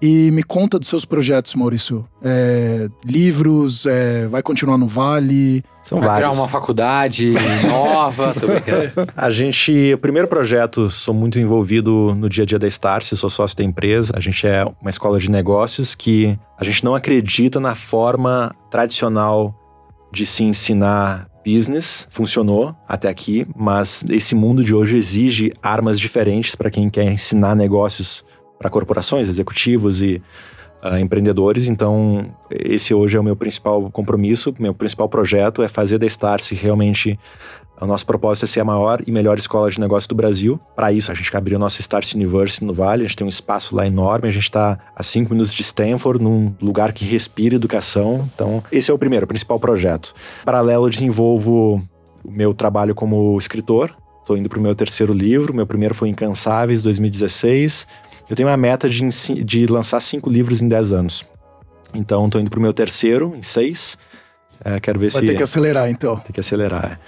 E 0.01 0.31
me 0.31 0.43
conta 0.43 0.79
dos 0.79 0.89
seus 0.89 1.05
projetos, 1.05 1.55
Maurício. 1.55 2.05
É, 2.23 2.89
livros, 3.05 3.85
é, 3.87 4.27
vai 4.29 4.43
continuar 4.53 4.77
no 4.77 4.87
Vale? 4.87 5.65
São 5.83 5.99
vários. 5.99 6.17
criar 6.17 6.31
uma 6.31 6.49
faculdade 6.49 7.33
nova, 7.67 8.35
tô 8.39 8.47
brincando. 8.47 9.11
A 9.17 9.31
gente, 9.31 9.95
o 9.95 9.99
primeiro 9.99 10.29
projeto, 10.29 10.89
sou 10.91 11.15
muito 11.15 11.41
envolvido 11.41 12.15
no 12.15 12.29
dia 12.29 12.45
a 12.45 12.47
dia 12.47 12.59
da 12.59 12.69
Starce, 12.69 13.17
sou 13.17 13.31
sócio 13.31 13.57
da 13.57 13.65
empresa. 13.65 14.13
A 14.15 14.21
gente 14.21 14.47
é 14.47 14.65
uma 14.81 14.91
escola 14.91 15.19
de 15.19 15.31
negócios 15.31 15.95
que 15.95 16.39
a 16.61 16.65
gente 16.65 16.85
não 16.85 16.95
acredita 16.95 17.59
na 17.59 17.75
forma 17.75 18.55
tradicional 18.71 19.55
de 20.13 20.27
se 20.27 20.45
ensinar 20.45 21.27
business 21.45 22.07
funcionou 22.09 22.73
até 22.87 23.09
aqui, 23.09 23.45
mas 23.57 24.05
esse 24.09 24.33
mundo 24.33 24.63
de 24.63 24.73
hoje 24.73 24.97
exige 24.97 25.53
armas 25.61 25.99
diferentes 25.99 26.55
para 26.55 26.71
quem 26.71 26.89
quer 26.89 27.11
ensinar 27.11 27.57
negócios 27.57 28.25
para 28.61 28.71
corporações, 28.71 29.29
executivos 29.29 30.01
e 30.01 30.23
uh, 30.83 30.99
empreendedores. 30.99 31.69
Então, 31.69 32.27
esse 32.51 32.93
hoje 32.93 33.17
é 33.17 33.21
o 33.21 33.25
meu 33.25 33.37
principal 33.37 33.91
compromisso, 33.91 34.55
meu 34.59 34.75
principal 34.75 35.09
projeto 35.09 35.63
é 35.63 35.69
fazer 35.69 35.99
da 35.99 36.07
Starse 36.07 36.55
realmente 36.55 37.19
O 37.81 37.87
nosso 37.87 38.07
propósito 38.07 38.45
é 38.45 38.47
ser 38.47 38.61
a 38.61 38.65
maior 38.65 39.03
e 39.05 39.11
melhor 39.11 39.39
escola 39.39 39.69
de 39.69 39.81
negócio 39.81 40.09
do 40.09 40.15
Brasil. 40.15 40.61
Para 40.77 40.93
isso, 40.93 41.11
a 41.11 41.15
gente 41.15 41.37
abriu 41.37 41.57
a 41.57 41.59
nossa 41.59 41.81
Stars 41.81 42.15
University 42.15 42.65
no 42.65 42.73
Vale. 42.73 43.03
A 43.03 43.07
gente 43.07 43.17
tem 43.17 43.25
um 43.25 43.29
espaço 43.29 43.75
lá 43.75 43.85
enorme. 43.85 44.29
A 44.29 44.31
gente 44.31 44.45
está 44.45 44.79
a 44.95 45.03
cinco 45.03 45.33
minutos 45.33 45.53
de 45.53 45.63
Stanford, 45.63 46.23
num 46.23 46.55
lugar 46.63 46.93
que 46.93 47.05
respira 47.05 47.57
educação. 47.57 48.29
Então, 48.35 48.63
esse 48.71 48.89
é 48.89 48.95
o 48.95 48.99
primeiro, 48.99 49.25
o 49.25 49.29
principal 49.29 49.59
projeto. 49.59 50.15
Paralelo, 50.45 50.89
desenvolvo 50.89 51.83
o 52.25 52.31
meu 52.31 52.55
trabalho 52.55 52.95
como 52.95 53.37
escritor. 53.37 53.97
Estou 54.21 54.37
indo 54.37 54.49
para 54.49 54.61
o 54.61 54.63
meu 54.63 54.75
terceiro 54.77 55.13
livro. 55.13 55.53
Meu 55.53 55.67
primeiro 55.67 55.93
foi 55.93 56.09
Incansáveis, 56.09 56.83
2016. 56.83 57.89
Eu 58.33 58.37
tenho 58.37 58.49
uma 58.49 58.57
meta 58.57 58.89
de, 58.89 59.07
de 59.45 59.67
lançar 59.67 60.01
cinco 60.01 60.31
livros 60.31 60.63
em 60.63 60.69
dez 60.69 60.91
anos. 60.91 61.23
Então, 61.93 62.25
estou 62.25 62.41
indo 62.41 62.49
para 62.49 62.59
o 62.59 62.63
meu 62.63 62.73
terceiro, 62.73 63.35
em 63.37 63.43
seis. 63.43 63.99
É, 64.65 64.81
quero 64.81 64.99
ver 64.99 65.11
Vai 65.11 65.21
se. 65.21 65.27
ter 65.29 65.37
que 65.37 65.43
acelerar, 65.43 65.91
então. 65.91 66.17
Tem 66.17 66.33
que 66.33 66.41
acelerar. 66.41 66.99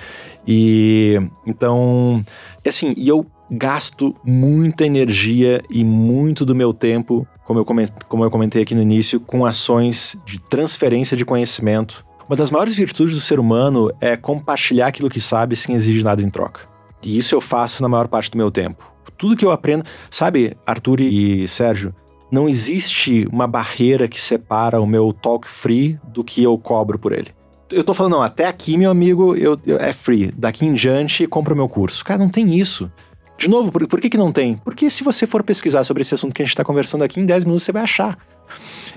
E 0.46 1.18
então, 1.46 2.22
assim, 2.68 2.92
e 2.94 3.08
eu 3.08 3.26
gasto 3.50 4.14
muita 4.22 4.84
energia 4.84 5.62
e 5.70 5.82
muito 5.82 6.44
do 6.44 6.54
meu 6.54 6.74
tempo, 6.74 7.26
como 7.46 7.58
eu, 7.58 7.64
comentei, 7.64 7.96
como 8.06 8.22
eu 8.22 8.30
comentei 8.30 8.60
aqui 8.60 8.74
no 8.74 8.82
início, 8.82 9.18
com 9.18 9.46
ações 9.46 10.18
de 10.26 10.38
transferência 10.38 11.16
de 11.16 11.24
conhecimento. 11.24 12.04
Uma 12.28 12.36
das 12.36 12.50
maiores 12.50 12.74
virtudes 12.74 13.14
do 13.14 13.20
ser 13.22 13.40
humano 13.40 13.90
é 13.98 14.14
compartilhar 14.14 14.88
aquilo 14.88 15.08
que 15.08 15.22
sabe 15.22 15.56
sem 15.56 15.74
exigir 15.74 16.04
nada 16.04 16.20
em 16.22 16.28
troca. 16.28 16.73
E 17.06 17.18
isso 17.18 17.34
eu 17.34 17.40
faço 17.40 17.82
na 17.82 17.88
maior 17.88 18.08
parte 18.08 18.30
do 18.30 18.38
meu 18.38 18.50
tempo. 18.50 18.92
Tudo 19.16 19.36
que 19.36 19.44
eu 19.44 19.50
aprendo, 19.50 19.84
sabe, 20.10 20.56
Arthur 20.66 21.00
e 21.00 21.46
Sérgio, 21.46 21.94
não 22.30 22.48
existe 22.48 23.28
uma 23.30 23.46
barreira 23.46 24.08
que 24.08 24.20
separa 24.20 24.80
o 24.80 24.86
meu 24.86 25.12
talk 25.12 25.46
free 25.46 25.98
do 26.08 26.24
que 26.24 26.42
eu 26.42 26.58
cobro 26.58 26.98
por 26.98 27.12
ele 27.12 27.28
eu 27.70 27.84
tô 27.84 27.92
falando, 27.92 28.12
não, 28.12 28.22
até 28.22 28.46
aqui, 28.46 28.76
meu 28.76 28.90
amigo, 28.90 29.36
eu, 29.36 29.58
eu 29.66 29.76
é 29.78 29.92
free. 29.92 30.32
Daqui 30.36 30.64
em 30.64 30.74
diante, 30.74 31.26
compra 31.26 31.54
o 31.54 31.56
meu 31.56 31.68
curso. 31.68 32.04
Cara, 32.04 32.18
não 32.18 32.28
tem 32.28 32.58
isso. 32.58 32.90
De 33.36 33.48
novo, 33.48 33.72
por, 33.72 33.86
por 33.86 34.00
que, 34.00 34.08
que 34.08 34.16
não 34.16 34.30
tem? 34.30 34.56
Porque 34.56 34.88
se 34.88 35.02
você 35.02 35.26
for 35.26 35.42
pesquisar 35.42 35.82
sobre 35.84 36.02
esse 36.02 36.14
assunto 36.14 36.32
que 36.32 36.42
a 36.42 36.44
gente 36.44 36.52
está 36.52 36.64
conversando 36.64 37.02
aqui, 37.02 37.20
em 37.20 37.26
10 37.26 37.44
minutos 37.44 37.64
você 37.64 37.72
vai 37.72 37.82
achar. 37.82 38.16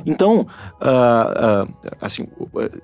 Então, 0.05 0.47
uh, 0.81 1.65
uh, 1.65 1.73
assim, 2.01 2.27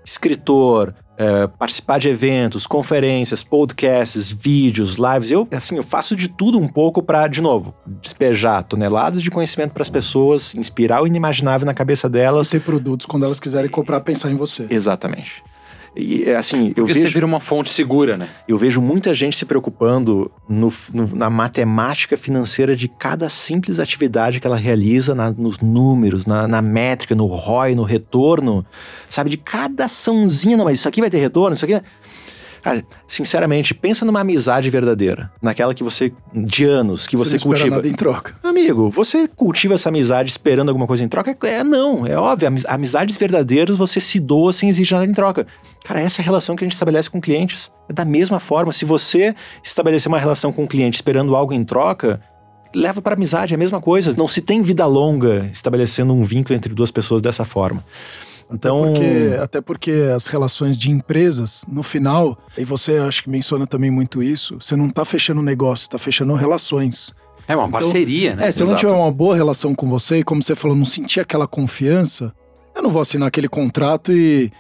escritor, 0.03 0.93
uh, 1.13 1.47
participar 1.57 1.99
de 1.99 2.09
eventos, 2.09 2.65
conferências, 2.65 3.43
podcasts, 3.43 4.31
vídeos, 4.31 4.95
lives, 4.95 5.31
eu, 5.31 5.47
assim, 5.51 5.75
eu 5.75 5.83
faço 5.83 6.15
de 6.15 6.27
tudo 6.27 6.57
um 6.59 6.67
pouco 6.67 7.01
para, 7.01 7.27
de 7.27 7.41
novo, 7.41 7.75
despejar 8.01 8.63
toneladas 8.63 9.21
de 9.21 9.29
conhecimento 9.29 9.71
para 9.71 9.83
as 9.83 9.89
pessoas, 9.89 10.55
inspirar 10.55 11.01
o 11.01 11.07
inimaginável 11.07 11.65
na 11.65 11.73
cabeça 11.73 12.09
delas. 12.09 12.47
E 12.47 12.59
ter 12.59 12.65
produtos 12.65 13.05
quando 13.05 13.25
elas 13.25 13.39
quiserem 13.39 13.69
comprar, 13.69 14.01
pensar 14.01 14.31
em 14.31 14.35
você. 14.35 14.67
Exatamente. 14.69 15.43
E 15.95 16.29
assim, 16.31 16.69
eu 16.69 16.73
Porque 16.85 16.93
vejo, 16.93 17.07
você 17.07 17.13
vira 17.13 17.25
uma 17.25 17.39
fonte 17.39 17.69
segura, 17.69 18.17
né? 18.17 18.27
Eu 18.47 18.57
vejo 18.57 18.81
muita 18.81 19.13
gente 19.13 19.37
se 19.37 19.45
preocupando 19.45 20.31
no, 20.49 20.73
no, 20.91 21.15
na 21.15 21.29
matemática 21.29 22.17
financeira 22.17 22.75
de 22.75 22.87
cada 22.87 23.29
simples 23.29 23.79
atividade 23.79 24.39
que 24.39 24.47
ela 24.47 24.57
realiza, 24.57 25.13
na, 25.13 25.31
nos 25.31 25.59
números, 25.59 26.25
na, 26.25 26.47
na, 26.47 26.61
métrica, 26.61 27.13
no 27.13 27.25
ROI, 27.25 27.75
no 27.75 27.83
retorno, 27.83 28.65
sabe? 29.07 29.29
De 29.29 29.37
cada 29.37 29.85
açãozinha, 29.85 30.57
não, 30.57 30.65
mas 30.65 30.79
isso 30.79 30.87
aqui 30.87 30.99
vai 30.99 31.11
ter 31.11 31.19
retorno, 31.19 31.53
isso 31.53 31.65
aqui. 31.65 31.79
Cara, 32.63 32.81
sinceramente, 33.05 33.73
pensa 33.73 34.05
numa 34.05 34.21
amizade 34.21 34.69
verdadeira. 34.69 35.29
Naquela 35.41 35.73
que 35.73 35.83
você. 35.83 36.13
de 36.33 36.63
anos, 36.63 37.05
que 37.05 37.17
você, 37.17 37.37
você 37.37 37.45
não 37.45 37.53
cultiva. 37.53 37.75
nada 37.75 37.87
em 37.89 37.93
troca. 37.93 38.35
Amigo, 38.41 38.89
você 38.89 39.27
cultiva 39.27 39.73
essa 39.73 39.89
amizade 39.89 40.31
esperando 40.31 40.69
alguma 40.69 40.87
coisa 40.87 41.03
em 41.03 41.09
troca? 41.09 41.37
É, 41.45 41.61
não, 41.61 42.07
é 42.07 42.17
óbvio. 42.17 42.49
Amizades 42.69 43.17
verdadeiras 43.17 43.77
você 43.77 43.99
se 43.99 44.17
doa 44.17 44.53
sem 44.53 44.69
exigir 44.69 44.97
nada 44.97 45.11
em 45.11 45.13
troca. 45.13 45.45
Cara, 45.83 45.99
essa 45.99 46.21
é 46.21 46.23
a 46.23 46.25
relação 46.25 46.55
que 46.55 46.63
a 46.63 46.65
gente 46.65 46.73
estabelece 46.73 47.09
com 47.09 47.19
clientes. 47.19 47.71
É 47.89 47.93
da 47.93 48.05
mesma 48.05 48.39
forma, 48.39 48.71
se 48.71 48.85
você 48.85 49.35
estabelecer 49.63 50.07
uma 50.09 50.19
relação 50.19 50.51
com 50.51 50.63
o 50.63 50.67
cliente 50.67 50.95
esperando 50.95 51.35
algo 51.35 51.53
em 51.53 51.63
troca, 51.63 52.21
leva 52.73 53.01
para 53.01 53.13
amizade, 53.15 53.53
é 53.53 53.55
a 53.55 53.57
mesma 53.57 53.81
coisa. 53.81 54.13
Não 54.17 54.27
se 54.27 54.41
tem 54.41 54.61
vida 54.61 54.85
longa 54.85 55.49
estabelecendo 55.51 56.13
um 56.13 56.23
vínculo 56.23 56.55
entre 56.55 56.73
duas 56.73 56.91
pessoas 56.91 57.21
dessa 57.21 57.43
forma. 57.43 57.83
Então, 58.51 58.83
até 58.83 58.93
porque, 58.93 59.37
até 59.41 59.61
porque 59.61 59.91
as 60.15 60.27
relações 60.27 60.77
de 60.77 60.91
empresas, 60.91 61.65
no 61.67 61.81
final, 61.81 62.37
e 62.57 62.63
você 62.63 62.97
acho 62.97 63.23
que 63.23 63.29
menciona 63.29 63.65
também 63.65 63.89
muito 63.89 64.21
isso, 64.21 64.57
você 64.59 64.75
não 64.75 64.87
está 64.87 65.03
fechando 65.03 65.41
negócio, 65.41 65.83
está 65.83 65.97
fechando 65.97 66.33
relações. 66.35 67.13
É 67.47 67.55
uma 67.55 67.67
então, 67.67 67.79
parceria, 67.79 68.35
né? 68.35 68.47
É, 68.47 68.51
se 68.51 68.59
Exato. 68.59 68.63
eu 68.63 68.67
não 68.69 68.75
tiver 68.77 68.91
uma 68.91 69.11
boa 69.11 69.35
relação 69.35 69.73
com 69.73 69.89
você 69.89 70.19
e 70.19 70.23
como 70.23 70.41
você 70.41 70.55
falou, 70.55 70.77
não 70.77 70.85
sentir 70.85 71.19
aquela 71.19 71.47
confiança, 71.47 72.33
eu 72.75 72.81
não 72.81 72.89
vou 72.89 73.01
assinar 73.01 73.27
aquele 73.27 73.49
contrato 73.49 74.11
e 74.11 74.51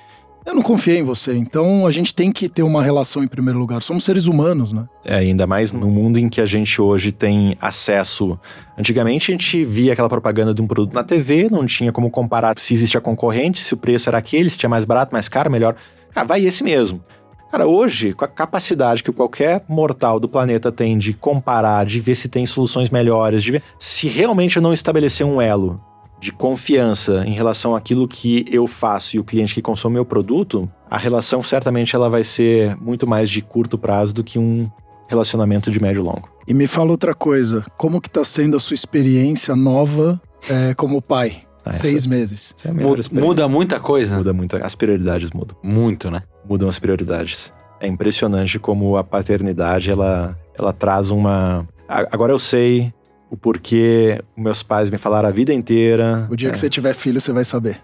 eu 0.45 0.53
não 0.53 0.61
confiei 0.61 0.99
em 0.99 1.03
você. 1.03 1.33
Então 1.35 1.87
a 1.87 1.91
gente 1.91 2.13
tem 2.13 2.31
que 2.31 2.49
ter 2.49 2.63
uma 2.63 2.83
relação 2.83 3.23
em 3.23 3.27
primeiro 3.27 3.59
lugar. 3.59 3.81
Somos 3.81 4.03
seres 4.03 4.27
humanos, 4.27 4.73
né? 4.73 4.85
É, 5.03 5.15
ainda 5.15 5.47
mais 5.47 5.71
no 5.71 5.89
mundo 5.89 6.17
em 6.17 6.29
que 6.29 6.41
a 6.41 6.45
gente 6.45 6.81
hoje 6.81 7.11
tem 7.11 7.57
acesso. 7.61 8.39
Antigamente 8.77 9.31
a 9.31 9.33
gente 9.33 9.63
via 9.63 9.93
aquela 9.93 10.09
propaganda 10.09 10.53
de 10.53 10.61
um 10.61 10.67
produto 10.67 10.93
na 10.93 11.03
TV, 11.03 11.49
não 11.49 11.65
tinha 11.65 11.91
como 11.91 12.09
comparar 12.09 12.57
se 12.57 12.73
existia 12.73 13.01
concorrente, 13.01 13.59
se 13.59 13.73
o 13.73 13.77
preço 13.77 14.09
era 14.09 14.17
aquele, 14.17 14.49
se 14.49 14.57
tinha 14.57 14.69
mais 14.69 14.85
barato, 14.85 15.13
mais 15.13 15.29
caro, 15.29 15.49
melhor. 15.49 15.75
Ah, 16.15 16.23
vai 16.23 16.45
esse 16.45 16.63
mesmo. 16.63 17.03
Cara, 17.51 17.67
hoje, 17.67 18.13
com 18.13 18.25
a 18.25 18.27
capacidade 18.27 19.03
que 19.03 19.11
qualquer 19.11 19.63
mortal 19.69 20.19
do 20.19 20.27
planeta 20.27 20.71
tem 20.71 20.97
de 20.97 21.13
comparar, 21.13 21.85
de 21.85 21.99
ver 21.99 22.15
se 22.15 22.27
tem 22.27 22.45
soluções 22.45 22.89
melhores, 22.89 23.43
de 23.43 23.51
ver 23.51 23.63
se 23.77 24.07
realmente 24.07 24.59
não 24.59 24.73
estabelecer 24.73 25.25
um 25.25 25.39
elo 25.39 25.79
de 26.23 26.31
confiança 26.31 27.25
em 27.27 27.33
relação 27.33 27.75
àquilo 27.75 28.07
que 28.07 28.45
eu 28.49 28.65
faço 28.65 29.17
e 29.17 29.19
o 29.19 29.25
cliente 29.25 29.53
que 29.53 29.61
consome 29.61 29.95
meu 29.95 30.05
produto, 30.05 30.71
a 30.89 30.97
relação 30.97 31.43
certamente 31.43 31.97
ela 31.97 32.09
vai 32.09 32.23
ser 32.23 32.77
muito 32.77 33.05
mais 33.05 33.29
de 33.29 33.41
curto 33.41 33.77
prazo 33.77 34.13
do 34.13 34.23
que 34.23 34.39
um 34.39 34.71
relacionamento 35.09 35.69
de 35.69 35.81
médio 35.81 35.99
e 35.99 36.03
longo. 36.03 36.29
E 36.47 36.53
me 36.53 36.65
fala 36.65 36.91
outra 36.91 37.13
coisa, 37.13 37.65
como 37.77 37.99
que 37.99 38.07
está 38.07 38.23
sendo 38.23 38.55
a 38.55 38.59
sua 38.59 38.73
experiência 38.73 39.53
nova 39.53 40.21
é, 40.49 40.73
como 40.73 41.01
pai? 41.01 41.41
Ah, 41.65 41.73
Seis 41.73 42.07
meses. 42.07 42.55
É 42.63 42.71
muda 43.19 43.47
muita 43.49 43.79
coisa? 43.79 44.15
Muda 44.15 44.31
muito. 44.31 44.55
As 44.55 44.75
prioridades 44.75 45.29
mudam. 45.31 45.57
Muito, 45.61 46.09
né? 46.09 46.23
Mudam 46.47 46.69
as 46.69 46.79
prioridades. 46.79 47.51
É 47.81 47.87
impressionante 47.87 48.57
como 48.59 48.95
a 48.95 49.03
paternidade, 49.03 49.91
ela, 49.91 50.37
ela 50.57 50.71
traz 50.71 51.11
uma... 51.11 51.67
Agora 51.87 52.31
eu 52.31 52.39
sei 52.39 52.93
o 53.33 53.37
porquê 53.37 54.21
meus 54.37 54.61
pais 54.61 54.91
me 54.91 54.97
falaram 54.99 55.27
a 55.27 55.31
vida 55.31 55.51
inteira. 55.51 56.27
O 56.29 56.35
dia 56.35 56.49
é. 56.49 56.51
que 56.51 56.59
você 56.59 56.69
tiver 56.69 56.93
filho, 56.93 57.19
você 57.19 57.31
vai 57.31 57.43
saber. 57.43 57.81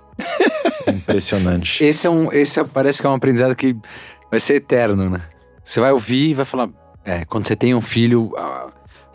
Impressionante. 0.88 1.82
Esse 1.84 2.06
é 2.06 2.10
um, 2.10 2.32
esse 2.32 2.60
é, 2.60 2.64
parece 2.64 3.02
que 3.02 3.08
é 3.08 3.10
um 3.10 3.16
aprendizado 3.16 3.56
que 3.56 3.76
vai 4.30 4.40
ser 4.40 4.58
eterno, 4.58 5.10
né? 5.10 5.24
Você 5.64 5.80
vai 5.80 5.92
ouvir 5.92 6.30
e 6.30 6.34
vai 6.36 6.46
falar, 6.46 6.70
é, 7.04 7.26
quando 7.26 7.48
você 7.48 7.56
tem 7.56 7.74
um 7.74 7.82
filho, 7.82 8.32
a, 8.38 8.68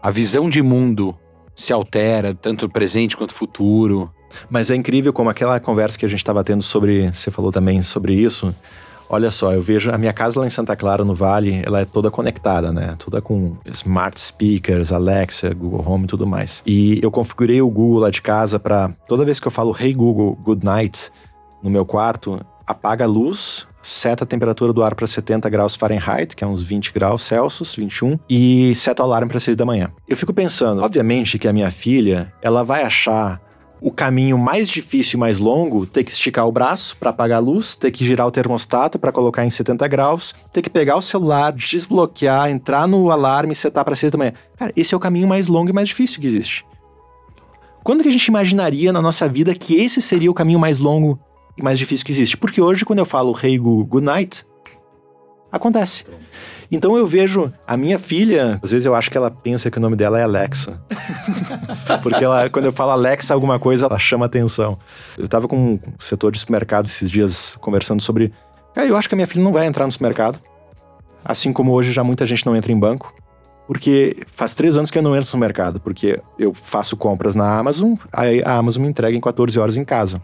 a 0.02 0.10
visão 0.10 0.50
de 0.50 0.60
mundo 0.60 1.16
se 1.54 1.72
altera, 1.72 2.34
tanto 2.34 2.68
presente 2.68 3.16
quanto 3.16 3.32
futuro. 3.32 4.12
Mas 4.50 4.72
é 4.72 4.74
incrível 4.74 5.12
como 5.12 5.30
aquela 5.30 5.60
conversa 5.60 5.96
que 5.96 6.04
a 6.04 6.08
gente 6.08 6.18
estava 6.18 6.42
tendo 6.42 6.64
sobre, 6.64 7.12
você 7.12 7.30
falou 7.30 7.52
também 7.52 7.80
sobre 7.80 8.12
isso, 8.12 8.52
Olha 9.08 9.30
só, 9.30 9.52
eu 9.52 9.62
vejo 9.62 9.90
a 9.90 9.98
minha 9.98 10.12
casa 10.12 10.40
lá 10.40 10.46
em 10.46 10.50
Santa 10.50 10.74
Clara, 10.74 11.04
no 11.04 11.14
Vale, 11.14 11.62
ela 11.64 11.80
é 11.80 11.84
toda 11.84 12.10
conectada, 12.10 12.72
né? 12.72 12.94
Toda 12.98 13.20
com 13.20 13.56
smart 13.66 14.20
speakers, 14.20 14.92
Alexa, 14.92 15.52
Google 15.54 15.84
Home 15.86 16.04
e 16.04 16.08
tudo 16.08 16.26
mais. 16.26 16.62
E 16.66 16.98
eu 17.02 17.10
configurei 17.10 17.60
o 17.60 17.70
Google 17.70 18.00
lá 18.00 18.10
de 18.10 18.22
casa 18.22 18.58
para 18.58 18.90
toda 19.06 19.24
vez 19.24 19.38
que 19.38 19.46
eu 19.46 19.52
falo 19.52 19.76
Hey 19.78 19.92
Google, 19.92 20.36
Good 20.42 20.64
Night 20.64 21.10
no 21.62 21.70
meu 21.70 21.86
quarto, 21.86 22.40
apaga 22.66 23.04
a 23.04 23.08
luz, 23.08 23.66
seta 23.82 24.24
a 24.24 24.26
temperatura 24.26 24.72
do 24.72 24.82
ar 24.82 24.94
para 24.94 25.06
70 25.06 25.48
graus 25.48 25.76
Fahrenheit, 25.76 26.34
que 26.34 26.42
é 26.42 26.46
uns 26.46 26.62
20 26.62 26.92
graus 26.92 27.22
Celsius, 27.22 27.76
21, 27.76 28.18
e 28.28 28.74
seta 28.74 29.02
o 29.02 29.06
alarme 29.06 29.30
para 29.30 29.40
6 29.40 29.56
da 29.56 29.64
manhã. 29.64 29.92
Eu 30.08 30.16
fico 30.16 30.32
pensando, 30.32 30.82
obviamente 30.82 31.38
que 31.38 31.46
a 31.46 31.52
minha 31.52 31.70
filha, 31.70 32.32
ela 32.42 32.62
vai 32.62 32.82
achar 32.82 33.40
o 33.84 33.90
caminho 33.90 34.38
mais 34.38 34.70
difícil 34.70 35.18
e 35.18 35.20
mais 35.20 35.38
longo, 35.38 35.84
ter 35.84 36.04
que 36.04 36.10
esticar 36.10 36.48
o 36.48 36.50
braço 36.50 36.96
para 36.96 37.10
apagar 37.10 37.36
a 37.36 37.40
luz, 37.40 37.76
ter 37.76 37.90
que 37.90 38.02
girar 38.02 38.26
o 38.26 38.30
termostato 38.30 38.98
para 38.98 39.12
colocar 39.12 39.44
em 39.44 39.50
70 39.50 39.86
graus, 39.88 40.34
ter 40.50 40.62
que 40.62 40.70
pegar 40.70 40.96
o 40.96 41.02
celular, 41.02 41.52
desbloquear, 41.52 42.48
entrar 42.48 42.88
no 42.88 43.10
alarme 43.10 43.52
e 43.52 43.54
setar 43.54 43.84
para 43.84 43.94
6 43.94 44.10
da 44.10 44.16
manhã. 44.16 44.32
Cara, 44.56 44.72
esse 44.74 44.94
é 44.94 44.96
o 44.96 45.00
caminho 45.00 45.28
mais 45.28 45.48
longo 45.48 45.68
e 45.68 45.72
mais 45.74 45.88
difícil 45.88 46.18
que 46.18 46.26
existe. 46.26 46.64
Quando 47.82 48.02
que 48.02 48.08
a 48.08 48.12
gente 48.12 48.24
imaginaria 48.24 48.90
na 48.90 49.02
nossa 49.02 49.28
vida 49.28 49.54
que 49.54 49.74
esse 49.74 50.00
seria 50.00 50.30
o 50.30 50.34
caminho 50.34 50.58
mais 50.58 50.78
longo 50.78 51.20
e 51.54 51.62
mais 51.62 51.78
difícil 51.78 52.06
que 52.06 52.12
existe? 52.12 52.38
Porque 52.38 52.62
hoje, 52.62 52.86
quando 52.86 53.00
eu 53.00 53.04
falo 53.04 53.38
Hey 53.38 53.58
Google, 53.58 53.84
Good 53.84 54.06
Night, 54.06 54.46
acontece. 55.52 56.06
Então 56.70 56.96
eu 56.96 57.06
vejo 57.06 57.52
a 57.66 57.76
minha 57.76 57.98
filha, 57.98 58.58
às 58.62 58.70
vezes 58.70 58.86
eu 58.86 58.94
acho 58.94 59.10
que 59.10 59.16
ela 59.16 59.30
pensa 59.30 59.70
que 59.70 59.78
o 59.78 59.80
nome 59.80 59.96
dela 59.96 60.18
é 60.18 60.22
Alexa. 60.22 60.80
Porque 62.02 62.24
ela, 62.24 62.48
quando 62.50 62.66
eu 62.66 62.72
falo 62.72 62.90
Alexa 62.90 63.34
alguma 63.34 63.58
coisa, 63.58 63.86
ela 63.86 63.98
chama 63.98 64.26
atenção. 64.26 64.78
Eu 65.16 65.28
tava 65.28 65.46
com 65.46 65.74
o 65.74 65.80
setor 65.98 66.32
de 66.32 66.38
supermercado 66.38 66.86
esses 66.86 67.10
dias 67.10 67.56
conversando 67.60 68.00
sobre. 68.00 68.32
Ah, 68.76 68.84
eu 68.84 68.96
acho 68.96 69.08
que 69.08 69.14
a 69.14 69.16
minha 69.16 69.26
filha 69.26 69.44
não 69.44 69.52
vai 69.52 69.66
entrar 69.66 69.86
no 69.86 69.92
supermercado. 69.92 70.40
Assim 71.24 71.52
como 71.52 71.72
hoje 71.72 71.92
já 71.92 72.04
muita 72.04 72.26
gente 72.26 72.44
não 72.44 72.56
entra 72.56 72.72
em 72.72 72.78
banco. 72.78 73.14
Porque 73.66 74.22
faz 74.26 74.54
três 74.54 74.76
anos 74.76 74.90
que 74.90 74.98
eu 74.98 75.02
não 75.02 75.16
entro 75.16 75.30
no 75.32 75.38
mercado, 75.38 75.80
porque 75.80 76.20
eu 76.38 76.52
faço 76.52 76.96
compras 76.96 77.34
na 77.34 77.58
Amazon, 77.58 77.94
aí 78.12 78.42
a 78.44 78.56
Amazon 78.56 78.82
me 78.82 78.88
entrega 78.90 79.16
em 79.16 79.20
14 79.20 79.58
horas 79.58 79.76
em 79.78 79.84
casa. 79.84 80.20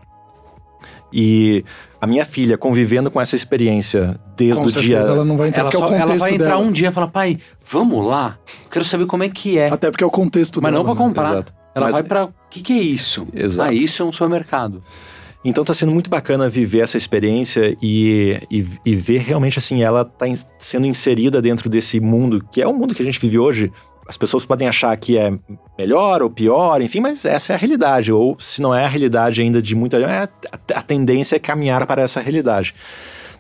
E 1.12 1.64
a 2.00 2.06
minha 2.06 2.24
filha 2.24 2.56
convivendo 2.56 3.11
com 3.11 3.20
essa 3.20 3.34
experiência 3.36 4.18
desde 4.36 4.56
Com 4.61 4.66
o 4.66 4.70
dia. 4.72 4.98
ela 4.98 5.24
não 5.24 5.36
vai 5.36 5.48
entrar, 5.48 5.61
Ela, 5.62 5.70
é 5.70 5.76
o 5.76 5.78
só- 5.80 5.86
ela 5.88 6.00
contexto 6.02 6.20
vai 6.20 6.34
entrar 6.34 6.46
dela. 6.46 6.61
um 6.61 6.72
dia 6.72 6.88
e 6.88 6.92
falar, 6.92 7.08
pai, 7.08 7.38
vamos 7.64 8.06
lá? 8.06 8.38
Quero 8.70 8.84
saber 8.84 9.06
como 9.06 9.22
é 9.24 9.28
que 9.28 9.58
é. 9.58 9.68
Até 9.68 9.90
porque 9.90 10.04
é 10.04 10.06
o 10.06 10.11
contexto 10.11 10.61
Mas 10.62 10.72
dela. 10.72 10.84
não 10.84 10.94
pra 10.94 11.02
né? 11.02 11.08
comprar. 11.08 11.30
Exato. 11.32 11.52
Ela 11.74 11.86
Mas- 11.86 11.92
vai 11.92 12.02
pra. 12.02 12.24
O 12.26 12.32
que, 12.50 12.61
que 12.62 12.72
é 12.72 12.82
isso? 12.82 13.28
Exato. 13.34 13.70
Ah, 13.70 13.72
isso 13.72 14.02
é 14.02 14.06
um 14.06 14.12
supermercado. 14.12 14.82
Então 15.44 15.64
tá 15.64 15.72
sendo 15.72 15.90
muito 15.92 16.11
bacana 16.11 16.50
viver 16.50 16.80
essa 16.80 16.98
experiência 16.98 17.74
e, 17.80 18.38
e, 18.50 18.66
e 18.84 18.94
ver 18.94 19.20
realmente 19.20 19.58
assim, 19.58 19.82
ela 19.82 20.04
tá 20.04 20.28
in- 20.28 20.36
sendo 20.58 20.86
inserida 20.86 21.40
dentro 21.40 21.70
desse 21.70 21.98
mundo, 21.98 22.44
que 22.52 22.61
é 22.61 22.66
o 22.68 22.74
mundo 22.74 22.94
que 22.94 23.00
a 23.00 23.04
gente 23.04 23.18
vive 23.18 23.38
hoje. 23.38 23.72
As 24.11 24.16
pessoas 24.16 24.44
podem 24.44 24.66
achar 24.66 24.96
que 24.96 25.16
é 25.16 25.32
melhor 25.78 26.20
ou 26.20 26.28
pior, 26.28 26.82
enfim, 26.82 26.98
mas 26.98 27.24
essa 27.24 27.52
é 27.52 27.54
a 27.54 27.56
realidade. 27.56 28.11
Ou 28.12 28.36
se 28.40 28.61
não 28.61 28.74
é 28.74 28.84
a 28.84 28.88
realidade 28.88 29.40
ainda 29.40 29.62
de 29.62 29.76
muita 29.76 30.00
gente, 30.00 30.11
é 30.11 30.28
a, 30.74 30.82
tendência 30.82 31.36
é 31.36 31.38
caminhar 31.38 31.86
para 31.86 32.02
essa 32.02 32.18
realidade. 32.20 32.74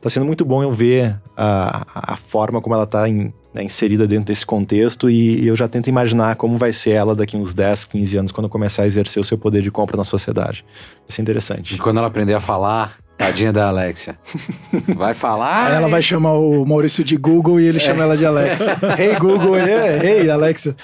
Tá 0.00 0.08
sendo 0.08 0.24
muito 0.24 0.44
bom 0.44 0.62
eu 0.62 0.70
ver 0.70 1.20
a, 1.36 2.12
a 2.12 2.16
forma 2.16 2.60
como 2.60 2.72
ela 2.76 2.86
tá 2.86 3.08
em- 3.08 3.34
né, 3.52 3.64
inserida 3.64 4.06
dentro 4.06 4.26
desse 4.26 4.46
contexto 4.46 5.10
e 5.10 5.44
eu 5.44 5.56
já 5.56 5.66
tento 5.66 5.88
imaginar 5.88 6.36
como 6.36 6.56
vai 6.56 6.72
ser 6.72 6.90
ela 6.92 7.16
daqui 7.16 7.36
uns 7.36 7.52
10, 7.52 7.86
15 7.86 8.16
anos, 8.16 8.30
quando 8.32 8.48
começar 8.48 8.84
a 8.84 8.86
exercer 8.86 9.20
o 9.20 9.24
seu 9.24 9.36
poder 9.36 9.62
de 9.62 9.72
compra 9.72 9.96
na 9.96 10.04
sociedade. 10.04 10.64
Isso 11.08 11.20
é 11.20 11.22
interessante. 11.22 11.74
E 11.74 11.78
quando 11.78 11.96
ela 11.96 12.06
aprender 12.06 12.34
a 12.34 12.38
falar, 12.40 12.96
tadinha 13.20 13.52
da 13.52 13.68
Alexia. 13.68 14.18
Vai 14.96 15.12
falar. 15.12 15.66
Aí 15.66 15.74
ela 15.74 15.88
vai 15.88 16.00
chamar 16.00 16.32
o 16.32 16.64
Maurício 16.64 17.04
de 17.04 17.16
Google 17.16 17.60
e 17.60 17.66
ele 17.66 17.78
chama 17.78 18.02
ela 18.02 18.16
de 18.16 18.24
Alexa. 18.24 18.78
hey 18.98 19.14
Google, 19.16 19.56
ele 19.56 19.70
é, 19.70 20.20
hey 20.22 20.30
Alexa. 20.30 20.74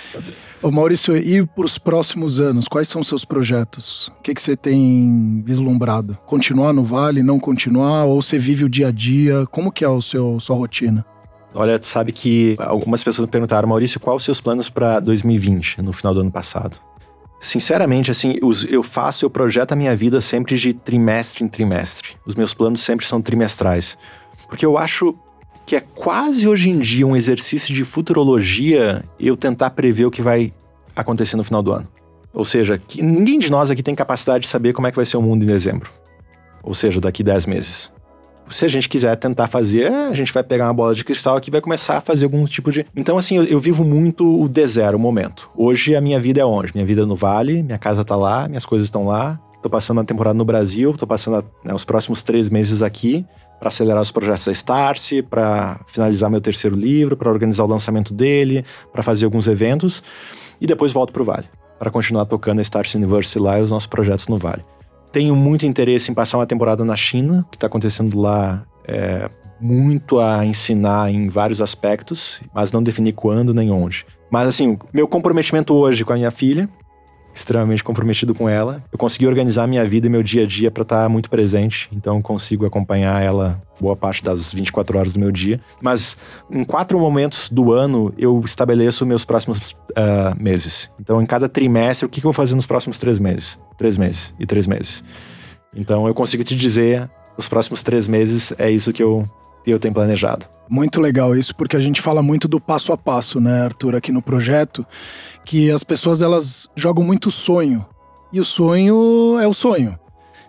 Ô 0.63 0.71
Maurício, 0.71 1.17
e 1.17 1.45
para 1.47 1.65
os 1.65 1.79
próximos 1.79 2.39
anos, 2.39 2.69
quais 2.69 2.89
são 2.89 3.03
seus 3.03 3.25
projetos? 3.25 4.09
O 4.19 4.23
que, 4.23 4.35
que 4.35 4.43
você 4.43 4.55
tem 4.55 5.43
vislumbrado? 5.47 6.19
Continuar 6.27 6.73
no 6.73 6.85
Vale, 6.85 7.23
não 7.23 7.41
continuar? 7.41 8.05
Ou 8.05 8.21
você 8.21 8.39
vive 8.39 8.65
o 8.65 8.69
dia 8.69 8.89
a 8.89 8.91
dia? 8.91 9.47
Como 9.51 9.73
que 9.73 9.85
é 9.85 9.89
o 9.89 10.01
seu 10.03 10.39
sua 10.39 10.57
rotina? 10.57 11.07
Olha, 11.55 11.79
tu 11.79 11.87
sabe 11.87 12.13
que 12.13 12.55
algumas 12.59 13.03
pessoas 13.03 13.27
me 13.27 13.31
perguntaram, 13.31 13.67
Maurício, 13.67 13.99
quais 13.99 14.17
os 14.17 14.25
seus 14.25 14.41
planos 14.43 14.69
para 14.69 15.01
2020, 15.01 15.81
no 15.81 15.93
final 15.93 16.13
do 16.13 16.21
ano 16.21 16.31
passado? 16.31 16.77
Sinceramente, 17.47 18.11
assim, 18.11 18.35
eu 18.69 18.83
faço, 18.83 19.25
eu 19.25 19.31
projeto 19.31 19.71
a 19.71 19.77
minha 19.77 19.95
vida 19.95 20.21
sempre 20.21 20.57
de 20.57 20.75
trimestre 20.75 21.45
em 21.45 21.49
trimestre. 21.49 22.17
Os 22.27 22.35
meus 22.35 22.53
planos 22.53 22.81
sempre 22.81 23.07
são 23.07 23.23
trimestrais. 23.23 23.97
Porque 24.49 24.67
eu 24.67 24.77
acho 24.77 25.17
que 25.65 25.77
é 25.77 25.81
quase 25.81 26.49
hoje 26.49 26.71
em 26.71 26.81
dia 26.81 27.07
um 27.07 27.15
exercício 27.15 27.73
de 27.73 27.85
futurologia 27.85 29.05
eu 29.21 29.37
tentar 29.37 29.71
prever 29.71 30.07
o 30.07 30.11
que 30.11 30.21
vai 30.21 30.53
acontecer 30.97 31.37
no 31.37 31.45
final 31.45 31.63
do 31.63 31.71
ano. 31.71 31.87
Ou 32.35 32.45
seja, 32.45 32.79
que 32.79 33.01
ninguém 33.01 33.39
de 33.39 33.49
nós 33.49 33.71
aqui 33.71 33.81
tem 33.81 33.95
capacidade 33.95 34.43
de 34.43 34.49
saber 34.49 34.73
como 34.73 34.89
é 34.89 34.91
que 34.91 34.97
vai 34.97 35.07
ser 35.07 35.17
o 35.17 35.23
mundo 35.23 35.45
em 35.45 35.47
dezembro. 35.47 35.89
Ou 36.65 36.75
seja, 36.75 37.01
daqui 37.01 37.23
10 37.23 37.47
meses. 37.47 37.93
Se 38.49 38.65
a 38.65 38.69
gente 38.69 38.89
quiser 38.89 39.15
tentar 39.17 39.47
fazer, 39.47 39.93
a 39.93 40.15
gente 40.15 40.33
vai 40.33 40.43
pegar 40.43 40.67
uma 40.67 40.75
bola 40.75 40.95
de 40.95 41.05
cristal 41.05 41.37
aqui 41.37 41.51
e 41.51 41.53
vai 41.53 41.61
começar 41.61 41.99
a 41.99 42.01
fazer 42.01 42.25
algum 42.25 42.45
tipo 42.45 42.71
de. 42.71 42.87
Então, 42.95 43.19
assim, 43.19 43.37
eu, 43.37 43.45
eu 43.45 43.59
vivo 43.59 43.85
muito 43.85 44.43
o 44.43 44.49
D 44.49 44.67
zero, 44.67 44.97
o 44.97 45.01
momento. 45.01 45.51
Hoje 45.57 45.97
a 45.97 46.01
minha 46.01 46.21
vida 46.21 46.41
é 46.41 46.45
onde? 46.45 46.73
Minha 46.75 46.87
vida 46.87 47.03
é 47.03 47.05
no 47.05 47.17
Vale, 47.17 47.63
minha 47.63 47.79
casa 47.79 48.05
tá 48.05 48.17
lá, 48.17 48.49
minhas 48.49 48.65
coisas 48.65 48.87
estão 48.87 49.07
lá. 49.07 49.41
Tô 49.63 49.71
passando 49.71 49.99
uma 49.99 50.05
temporada 50.05 50.37
no 50.37 50.45
Brasil, 50.45 50.93
tô 50.97 51.07
passando 51.07 51.45
né, 51.65 51.75
os 51.75 51.85
próximos 51.85 52.23
três 52.23 52.49
meses 52.49 52.83
aqui 52.83 53.27
para 53.59 53.69
acelerar 53.69 54.03
os 54.03 54.13
projetos 54.13 54.45
da 54.45 54.53
Starse, 54.53 55.23
para 55.23 55.81
finalizar 55.87 56.31
meu 56.31 56.41
terceiro 56.41 56.77
livro, 56.77 57.17
para 57.17 57.31
organizar 57.31 57.65
o 57.65 57.67
lançamento 57.67 58.15
dele, 58.15 58.65
para 58.93 59.03
fazer 59.03 59.25
alguns 59.25 59.49
eventos 59.49 60.03
e 60.61 60.67
depois 60.67 60.93
volto 60.93 61.13
pro 61.13 61.25
Vale 61.25 61.47
para 61.79 61.91
continuar 61.91 62.25
tocando 62.27 62.59
a 62.59 62.63
Starse 62.63 62.97
University 62.97 63.39
lá 63.39 63.59
e 63.59 63.63
os 63.63 63.71
nossos 63.71 63.87
projetos 63.87 64.29
no 64.29 64.39
Vale. 64.39 64.65
Tenho 65.17 65.35
muito 65.35 65.65
interesse 65.65 66.11
em 66.11 66.15
passar 66.15 66.37
uma 66.37 66.45
temporada 66.45 66.85
na 66.85 66.95
China, 66.95 67.47
que 67.51 67.57
está 67.57 67.69
acontecendo 67.69 68.21
lá 68.21 68.67
é 68.87 69.31
muito 69.59 70.21
a 70.21 70.45
ensinar 70.45 71.11
em 71.11 71.31
vários 71.31 71.63
aspectos, 71.63 72.43
mas 72.55 72.71
não 72.71 72.83
definir 72.83 73.15
quando 73.15 73.55
nem 73.55 73.71
onde. 73.71 74.05
Mas 74.31 74.47
assim, 74.47 74.77
meu 74.93 75.09
comprometimento 75.09 75.73
hoje 75.73 76.05
com 76.05 76.13
a 76.13 76.17
minha 76.17 76.31
filha, 76.31 76.69
extremamente 77.37 77.85
comprometido 77.85 78.35
com 78.35 78.49
ela, 78.49 78.83
eu 78.91 78.99
consegui 78.99 79.27
organizar 79.27 79.67
minha 79.67 79.85
vida 79.85 80.07
e 80.07 80.11
meu 80.11 80.23
dia 80.23 80.45
a 80.45 80.47
dia 80.47 80.71
para 80.71 80.83
estar 80.83 81.09
muito 81.09 81.29
presente, 81.29 81.89
então 81.93 82.21
consigo 82.23 82.65
acompanhar 82.65 83.23
ela 83.23 83.61
boa 83.79 83.95
parte 83.95 84.25
das 84.25 84.53
24 84.53 84.99
horas 84.99 85.13
do 85.13 85.21
meu 85.21 85.31
dia. 85.31 85.61
Mas 85.83 86.17
em 86.51 86.65
quatro 86.65 86.99
momentos 86.99 87.51
do 87.51 87.73
ano 87.73 88.13
eu 88.17 88.41
estabeleço 88.43 89.05
meus 89.05 89.25
próximos 89.25 89.77
ah, 89.95 90.35
meses. 90.39 90.91
Então, 90.99 91.21
em 91.21 91.27
cada 91.27 91.47
trimestre, 91.47 92.07
o 92.07 92.09
que 92.09 92.21
que 92.21 92.27
eu 92.27 92.33
vou 92.33 92.33
fazer 92.33 92.55
nos 92.55 92.67
próximos 92.67 92.99
três 92.99 93.19
meses? 93.19 93.59
Três 93.77 93.99
meses 93.99 94.35
e 94.41 94.47
três 94.47 94.67
meses. 94.67 95.05
Então, 95.75 96.09
eu 96.09 96.15
consigo 96.15 96.43
te 96.43 96.57
dizer, 96.57 97.11
os 97.37 97.49
próximos 97.49 97.83
três 97.83 98.09
meses 98.09 98.55
é 98.59 98.71
isso 98.71 98.95
que 98.95 99.03
eu, 99.03 99.29
eu 99.71 99.79
tenho 99.79 99.95
planejado. 99.95 100.47
Muito 100.69 101.01
legal 101.01 101.37
isso, 101.37 101.55
porque 101.55 101.77
a 101.77 101.81
gente 101.81 102.01
fala 102.01 102.23
muito 102.23 102.49
do 102.49 102.61
passo 102.61 102.93
a 102.93 102.97
passo, 102.99 103.41
né, 103.41 103.63
Arthur, 103.63 103.95
aqui 103.95 104.11
no 104.11 104.21
projeto, 104.21 104.85
que 105.45 105.71
as 105.71 105.85
pessoas 105.85 106.23
elas 106.23 106.69
jogam 106.75 107.05
muito 107.05 107.31
sonho. 107.31 107.87
E 108.33 108.41
o 108.41 108.45
sonho 108.45 109.39
é 109.41 109.47
o 109.47 109.55
sonho. 109.55 109.97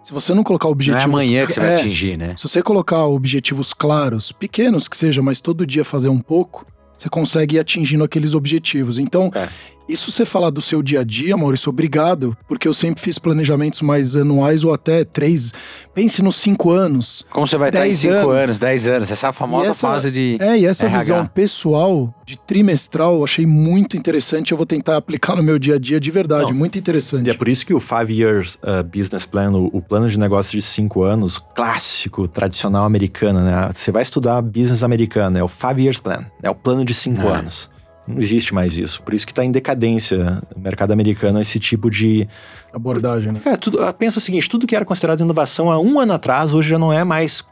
Se 0.01 0.11
você 0.13 0.33
não 0.33 0.43
colocar 0.43 0.65
Não 0.65 0.71
é 0.71 0.73
objetivos. 0.73 1.05
amanhã 1.05 1.45
que 1.45 1.53
você 1.53 1.59
vai 1.59 1.71
É, 1.71 1.75
atingir, 1.75 2.17
né? 2.17 2.33
Se 2.37 2.47
você 2.47 2.63
colocar 2.63 3.05
objetivos 3.05 3.73
claros, 3.73 4.31
pequenos 4.31 4.87
que 4.87 4.95
sejam, 4.97 5.23
mas 5.23 5.39
todo 5.41 5.65
dia 5.67 5.83
fazer 5.85 6.09
um 6.09 6.19
pouco, 6.19 6.65
você 6.97 7.09
consegue 7.09 7.57
ir 7.57 7.59
atingindo 7.59 8.03
aqueles 8.03 8.33
objetivos. 8.33 8.97
Então, 8.99 9.29
É. 9.35 9.47
isso 9.87 10.11
você 10.11 10.25
falar 10.25 10.49
do 10.49 10.61
seu 10.61 10.81
dia 10.83 11.01
a 11.01 11.03
dia, 11.03 11.35
Maurício, 11.37 11.69
obrigado, 11.69 12.35
porque 12.47 12.67
eu 12.67 12.73
sempre 12.73 13.01
fiz 13.03 13.17
planejamentos 13.17 13.81
mais 13.81 14.15
anuais 14.15 14.63
ou 14.63 14.73
até 14.73 15.03
três. 15.03 15.53
Pense 15.93 16.21
nos 16.21 16.35
cinco 16.35 16.71
anos. 16.71 17.25
Como 17.29 17.47
você 17.47 17.57
vai 17.57 17.69
estar 17.69 17.79
em 17.79 17.89
10 17.89 17.97
5 17.97 18.13
anos. 18.29 18.43
anos, 18.43 18.57
10 18.57 18.87
anos? 18.87 19.11
Essa 19.11 19.27
é 19.27 19.31
famosa 19.31 19.71
essa- 19.71 19.87
fase 19.87 20.11
de. 20.11 20.37
É, 20.39 20.57
e 20.59 20.65
essa 20.65 20.85
RH. 20.85 20.99
visão 20.99 21.25
pessoal 21.25 22.13
de 22.25 22.37
trimestral 22.39 23.15
eu 23.15 23.23
achei 23.23 23.45
muito 23.45 23.97
interessante. 23.97 24.51
Eu 24.51 24.57
vou 24.57 24.65
tentar 24.65 24.97
aplicar 24.97 25.35
no 25.35 25.41
meu 25.43 25.57
dia 25.57 25.75
a 25.75 25.79
dia 25.79 25.99
de 25.99 26.11
verdade. 26.11 26.51
Não. 26.51 26.53
Muito 26.57 26.77
interessante. 26.77 27.25
E 27.27 27.29
é 27.29 27.33
por 27.33 27.47
isso 27.47 27.65
que 27.65 27.73
o 27.73 27.79
Five 27.79 28.13
Years 28.13 28.55
uh, 28.63 28.83
Business 28.83 29.25
Plan, 29.25 29.51
o, 29.51 29.67
o 29.77 29.81
plano 29.81 30.09
de 30.09 30.19
negócio 30.19 30.51
de 30.57 30.61
cinco 30.61 31.03
anos, 31.03 31.39
clássico, 31.55 32.27
tradicional 32.27 32.83
americano, 32.85 33.39
né? 33.41 33.69
Você 33.73 33.91
vai 33.91 34.01
estudar 34.03 34.41
business 34.41 34.83
americano, 34.83 35.37
é 35.37 35.43
o 35.43 35.47
Five 35.47 35.81
Years 35.81 35.99
Plan, 35.99 36.25
é 36.43 36.49
o 36.49 36.55
plano 36.55 36.83
de 36.85 36.93
cinco 36.93 37.23
É. 37.23 37.35
anos. 37.37 37.69
Não 38.07 38.19
existe 38.19 38.53
mais 38.53 38.77
isso. 38.77 39.01
Por 39.03 39.13
isso 39.13 39.25
que 39.25 39.31
está 39.31 39.43
em 39.43 39.51
decadência 39.51 40.41
o 40.55 40.59
mercado 40.59 40.91
americano, 40.91 41.41
esse 41.41 41.59
tipo 41.59 41.89
de. 41.89 42.27
Abordagem, 42.73 43.33
né? 43.33 43.41
É, 43.45 43.57
tudo, 43.57 43.83
ah, 43.83 43.91
pensa 43.91 44.17
o 44.17 44.21
seguinte: 44.21 44.49
tudo 44.49 44.65
que 44.65 44.75
era 44.75 44.85
considerado 44.85 45.19
inovação 45.19 45.69
há 45.69 45.79
um 45.79 45.99
ano 45.99 46.13
atrás, 46.13 46.53
hoje 46.53 46.69
já 46.69 46.79
não 46.79 46.93
é 46.93 47.03
mais 47.03 47.43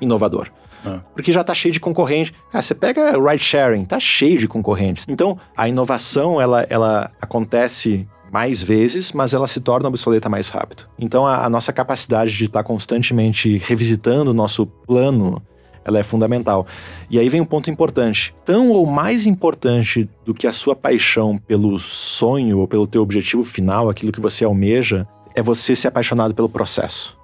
inovador. 0.00 0.50
Ah. 0.84 1.00
Porque 1.14 1.32
já 1.32 1.42
tá 1.42 1.54
cheio 1.54 1.72
de 1.72 1.80
concorrente. 1.80 2.34
Ah, 2.52 2.60
você 2.60 2.74
pega 2.74 3.12
ride 3.12 3.42
sharing, 3.42 3.84
tá 3.84 3.98
cheio 3.98 4.38
de 4.38 4.46
concorrentes. 4.46 5.06
Então, 5.08 5.38
a 5.56 5.68
inovação, 5.68 6.40
ela, 6.40 6.66
ela 6.68 7.10
acontece 7.20 8.06
mais 8.30 8.62
vezes, 8.62 9.12
mas 9.12 9.32
ela 9.32 9.46
se 9.46 9.60
torna 9.60 9.88
obsoleta 9.88 10.28
mais 10.28 10.48
rápido. 10.48 10.86
Então, 10.98 11.26
a, 11.26 11.44
a 11.44 11.48
nossa 11.48 11.72
capacidade 11.72 12.36
de 12.36 12.46
estar 12.46 12.62
constantemente 12.64 13.58
revisitando 13.58 14.32
o 14.32 14.34
nosso 14.34 14.66
plano, 14.66 15.40
ela 15.84 15.98
é 15.98 16.02
fundamental. 16.02 16.66
E 17.10 17.18
aí 17.18 17.28
vem 17.28 17.40
um 17.40 17.44
ponto 17.44 17.70
importante. 17.70 18.34
Tão 18.44 18.70
ou 18.70 18.86
mais 18.86 19.26
importante 19.26 20.08
do 20.24 20.32
que 20.32 20.46
a 20.46 20.52
sua 20.52 20.74
paixão 20.74 21.38
pelo 21.38 21.78
sonho 21.78 22.58
ou 22.60 22.68
pelo 22.68 22.86
teu 22.86 23.02
objetivo 23.02 23.42
final, 23.42 23.88
aquilo 23.88 24.12
que 24.12 24.20
você 24.20 24.44
almeja, 24.44 25.06
é 25.34 25.42
você 25.42 25.76
ser 25.76 25.88
apaixonado 25.88 26.34
pelo 26.34 26.48
processo, 26.48 27.16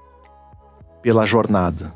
pela 1.00 1.24
jornada, 1.24 1.94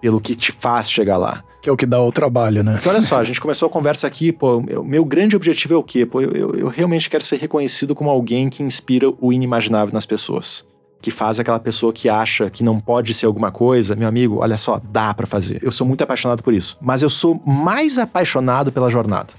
pelo 0.00 0.20
que 0.20 0.34
te 0.34 0.52
faz 0.52 0.90
chegar 0.90 1.16
lá. 1.16 1.42
Que 1.62 1.68
é 1.68 1.72
o 1.72 1.76
que 1.76 1.86
dá 1.86 2.00
o 2.00 2.12
trabalho, 2.12 2.62
né? 2.62 2.74
Porque 2.74 2.88
olha 2.88 3.02
só, 3.02 3.18
a 3.18 3.24
gente 3.24 3.40
começou 3.40 3.66
a 3.66 3.70
conversa 3.70 4.06
aqui, 4.06 4.32
pô, 4.32 4.60
meu, 4.60 4.84
meu 4.84 5.04
grande 5.04 5.34
objetivo 5.34 5.74
é 5.74 5.76
o 5.76 5.82
quê? 5.82 6.06
Pô, 6.06 6.20
eu, 6.20 6.30
eu, 6.32 6.50
eu 6.54 6.68
realmente 6.68 7.10
quero 7.10 7.24
ser 7.24 7.36
reconhecido 7.36 7.94
como 7.94 8.10
alguém 8.10 8.48
que 8.48 8.62
inspira 8.62 9.12
o 9.20 9.32
inimaginável 9.32 9.92
nas 9.92 10.06
pessoas. 10.06 10.64
Que 11.00 11.10
faz 11.10 11.38
aquela 11.38 11.60
pessoa 11.60 11.92
que 11.92 12.08
acha 12.08 12.50
que 12.50 12.64
não 12.64 12.80
pode 12.80 13.14
ser 13.14 13.26
alguma 13.26 13.50
coisa. 13.52 13.94
Meu 13.94 14.08
amigo, 14.08 14.38
olha 14.40 14.56
só, 14.56 14.80
dá 14.90 15.14
pra 15.14 15.26
fazer. 15.26 15.60
Eu 15.62 15.70
sou 15.70 15.86
muito 15.86 16.02
apaixonado 16.02 16.42
por 16.42 16.52
isso. 16.52 16.76
Mas 16.80 17.02
eu 17.02 17.08
sou 17.08 17.40
mais 17.46 17.98
apaixonado 17.98 18.72
pela 18.72 18.90
jornada. 18.90 19.34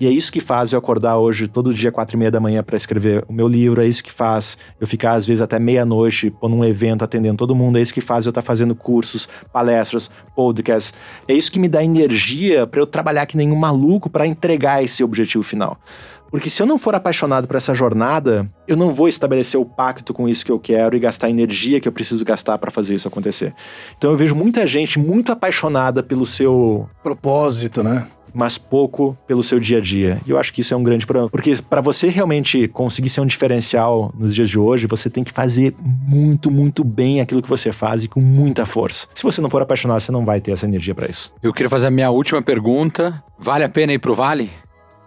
E 0.00 0.06
é 0.06 0.10
isso 0.10 0.32
que 0.32 0.40
faz 0.40 0.72
eu 0.72 0.78
acordar 0.78 1.18
hoje, 1.18 1.46
todo 1.46 1.74
dia, 1.74 1.92
quatro 1.92 2.16
e 2.16 2.18
meia 2.18 2.30
da 2.30 2.40
manhã, 2.40 2.62
para 2.62 2.74
escrever 2.74 3.22
o 3.28 3.34
meu 3.34 3.46
livro. 3.46 3.82
É 3.82 3.86
isso 3.86 4.02
que 4.02 4.10
faz 4.10 4.56
eu 4.80 4.86
ficar, 4.86 5.12
às 5.12 5.26
vezes, 5.26 5.42
até 5.42 5.58
meia-noite, 5.58 6.30
por 6.30 6.50
um 6.50 6.64
evento, 6.64 7.04
atendendo 7.04 7.36
todo 7.36 7.54
mundo. 7.54 7.78
É 7.78 7.82
isso 7.82 7.92
que 7.92 8.00
faz 8.00 8.24
eu 8.24 8.30
estar 8.30 8.40
fazendo 8.40 8.74
cursos, 8.74 9.28
palestras, 9.52 10.10
podcasts. 10.34 10.94
É 11.28 11.34
isso 11.34 11.52
que 11.52 11.58
me 11.58 11.68
dá 11.68 11.84
energia 11.84 12.66
para 12.66 12.80
eu 12.80 12.86
trabalhar 12.86 13.26
que 13.26 13.36
nem 13.36 13.52
um 13.52 13.56
maluco 13.56 14.08
para 14.08 14.26
entregar 14.26 14.82
esse 14.82 15.04
objetivo 15.04 15.44
final. 15.44 15.78
Porque 16.30 16.48
se 16.48 16.62
eu 16.62 16.66
não 16.66 16.78
for 16.78 16.94
apaixonado 16.94 17.46
por 17.46 17.56
essa 17.56 17.74
jornada, 17.74 18.48
eu 18.66 18.76
não 18.76 18.94
vou 18.94 19.08
estabelecer 19.08 19.60
o 19.60 19.64
pacto 19.64 20.14
com 20.14 20.28
isso 20.28 20.46
que 20.46 20.52
eu 20.52 20.60
quero 20.60 20.96
e 20.96 21.00
gastar 21.00 21.26
a 21.26 21.30
energia 21.30 21.80
que 21.80 21.88
eu 21.88 21.92
preciso 21.92 22.24
gastar 22.24 22.56
para 22.56 22.70
fazer 22.70 22.94
isso 22.94 23.08
acontecer. 23.08 23.52
Então 23.98 24.12
eu 24.12 24.16
vejo 24.16 24.34
muita 24.34 24.66
gente 24.66 24.98
muito 24.98 25.32
apaixonada 25.32 26.02
pelo 26.02 26.24
seu 26.24 26.88
Propósito, 27.02 27.82
né? 27.82 28.06
Mas 28.34 28.58
pouco 28.58 29.16
pelo 29.26 29.42
seu 29.42 29.60
dia 29.60 29.78
a 29.78 29.80
dia. 29.80 30.20
E 30.26 30.30
eu 30.30 30.38
acho 30.38 30.52
que 30.52 30.60
isso 30.60 30.74
é 30.74 30.76
um 30.76 30.82
grande 30.82 31.06
problema, 31.06 31.28
porque 31.30 31.54
para 31.68 31.80
você 31.80 32.08
realmente 32.08 32.68
conseguir 32.68 33.08
ser 33.08 33.20
um 33.20 33.26
diferencial 33.26 34.12
nos 34.18 34.34
dias 34.34 34.48
de 34.48 34.58
hoje, 34.58 34.86
você 34.86 35.08
tem 35.08 35.24
que 35.24 35.32
fazer 35.32 35.74
muito, 35.80 36.50
muito 36.50 36.84
bem 36.84 37.20
aquilo 37.20 37.42
que 37.42 37.48
você 37.48 37.72
faz 37.72 38.04
e 38.04 38.08
com 38.08 38.20
muita 38.20 38.66
força. 38.66 39.08
Se 39.14 39.22
você 39.22 39.40
não 39.40 39.50
for 39.50 39.62
apaixonado, 39.62 40.00
você 40.00 40.12
não 40.12 40.24
vai 40.24 40.40
ter 40.40 40.52
essa 40.52 40.66
energia 40.66 40.94
para 40.94 41.08
isso. 41.08 41.32
Eu 41.42 41.52
queria 41.52 41.70
fazer 41.70 41.88
a 41.88 41.90
minha 41.90 42.10
última 42.10 42.42
pergunta. 42.42 43.22
Vale 43.38 43.64
a 43.64 43.68
pena 43.68 43.92
ir 43.92 43.98
pro 43.98 44.14
Vale? 44.14 44.50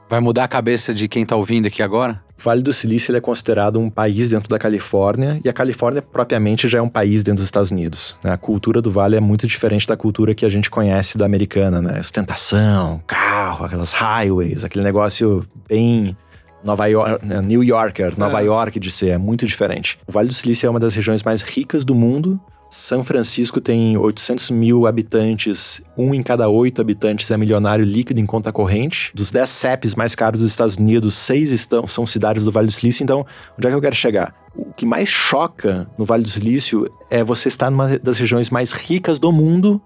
Vai 0.10 0.20
mudar 0.20 0.44
a 0.44 0.48
cabeça 0.48 0.94
de 0.94 1.08
quem 1.08 1.26
tá 1.26 1.36
ouvindo 1.36 1.68
aqui 1.68 1.82
agora? 1.82 2.22
O 2.40 2.44
Vale 2.44 2.62
do 2.62 2.74
Silício 2.74 3.16
é 3.16 3.22
considerado 3.22 3.80
um 3.80 3.90
país 3.90 4.30
dentro 4.30 4.50
da 4.50 4.60
Califórnia, 4.60 5.40
e 5.44 5.50
a 5.50 5.54
Califórnia 5.54 6.02
propriamente 6.02 6.68
já 6.68 6.80
é 6.80 6.82
um 6.82 6.90
país 6.90 7.24
dentro 7.24 7.38
dos 7.38 7.46
Estados 7.46 7.72
Unidos. 7.72 8.18
Né? 8.24 8.32
A 8.32 8.38
cultura 8.38 8.82
do 8.82 8.92
Vale 8.92 9.16
é 9.16 9.20
muito 9.20 9.48
diferente 9.48 9.88
da 9.88 9.96
cultura 9.96 10.36
que 10.36 10.46
a 10.46 10.50
gente 10.50 10.70
conhece 10.70 11.18
da 11.18 11.26
americana, 11.26 11.82
né? 11.82 12.00
Ostentação, 12.00 13.02
carro, 13.08 13.66
aquelas 13.66 13.94
highways, 13.94 14.66
aquele 14.66 14.84
negócio 14.84 15.48
bem 15.68 16.18
Nova 16.64 16.86
York, 16.86 17.26
né? 17.26 17.42
New 17.42 17.64
Yorker, 17.64 18.18
Nova 18.18 18.42
é. 18.42 18.46
York 18.46 18.80
de 18.80 18.92
ser, 18.92 19.10
é 19.10 19.18
muito 19.18 19.46
diferente. 19.46 19.98
O 20.08 20.12
Vale 20.12 20.28
do 20.28 20.34
Silício 20.34 20.68
é 20.68 20.70
uma 20.70 20.80
das 20.80 20.96
regiões 20.96 21.24
mais 21.24 21.42
ricas 21.42 21.84
do 21.86 21.96
mundo 21.96 22.40
são 22.74 23.04
Francisco 23.04 23.62
tem 23.62 23.96
800 23.96 24.50
mil 24.50 24.88
habitantes, 24.88 25.80
um 25.96 26.12
em 26.12 26.24
cada 26.24 26.50
oito 26.50 26.82
habitantes 26.82 27.30
é 27.30 27.38
milionário 27.38 27.86
líquido 27.86 28.20
em 28.20 28.26
conta 28.26 28.52
corrente. 28.52 29.12
Dos 29.14 29.30
10 29.30 29.48
CEPs 29.48 29.94
mais 29.94 30.16
caros 30.16 30.40
dos 30.40 30.50
Estados 30.50 30.76
Unidos, 30.76 31.14
seis 31.14 31.52
estão, 31.52 31.86
são 31.86 32.04
cidades 32.04 32.44
do 32.44 32.52
Vale 32.52 32.66
do 32.66 32.74
Silício. 32.74 33.04
Então, 33.04 33.28
onde 33.56 33.68
é 33.68 33.70
que 33.70 33.76
eu 33.76 33.82
quero 33.82 33.94
chegar? 33.94 34.34
O 34.56 34.74
que 34.74 34.88
mais 34.88 35.08
choca 35.08 35.88
no 36.00 36.04
Vale 36.04 36.24
do 36.24 36.30
Silício 36.30 36.92
é 37.12 37.24
você 37.24 37.48
estar 37.48 37.70
numa 37.70 38.00
das 38.00 38.18
regiões 38.18 38.50
mais 38.50 38.72
ricas 38.72 39.20
do 39.20 39.32
mundo 39.32 39.80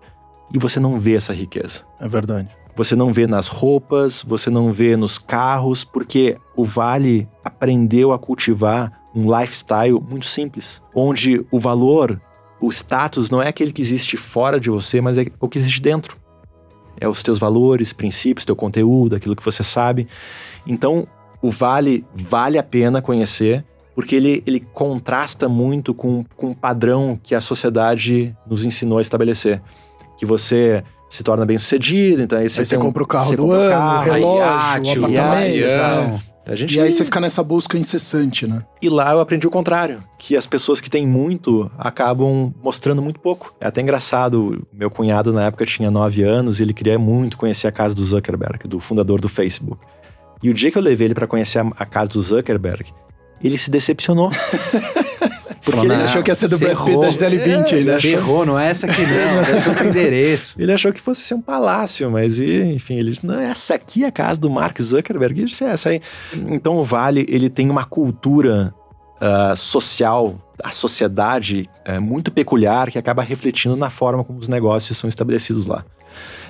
e 0.54 0.58
você 0.58 0.80
não 0.80 0.98
vê 0.98 1.16
essa 1.16 1.34
riqueza. 1.34 1.82
É 2.00 2.08
verdade. 2.08 2.48
Você 2.74 2.96
não 2.96 3.12
vê 3.12 3.28
nas 3.28 3.50
roupas, 3.50 4.24
você 4.26 4.50
não 4.50 4.72
vê 4.72 4.96
nos 4.96 5.18
carros, 5.18 5.84
porque 5.84 6.38
o 6.56 6.64
Vale 6.64 7.28
aprendeu 7.44 8.14
a 8.14 8.20
cultivar 8.20 8.94
um 9.14 9.26
lifestyle 9.38 10.00
muito 10.00 10.26
simples, 10.26 10.82
onde 10.96 11.46
o 11.52 11.60
valor 11.60 12.22
o 12.60 12.70
status 12.70 13.30
não 13.30 13.42
é 13.42 13.48
aquele 13.48 13.72
que 13.72 13.82
existe 13.82 14.18
fora 14.18 14.60
de 14.60 14.70
você, 14.70 15.00
mas 15.00 15.18
é 15.18 15.26
o 15.40 15.48
que 15.48 15.58
existe 15.58 15.82
dentro. 15.82 16.18
É 17.00 17.08
os 17.08 17.22
teus 17.22 17.38
valores, 17.38 17.94
princípios, 17.94 18.46
teu 18.46 18.56
conteúdo, 18.56 19.16
aquilo 19.16 19.36
que 19.36 19.44
você 19.44 19.64
sabe. 19.64 20.08
Então, 20.66 21.08
o 21.42 21.52
Vale 21.52 22.04
vale 22.14 22.58
a 22.58 22.64
pena 22.64 23.02
conhecer, 23.02 23.64
porque 23.94 24.16
ele, 24.16 24.44
ele 24.48 24.60
contrasta 24.60 25.48
muito 25.48 25.94
com, 25.94 26.26
com 26.36 26.48
um 26.48 26.54
padrão 26.54 27.20
que 27.22 27.36
a 27.36 27.42
sociedade 27.42 28.36
nos 28.48 28.64
ensinou 28.64 28.98
a 28.98 29.02
estabelecer. 29.02 29.62
Que 30.18 30.26
você 30.26 30.84
se 31.10 31.24
torna 31.24 31.46
bem 31.46 31.58
sucedido, 31.58 32.24
então 32.24 32.40
aí 32.40 32.50
você, 32.50 32.62
aí 32.62 32.66
você 32.66 32.78
compra 32.78 33.04
o 33.04 33.08
carro 33.08 33.36
do 33.36 33.52
ano, 33.52 33.70
carro, 33.70 34.12
relógio, 34.12 34.40
iate, 34.40 35.00
o 35.00 35.06
apartamento. 35.06 36.24
A 36.48 36.56
gente... 36.56 36.78
E 36.78 36.82
aí 36.82 36.92
você 36.92 37.04
fica 37.04 37.20
nessa 37.20 37.44
busca 37.44 37.78
incessante, 37.78 38.48
né? 38.48 38.64
E 38.82 38.90
lá 38.90 39.12
eu 39.12 39.20
aprendi 39.20 39.46
o 39.46 39.52
contrário, 39.52 40.04
que 40.18 40.36
as 40.38 40.48
pessoas 40.48 40.80
que 40.80 40.90
têm 40.90 41.06
muito 41.06 41.70
acabam 41.78 42.54
mostrando 42.62 43.02
muito 43.02 43.20
pouco. 43.20 43.54
É 43.60 43.68
até 43.68 43.82
engraçado, 43.82 44.66
meu 44.72 44.90
cunhado 44.90 45.34
na 45.34 45.46
época 45.46 45.66
tinha 45.66 45.92
9 45.92 46.24
anos 46.24 46.60
e 46.60 46.64
ele 46.64 46.74
queria 46.74 46.98
muito 46.98 47.38
conhecer 47.38 47.68
a 47.68 47.72
casa 47.72 47.94
do 47.94 48.04
Zuckerberg, 48.04 48.68
do 48.68 48.80
fundador 48.80 49.20
do 49.20 49.28
Facebook. 49.28 49.86
E 50.42 50.50
o 50.50 50.54
dia 50.54 50.72
que 50.72 50.78
eu 50.78 50.82
levei 50.82 51.08
ele 51.08 51.16
para 51.16 51.28
conhecer 51.28 51.60
a, 51.60 51.68
a 51.78 51.86
casa 51.86 52.10
do 52.12 52.22
Zuckerberg, 52.22 52.94
ele 53.44 53.58
se 53.58 53.70
decepcionou. 53.70 54.32
Porque 55.64 55.86
ele 55.86 55.94
achou 55.94 56.24
que 56.24 56.32
ia 56.32 56.36
ser 56.36 56.48
do 56.48 56.58
Brad 56.58 56.78
Pitt 56.78 57.00
da 57.00 57.10
Gisele 57.10 57.38
Bündchen. 57.38 57.78
É, 57.78 57.82
ele 57.82 57.92
achou... 57.92 58.10
errou, 58.12 58.46
não 58.46 58.60
é 58.60 58.70
essa 58.70 58.88
aqui 58.88 59.02
não, 59.02 59.42
é 59.42 59.70
outro 59.70 59.88
endereço. 59.88 60.56
Ele 60.62 60.72
achou 60.72 60.92
que 60.92 61.00
fosse 61.00 61.22
ser 61.22 61.34
um 61.34 61.42
palácio, 61.42 62.10
mas 62.10 62.40
enfim, 62.40 62.96
ele 62.96 63.12
disse, 63.12 63.26
não, 63.26 63.40
essa 63.40 63.76
aqui 63.76 64.04
é 64.04 64.08
a 64.08 64.12
casa 64.12 64.40
do 64.40 64.50
Mark 64.50 64.80
Zuckerberg. 64.82 65.40
Ele 65.40 65.50
disse, 65.50 65.64
é 65.64 65.70
essa 65.70 65.90
aí. 65.90 66.02
Então 66.50 66.78
o 66.78 66.84
Vale, 66.84 67.26
ele 67.30 67.50
tem 67.50 67.70
uma 67.70 67.86
cultura 67.86 68.74
uh, 69.22 69.56
social, 69.56 70.36
a 70.64 70.72
sociedade 70.72 71.70
uh, 71.88 72.02
muito 72.02 72.32
peculiar 72.32 72.92
que 72.92 72.98
acaba 72.98 73.22
refletindo 73.22 73.76
na 73.76 73.90
forma 73.90 74.24
como 74.24 74.40
os 74.40 74.48
negócios 74.48 74.98
são 74.98 75.08
estabelecidos 75.08 75.66
lá. 75.66 75.84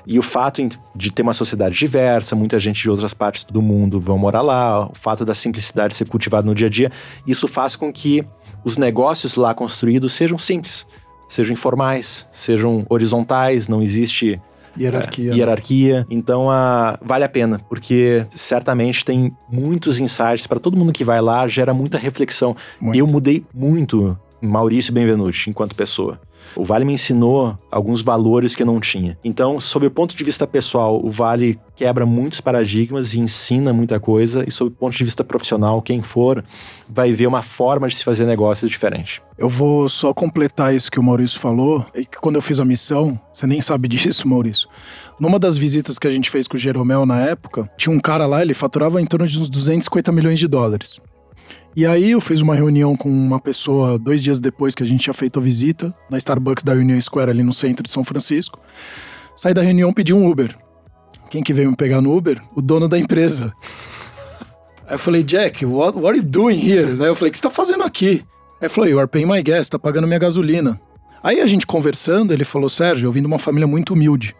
E 0.10 0.18
o 0.18 0.22
fato 0.22 0.66
de 0.96 1.12
ter 1.12 1.22
uma 1.22 1.34
sociedade 1.34 1.76
diversa, 1.76 2.34
muita 2.34 2.58
gente 2.62 2.82
de 2.82 2.90
outras 2.90 3.14
partes 3.14 3.44
do 3.44 3.62
mundo 3.62 4.00
vão 4.00 4.18
morar 4.18 4.42
lá, 4.42 4.88
o 4.88 4.96
fato 4.96 5.26
da 5.26 5.34
simplicidade 5.34 5.94
ser 5.94 6.08
cultivada 6.08 6.48
no 6.48 6.56
dia 6.56 6.68
a 6.68 6.70
dia, 6.70 6.90
isso 7.28 7.46
faz 7.46 7.76
com 7.76 7.92
que 7.92 8.26
os 8.68 8.76
negócios 8.76 9.38
lá 9.38 9.54
construídos 9.54 10.12
sejam 10.12 10.38
simples, 10.38 10.86
sejam 11.30 11.54
informais, 11.54 12.28
sejam 12.34 12.86
horizontais, 12.90 13.70
não 13.70 13.82
existe 13.82 14.42
Hierarquia. 14.78 15.32
É, 15.32 15.36
hierarquia. 15.36 16.06
Então, 16.10 16.50
uh, 16.50 17.00
vale 17.02 17.24
a 17.24 17.30
pena, 17.30 17.60
porque 17.70 18.28
certamente 18.30 19.06
tem 19.06 19.36
muitos 19.50 20.00
insights 20.00 20.46
para 20.46 20.60
todo 20.60 20.78
mundo 20.78 20.92
que 20.92 21.04
vai 21.04 21.22
lá, 21.22 21.48
gera 21.48 21.74
muita 21.74 21.98
reflexão. 21.98 22.56
Muito. 22.80 23.00
Eu 23.00 23.08
mudei 23.08 23.44
muito 23.54 24.20
Maurício 24.42 24.94
Benvenuti 24.94 25.50
enquanto 25.50 25.74
pessoa. 25.74 26.20
O 26.56 26.64
Vale 26.64 26.86
me 26.86 26.94
ensinou 26.94 27.58
alguns 27.72 28.02
valores 28.02 28.56
que 28.56 28.64
eu 28.64 28.66
não 28.66 28.80
tinha. 28.80 29.18
Então, 29.24 29.60
sob 29.60 29.86
o 29.86 29.92
ponto 29.92 30.16
de 30.16 30.24
vista 30.24 30.48
pessoal, 30.48 31.00
o 31.04 31.10
Vale 31.10 31.60
quebra 31.76 32.06
muitos 32.06 32.42
paradigmas 32.42 33.14
e 33.14 33.20
ensina 33.20 33.72
muita 33.72 34.00
coisa. 34.00 34.44
E 34.48 34.52
sob 34.52 34.72
o 34.72 34.74
ponto 34.74 34.96
de 34.96 35.04
vista 35.04 35.24
profissional, 35.24 35.82
quem 35.82 36.02
for 36.02 36.44
vai 36.90 37.14
ver 37.14 37.28
uma 37.28 37.42
forma 37.42 37.88
de 37.88 37.96
se 37.96 38.04
fazer 38.04 38.26
negócio 38.26 38.68
diferente. 38.68 39.22
Eu 39.38 39.48
vou 39.48 39.88
só 39.88 40.14
completar 40.14 40.74
isso 40.74 40.92
que 40.92 41.00
o 41.00 41.04
Maurício 41.04 41.40
falou. 41.40 41.86
É 41.94 42.04
que 42.04 42.20
quando 42.20 42.36
eu 42.36 42.42
fiz 42.42 42.60
a 42.60 42.66
missão, 42.66 43.20
você 43.32 43.46
nem 43.46 43.62
sabe 43.62 43.88
disso, 43.90 44.28
Maurício. 44.28 44.68
Numa 45.20 45.40
das 45.40 45.58
visitas 45.58 46.00
que 46.00 46.08
a 46.08 46.12
gente 46.12 46.30
fez 46.30 46.48
com 46.48 46.58
o 46.58 46.60
Jeromel 46.60 47.06
na 47.06 47.22
época, 47.22 47.70
tinha 47.78 47.96
um 47.96 48.00
cara 48.00 48.26
lá, 48.26 48.42
ele 48.42 48.54
faturava 48.54 49.02
em 49.02 49.06
torno 49.06 49.28
de 49.28 49.40
uns 49.40 49.50
250 49.50 50.12
milhões 50.12 50.40
de 50.40 50.48
dólares. 50.48 51.00
E 51.78 51.86
aí 51.86 52.10
eu 52.10 52.20
fiz 52.20 52.42
uma 52.42 52.56
reunião 52.56 52.98
com 52.98 53.08
uma 53.08 53.40
pessoa 53.40 54.00
dois 54.00 54.24
dias 54.24 54.40
depois 54.40 54.74
que 54.74 54.82
a 54.82 54.86
gente 54.86 55.02
tinha 55.02 55.14
feito 55.14 55.38
a 55.38 55.42
visita, 55.44 55.94
na 56.10 56.18
Starbucks 56.18 56.64
da 56.64 56.74
Union 56.74 57.00
Square, 57.00 57.30
ali 57.30 57.44
no 57.44 57.54
centro 57.54 57.84
de 57.84 57.92
São 57.92 58.04
Francisco. 58.04 58.60
Saí 59.36 59.54
da 59.54 59.62
reunião, 59.62 59.94
pedi 59.94 60.12
um 60.12 60.28
Uber. 60.28 60.58
Quem 61.30 61.44
que 61.44 61.54
veio 61.54 61.70
me 61.70 61.76
pegar 61.76 62.02
no 62.02 62.18
Uber? 62.18 62.42
O 62.56 62.64
dono 62.64 62.90
da 62.90 62.98
empresa. 62.98 63.54
Aí 64.88 64.96
eu 64.96 64.98
falei, 64.98 65.22
Jack, 65.22 65.64
what, 65.68 65.96
what 65.96 66.08
are 66.08 66.18
you 66.18 66.24
doing 66.24 66.58
here? 66.58 66.94
Aí 67.00 67.10
eu 67.10 67.14
falei, 67.14 67.30
o 67.30 67.32
que 67.32 67.38
você 67.38 67.44
tá 67.44 67.52
fazendo 67.52 67.84
aqui? 67.84 68.26
Aí 68.54 68.64
ele 68.64 68.70
falou, 68.70 68.90
you 68.90 68.98
are 68.98 69.08
paying 69.08 69.28
my 69.28 69.44
gas, 69.44 69.70
tá 69.70 69.78
pagando 69.78 70.08
minha 70.08 70.18
gasolina. 70.18 70.82
Aí 71.22 71.40
a 71.40 71.46
gente 71.46 71.68
conversando, 71.68 72.34
ele 72.34 72.44
falou, 72.44 72.70
Sérgio, 72.70 73.06
eu 73.06 73.12
vim 73.12 73.22
de 73.22 73.28
uma 73.28 73.38
família 73.38 73.68
muito 73.68 73.94
humilde. 73.94 74.36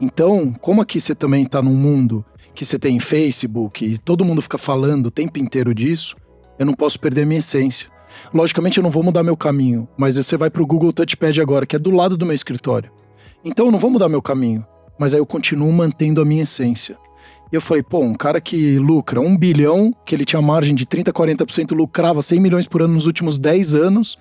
Então, 0.00 0.52
como 0.60 0.80
aqui 0.80 1.00
você 1.00 1.12
também 1.12 1.44
tá 1.44 1.60
num 1.60 1.74
mundo 1.74 2.24
que 2.54 2.64
você 2.64 2.78
tem 2.78 3.00
Facebook 3.00 3.84
e 3.84 3.98
todo 3.98 4.24
mundo 4.24 4.40
fica 4.40 4.58
falando 4.58 5.06
o 5.06 5.10
tempo 5.10 5.40
inteiro 5.40 5.74
disso, 5.74 6.14
eu 6.62 6.66
não 6.66 6.74
posso 6.74 6.98
perder 6.98 7.26
minha 7.26 7.40
essência. 7.40 7.88
Logicamente 8.32 8.78
eu 8.78 8.82
não 8.82 8.90
vou 8.90 9.02
mudar 9.02 9.22
meu 9.22 9.36
caminho, 9.36 9.88
mas 9.96 10.16
você 10.16 10.36
vai 10.36 10.48
para 10.48 10.62
o 10.62 10.66
Google 10.66 10.92
Touchpad 10.92 11.40
agora, 11.40 11.66
que 11.66 11.76
é 11.76 11.78
do 11.78 11.90
lado 11.90 12.16
do 12.16 12.24
meu 12.24 12.34
escritório. 12.34 12.90
Então 13.44 13.66
eu 13.66 13.72
não 13.72 13.78
vou 13.78 13.90
mudar 13.90 14.08
meu 14.08 14.22
caminho, 14.22 14.64
mas 14.98 15.14
aí 15.14 15.20
eu 15.20 15.26
continuo 15.26 15.72
mantendo 15.72 16.20
a 16.20 16.24
minha 16.24 16.42
essência. 16.42 16.96
E 17.50 17.54
eu 17.54 17.60
falei, 17.60 17.82
pô, 17.82 18.00
um 18.00 18.14
cara 18.14 18.40
que 18.40 18.78
lucra 18.78 19.20
um 19.20 19.36
bilhão, 19.36 19.94
que 20.06 20.14
ele 20.14 20.24
tinha 20.24 20.40
margem 20.40 20.74
de 20.74 20.86
30%, 20.86 21.12
40%, 21.12 21.74
lucrava 21.74 22.22
100 22.22 22.40
milhões 22.40 22.66
por 22.66 22.80
ano 22.80 22.94
nos 22.94 23.06
últimos 23.06 23.38
10 23.38 23.74
anos, 23.74 24.18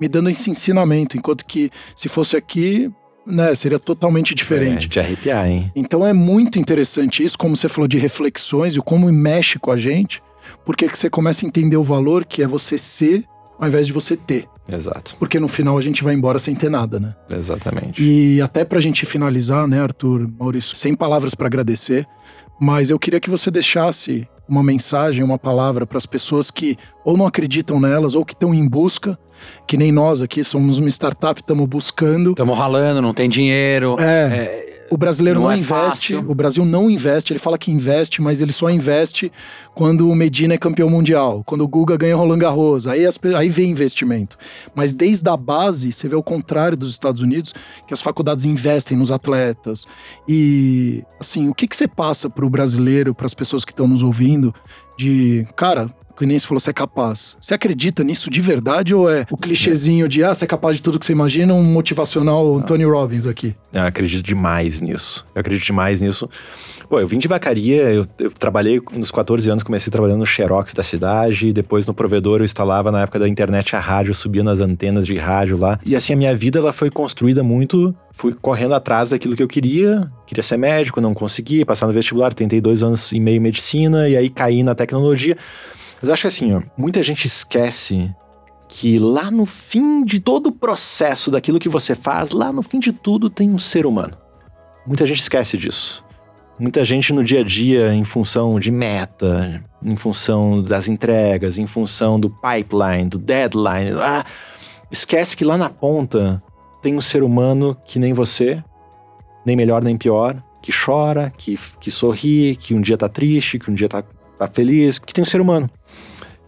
me 0.00 0.08
dando 0.08 0.30
esse 0.30 0.50
ensinamento, 0.50 1.16
enquanto 1.16 1.44
que 1.44 1.70
se 1.94 2.08
fosse 2.08 2.36
aqui, 2.36 2.90
né, 3.26 3.54
seria 3.54 3.78
totalmente 3.78 4.34
diferente. 4.34 4.86
É, 4.86 4.88
de 4.88 5.00
arrepiar, 5.00 5.46
hein? 5.46 5.70
Então 5.76 6.06
é 6.06 6.12
muito 6.14 6.58
interessante 6.58 7.22
isso, 7.22 7.36
como 7.36 7.54
você 7.54 7.68
falou 7.68 7.86
de 7.86 7.98
reflexões 7.98 8.76
e 8.76 8.80
como 8.80 9.12
mexe 9.12 9.58
com 9.58 9.70
a 9.70 9.76
gente 9.76 10.22
porque 10.64 10.88
você 10.88 11.10
começa 11.10 11.44
a 11.44 11.48
entender 11.48 11.76
o 11.76 11.82
valor 11.82 12.24
que 12.24 12.42
é 12.42 12.46
você 12.46 12.76
ser 12.78 13.24
ao 13.58 13.68
invés 13.68 13.86
de 13.86 13.92
você 13.92 14.16
ter. 14.16 14.46
Exato. 14.66 15.16
Porque 15.18 15.38
no 15.38 15.48
final 15.48 15.76
a 15.76 15.80
gente 15.80 16.02
vai 16.02 16.14
embora 16.14 16.38
sem 16.38 16.54
ter 16.54 16.70
nada, 16.70 16.98
né? 16.98 17.14
Exatamente. 17.30 18.02
E 18.02 18.40
até 18.40 18.64
pra 18.64 18.80
gente 18.80 19.04
finalizar, 19.04 19.66
né, 19.66 19.82
Arthur, 19.82 20.30
Maurício, 20.38 20.74
sem 20.74 20.94
palavras 20.94 21.34
para 21.34 21.46
agradecer, 21.46 22.06
mas 22.58 22.90
eu 22.90 22.98
queria 22.98 23.20
que 23.20 23.28
você 23.28 23.50
deixasse 23.50 24.26
uma 24.48 24.62
mensagem, 24.62 25.22
uma 25.22 25.38
palavra 25.38 25.86
para 25.86 25.98
as 25.98 26.06
pessoas 26.06 26.50
que 26.50 26.76
ou 27.04 27.16
não 27.16 27.26
acreditam 27.26 27.78
nelas 27.78 28.14
ou 28.14 28.24
que 28.24 28.32
estão 28.32 28.54
em 28.54 28.66
busca, 28.66 29.18
que 29.66 29.76
nem 29.76 29.92
nós 29.92 30.22
aqui 30.22 30.42
somos 30.42 30.78
uma 30.78 30.88
startup, 30.88 31.40
estamos 31.40 31.66
buscando. 31.68 32.30
Estamos 32.30 32.58
ralando, 32.58 33.02
não 33.02 33.14
tem 33.14 33.28
dinheiro. 33.28 33.96
É. 34.00 34.69
o 34.90 34.96
brasileiro 34.96 35.38
não, 35.38 35.46
não 35.46 35.52
é 35.52 35.58
investe, 35.58 36.14
fácil. 36.14 36.30
o 36.30 36.34
Brasil 36.34 36.64
não 36.64 36.90
investe, 36.90 37.32
ele 37.32 37.38
fala 37.38 37.56
que 37.56 37.70
investe, 37.70 38.20
mas 38.20 38.40
ele 38.40 38.52
só 38.52 38.68
investe 38.68 39.30
quando 39.74 40.10
o 40.10 40.14
Medina 40.14 40.54
é 40.54 40.58
campeão 40.58 40.90
mundial, 40.90 41.44
quando 41.46 41.62
o 41.62 41.68
Guga 41.68 41.96
ganha 41.96 42.16
Roland 42.16 42.38
Garros, 42.38 42.88
aí, 42.88 43.06
as, 43.06 43.18
aí 43.36 43.48
vem 43.48 43.70
investimento. 43.70 44.36
Mas 44.74 44.92
desde 44.92 45.28
a 45.30 45.36
base, 45.36 45.92
você 45.92 46.08
vê 46.08 46.16
o 46.16 46.22
contrário 46.22 46.76
dos 46.76 46.90
Estados 46.90 47.22
Unidos, 47.22 47.54
que 47.86 47.94
as 47.94 48.02
faculdades 48.02 48.44
investem 48.44 48.96
nos 48.98 49.12
atletas. 49.12 49.86
E, 50.26 51.04
assim, 51.20 51.48
o 51.48 51.54
que, 51.54 51.68
que 51.68 51.76
você 51.76 51.86
passa 51.86 52.28
para 52.28 52.44
o 52.44 52.50
brasileiro, 52.50 53.14
para 53.14 53.26
as 53.26 53.34
pessoas 53.34 53.64
que 53.64 53.72
estão 53.72 53.86
nos 53.86 54.02
ouvindo, 54.02 54.52
de, 54.98 55.46
cara, 55.54 55.88
nem 56.26 56.38
se 56.38 56.46
falou, 56.46 56.60
você 56.60 56.70
é 56.70 56.72
capaz. 56.72 57.36
Você 57.40 57.54
acredita 57.54 58.04
nisso 58.04 58.30
de 58.30 58.40
verdade 58.40 58.94
ou 58.94 59.10
é 59.10 59.26
o 59.30 59.36
clichêzinho 59.36 60.08
de, 60.08 60.24
ah, 60.24 60.34
você 60.34 60.44
é 60.44 60.48
capaz 60.48 60.76
de 60.76 60.82
tudo 60.82 60.98
que 60.98 61.06
você 61.06 61.12
imagina, 61.12 61.54
um 61.54 61.62
motivacional 61.62 62.60
Tony 62.62 62.84
Robbins 62.84 63.26
aqui? 63.26 63.54
Eu 63.72 63.82
acredito 63.82 64.24
demais 64.24 64.80
nisso. 64.80 65.26
Eu 65.34 65.40
acredito 65.40 65.64
demais 65.64 66.00
nisso. 66.00 66.28
Pô, 66.90 66.98
eu 66.98 67.06
vim 67.06 67.18
de 67.18 67.28
vacaria, 67.28 67.82
eu, 67.82 68.04
eu, 68.18 68.32
trabalhei 68.32 68.82
nos 68.92 69.12
14 69.12 69.48
anos, 69.48 69.62
comecei 69.62 69.92
trabalhando 69.92 70.18
no 70.18 70.26
Xerox 70.26 70.74
da 70.74 70.82
cidade, 70.82 71.52
depois 71.52 71.86
no 71.86 71.94
provedor 71.94 72.40
eu 72.40 72.44
instalava 72.44 72.90
na 72.90 73.02
época 73.02 73.20
da 73.20 73.28
internet 73.28 73.76
a 73.76 73.78
rádio, 73.78 74.12
subia 74.12 74.42
nas 74.42 74.58
antenas 74.58 75.06
de 75.06 75.16
rádio 75.16 75.56
lá. 75.56 75.78
E 75.86 75.94
assim, 75.94 76.14
a 76.14 76.16
minha 76.16 76.34
vida 76.34 76.58
ela 76.58 76.72
foi 76.72 76.90
construída 76.90 77.44
muito, 77.44 77.94
fui 78.10 78.34
correndo 78.34 78.74
atrás 78.74 79.10
daquilo 79.10 79.36
que 79.36 79.42
eu 79.42 79.46
queria, 79.46 80.10
queria 80.26 80.42
ser 80.42 80.56
médico, 80.56 81.00
não 81.00 81.14
consegui, 81.14 81.64
passar 81.64 81.86
no 81.86 81.92
vestibular, 81.92 82.34
tentei 82.34 82.60
dois 82.60 82.82
anos 82.82 83.12
e 83.12 83.20
meio 83.20 83.40
medicina, 83.40 84.08
e 84.08 84.16
aí 84.16 84.28
caí 84.28 84.64
na 84.64 84.74
tecnologia. 84.74 85.36
Mas 86.00 86.10
acho 86.10 86.22
que 86.22 86.28
assim, 86.28 86.54
ó, 86.54 86.62
muita 86.76 87.02
gente 87.02 87.26
esquece 87.26 88.14
que 88.68 88.98
lá 88.98 89.30
no 89.30 89.44
fim 89.44 90.04
de 90.04 90.20
todo 90.20 90.48
o 90.48 90.52
processo 90.52 91.30
daquilo 91.30 91.58
que 91.58 91.68
você 91.68 91.94
faz, 91.94 92.30
lá 92.30 92.52
no 92.52 92.62
fim 92.62 92.78
de 92.78 92.92
tudo 92.92 93.28
tem 93.28 93.50
um 93.50 93.58
ser 93.58 93.84
humano. 93.84 94.16
Muita 94.86 95.04
gente 95.04 95.20
esquece 95.20 95.58
disso. 95.58 96.04
Muita 96.58 96.84
gente 96.84 97.12
no 97.12 97.24
dia 97.24 97.40
a 97.40 97.44
dia, 97.44 97.94
em 97.94 98.04
função 98.04 98.60
de 98.60 98.70
meta, 98.70 99.64
em 99.82 99.96
função 99.96 100.62
das 100.62 100.88
entregas, 100.88 101.58
em 101.58 101.66
função 101.66 102.20
do 102.20 102.30
pipeline, 102.30 103.08
do 103.08 103.18
deadline, 103.18 103.92
ah, 103.98 104.24
esquece 104.90 105.36
que 105.36 105.44
lá 105.44 105.56
na 105.56 105.70
ponta 105.70 106.42
tem 106.82 106.96
um 106.96 107.00
ser 107.00 107.22
humano 107.22 107.76
que 107.84 107.98
nem 107.98 108.12
você, 108.12 108.62
nem 109.44 109.56
melhor 109.56 109.82
nem 109.82 109.96
pior, 109.96 110.42
que 110.62 110.70
chora, 110.72 111.32
que, 111.36 111.58
que 111.80 111.90
sorri, 111.90 112.56
que 112.56 112.74
um 112.74 112.80
dia 112.80 112.98
tá 112.98 113.08
triste, 113.08 113.58
que 113.58 113.70
um 113.70 113.74
dia 113.74 113.88
tá, 113.88 114.04
tá 114.46 114.52
feliz, 114.52 114.98
que 114.98 115.12
tem 115.12 115.22
um 115.22 115.26
ser 115.26 115.40
humano. 115.40 115.68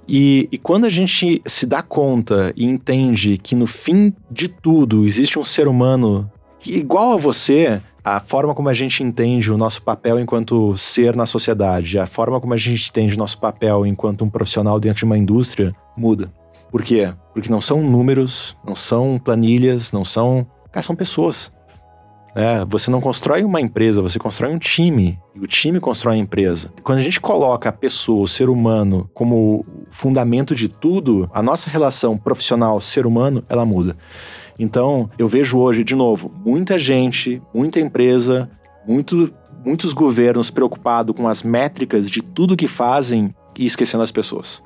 E, 0.09 0.49
e, 0.51 0.59
quando 0.59 0.85
a 0.85 0.91
gente 0.91 1.41
se 1.47 1.65
dá 1.65 1.81
conta 1.81 2.53
e 2.57 2.67
entende 2.67 3.39
que 3.39 3.55
no 3.55 3.67
fim 3.67 4.13
de 4.31 4.49
tudo 4.49 5.07
existe 5.07 5.39
um 5.39 5.45
ser 5.45 5.69
humano 5.69 6.31
igual 6.67 7.13
a 7.13 7.17
você, 7.17 7.81
a 8.05 8.19
forma 8.19 8.55
como 8.55 8.69
a 8.69 8.75
gente 8.75 9.03
entende 9.03 9.53
o 9.53 9.57
nosso 9.57 9.83
papel 9.83 10.19
enquanto 10.19 10.77
ser 10.77 11.15
na 11.15 11.25
sociedade, 11.25 11.99
a 11.99 12.07
forma 12.07 12.41
como 12.41 12.53
a 12.53 12.57
gente 12.57 12.89
entende 12.89 13.15
o 13.15 13.19
nosso 13.19 13.39
papel 13.39 13.87
enquanto 13.87 14.25
um 14.25 14.31
profissional 14.31 14.81
dentro 14.81 14.99
de 14.99 15.05
uma 15.05 15.19
indústria 15.19 15.75
muda. 15.97 16.33
Por 16.71 16.83
quê? 16.83 17.13
Porque 17.33 17.51
não 17.51 17.61
são 17.61 17.83
números, 17.83 18.57
não 18.67 18.75
são 18.75 19.21
planilhas, 19.23 19.93
não 19.93 20.05
são. 20.05 20.47
Cara, 20.73 20.83
são 20.83 20.97
pessoas. 20.97 21.52
É, 22.35 22.65
você 22.67 22.91
não 22.91 23.01
constrói 23.01 23.45
uma 23.45 23.61
empresa, 23.61 24.01
você 24.01 24.19
constrói 24.19 24.53
um 24.53 24.59
time. 24.59 25.19
E 25.35 25.41
o 25.41 25.47
time 25.47 25.79
constrói 25.79 26.17
a 26.17 26.19
empresa. 26.19 26.73
Quando 26.83 26.99
a 26.99 27.03
gente 27.03 27.21
coloca 27.21 27.69
a 27.69 27.73
pessoa, 27.73 28.23
o 28.23 28.29
ser 28.29 28.49
humano, 28.49 29.09
como 29.13 29.65
fundamento 29.91 30.55
de 30.55 30.69
tudo, 30.69 31.29
a 31.33 31.43
nossa 31.43 31.69
relação 31.69 32.17
profissional-ser 32.17 33.07
humano, 33.07 33.45
ela 33.49 33.67
muda. 33.67 33.97
Então, 34.59 35.11
eu 35.19 35.29
vejo 35.29 35.59
hoje, 35.59 35.85
de 35.85 35.95
novo, 35.95 36.33
muita 36.45 36.79
gente, 36.79 37.43
muita 37.53 37.81
empresa, 37.81 38.49
muito, 38.87 39.33
muitos 39.65 39.93
governos 39.93 40.51
preocupados 40.51 41.15
com 41.15 41.29
as 41.29 41.43
métricas 41.43 42.09
de 42.09 42.23
tudo 42.23 42.57
que 42.57 42.67
fazem 42.67 43.35
e 43.59 43.67
esquecendo 43.67 44.03
as 44.03 44.13
pessoas. 44.13 44.63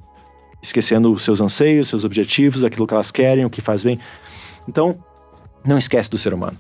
Esquecendo 0.63 1.13
os 1.13 1.23
seus 1.23 1.41
anseios, 1.41 1.89
seus 1.89 2.05
objetivos, 2.05 2.63
aquilo 2.63 2.87
que 2.87 2.95
elas 2.95 3.11
querem, 3.11 3.45
o 3.45 3.51
que 3.51 3.61
faz 3.61 3.83
bem. 3.83 3.99
Então, 4.69 4.99
não 5.65 5.77
esquece 5.77 6.09
do 6.11 6.19
ser 6.19 6.33
humano. 6.33 6.57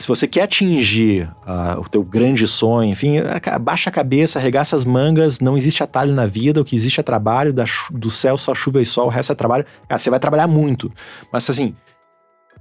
Se 0.00 0.08
você 0.08 0.26
quer 0.26 0.44
atingir 0.44 1.30
uh, 1.46 1.78
o 1.78 1.86
teu 1.86 2.02
grande 2.02 2.46
sonho, 2.46 2.88
enfim, 2.88 3.16
baixa 3.60 3.90
a 3.90 3.92
cabeça, 3.92 4.38
arregaça 4.38 4.74
as 4.74 4.82
mangas, 4.82 5.40
não 5.40 5.58
existe 5.58 5.82
atalho 5.82 6.14
na 6.14 6.24
vida, 6.24 6.58
o 6.58 6.64
que 6.64 6.74
existe 6.74 7.00
é 7.00 7.02
trabalho, 7.02 7.54
do 7.92 8.08
céu 8.08 8.34
só 8.38 8.54
chuva 8.54 8.80
e 8.80 8.86
sol, 8.86 9.08
o 9.08 9.10
resto 9.10 9.32
é 9.32 9.34
trabalho. 9.34 9.66
Cara, 9.86 9.98
você 9.98 10.08
vai 10.08 10.18
trabalhar 10.18 10.46
muito. 10.46 10.90
Mas 11.30 11.50
assim, 11.50 11.74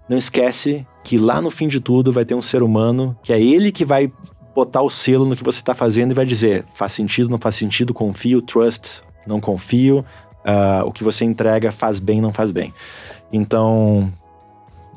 não 0.09 0.17
esquece 0.17 0.85
que 1.01 1.17
lá 1.17 1.41
no 1.41 1.49
fim 1.49 1.69
de 1.69 1.79
tudo 1.79 2.11
vai 2.11 2.25
ter 2.25 2.35
um 2.35 2.41
ser 2.41 2.61
humano 2.61 3.17
que 3.23 3.31
é 3.31 3.41
ele 3.41 3.71
que 3.71 3.85
vai 3.85 4.11
botar 4.53 4.81
o 4.81 4.89
selo 4.89 5.25
no 5.25 5.33
que 5.33 5.43
você 5.43 5.61
está 5.61 5.73
fazendo 5.73 6.11
e 6.11 6.13
vai 6.13 6.25
dizer 6.25 6.65
faz 6.73 6.91
sentido, 6.91 7.29
não 7.29 7.37
faz 7.37 7.55
sentido, 7.55 7.93
confio, 7.93 8.41
trust, 8.41 9.01
não 9.25 9.39
confio, 9.39 9.99
uh, 10.39 10.85
o 10.85 10.91
que 10.91 11.05
você 11.05 11.23
entrega 11.23 11.71
faz 11.71 11.99
bem, 11.99 12.19
não 12.19 12.33
faz 12.33 12.51
bem. 12.51 12.73
Então, 13.31 14.11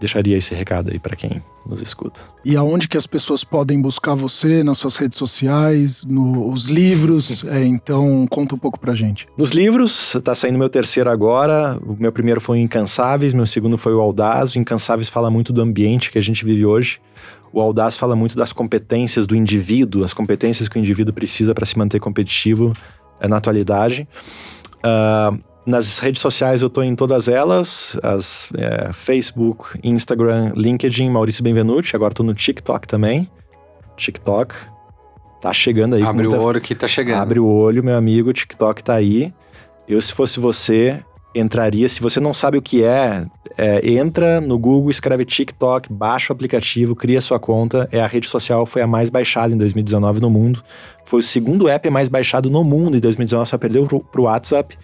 deixaria 0.03 0.37
esse 0.37 0.55
recado 0.55 0.91
aí 0.93 0.99
para 0.99 1.15
quem 1.17 1.43
nos 1.65 1.81
escuta. 1.81 2.21
E 2.45 2.57
aonde 2.57 2.89
que 2.89 2.97
as 2.97 3.07
pessoas 3.07 3.45
podem 3.45 3.81
buscar 3.81 4.15
você 4.15 4.63
nas 4.65 4.79
suas 4.79 4.97
redes 4.97 5.17
sociais, 5.17 6.05
nos 6.05 6.69
livros? 6.69 7.45
é, 7.49 7.65
então 7.65 8.27
conta 8.29 8.55
um 8.55 8.59
pouco 8.59 8.79
pra 8.79 8.93
gente. 8.93 9.29
Nos 9.39 9.53
livros, 9.53 10.17
tá 10.25 10.35
saindo 10.35 10.59
meu 10.59 10.69
terceiro 10.69 11.09
agora. 11.09 11.79
O 11.87 11.97
meu 11.99 12.13
primeiro 12.13 12.41
foi 12.41 12.59
o 12.59 12.61
Incansáveis, 12.61 13.33
meu 13.33 13.47
segundo 13.47 13.79
foi 13.79 13.95
o 13.95 14.01
Audaz. 14.01 14.55
O 14.55 14.59
Incansáveis 14.59 15.09
fala 15.09 15.31
muito 15.31 15.53
do 15.53 15.63
ambiente 15.63 16.11
que 16.11 16.19
a 16.19 16.23
gente 16.23 16.45
vive 16.45 16.67
hoje. 16.67 17.01
O 17.53 17.61
Audaz 17.61 17.97
fala 17.97 18.17
muito 18.17 18.37
das 18.37 18.53
competências 18.53 19.27
do 19.27 19.37
indivíduo, 19.37 20.05
as 20.05 20.13
competências 20.13 20.69
que 20.69 20.77
o 20.77 20.81
indivíduo 20.81 21.15
precisa 21.15 21.55
para 21.55 21.67
se 21.67 21.79
manter 21.79 22.01
competitivo 22.01 22.73
é, 23.21 23.29
na 23.29 23.37
atualidade. 23.37 24.09
Uh, 24.79 25.52
nas 25.65 25.99
redes 25.99 26.21
sociais 26.21 26.63
eu 26.63 26.69
estou 26.69 26.83
em 26.83 26.95
todas 26.95 27.29
elas, 27.29 27.99
as 28.03 28.51
é, 28.57 28.93
Facebook, 28.93 29.79
Instagram, 29.83 30.53
LinkedIn, 30.57 31.09
Maurício 31.09 31.43
Benvenuti. 31.43 31.95
Agora 31.95 32.13
estou 32.13 32.27
no 32.27 32.35
TikTok 32.35 32.87
também. 32.87 33.31
TikTok 33.97 34.55
tá 35.41 35.53
chegando 35.53 35.95
aí. 35.95 36.03
Abre 36.03 36.27
muita... 36.27 36.41
o 36.41 36.45
olho 36.45 36.61
que 36.61 36.75
tá 36.75 36.89
chegando. 36.89 37.21
Abre 37.21 37.39
o 37.39 37.47
olho, 37.47 37.83
meu 37.83 37.97
amigo, 37.97 38.31
o 38.31 38.33
TikTok 38.33 38.83
tá 38.83 38.95
aí. 38.95 39.33
Eu, 39.89 40.01
se 40.01 40.13
fosse 40.13 40.41
você, 40.41 41.01
entraria. 41.35 41.89
Se 41.89 42.01
você 42.01 42.21
não 42.21 42.33
sabe 42.33 42.59
o 42.59 42.63
que 42.63 42.85
é, 42.85 43.27
é, 43.57 43.89
entra 43.89 44.41
no 44.41 44.59
Google, 44.59 44.91
escreve 44.91 45.25
TikTok, 45.25 45.93
baixa 45.93 46.33
o 46.33 46.35
aplicativo, 46.35 46.95
cria 46.95 47.21
sua 47.21 47.39
conta. 47.39 47.89
É 47.93 48.01
a 48.01 48.07
rede 48.07 48.29
social, 48.29 48.67
foi 48.67 48.83
a 48.83 48.87
mais 48.87 49.11
baixada 49.11 49.53
em 49.53 49.57
2019 49.57 50.21
no 50.21 50.31
mundo. 50.31 50.63
Foi 51.05 51.21
o 51.21 51.23
segundo 51.23 51.69
app 51.69 51.89
mais 51.91 52.09
baixado 52.09 52.51
no 52.51 52.63
mundo 52.65 52.97
em 52.97 53.01
2019, 53.01 53.49
só 53.49 53.59
perdeu 53.59 53.87
pro, 53.87 54.01
pro 54.01 54.23
WhatsApp. 54.25 54.77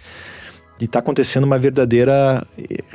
E 0.80 0.84
está 0.84 1.00
acontecendo 1.00 1.44
uma 1.44 1.58
verdadeira, 1.58 2.46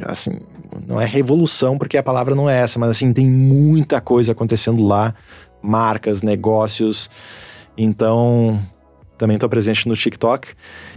assim, 0.03 0.39
não 0.87 0.99
é 0.99 1.05
revolução, 1.05 1.77
porque 1.77 1.97
a 1.97 2.03
palavra 2.03 2.33
não 2.33 2.49
é 2.49 2.57
essa, 2.59 2.79
mas 2.79 2.89
assim, 2.89 3.11
tem 3.11 3.27
muita 3.27 3.99
coisa 3.99 4.31
acontecendo 4.31 4.83
lá, 4.83 5.13
marcas, 5.61 6.21
negócios. 6.21 7.09
Então, 7.77 8.59
também 9.17 9.35
estou 9.35 9.49
presente 9.49 9.87
no 9.87 9.95
TikTok. 9.95 10.49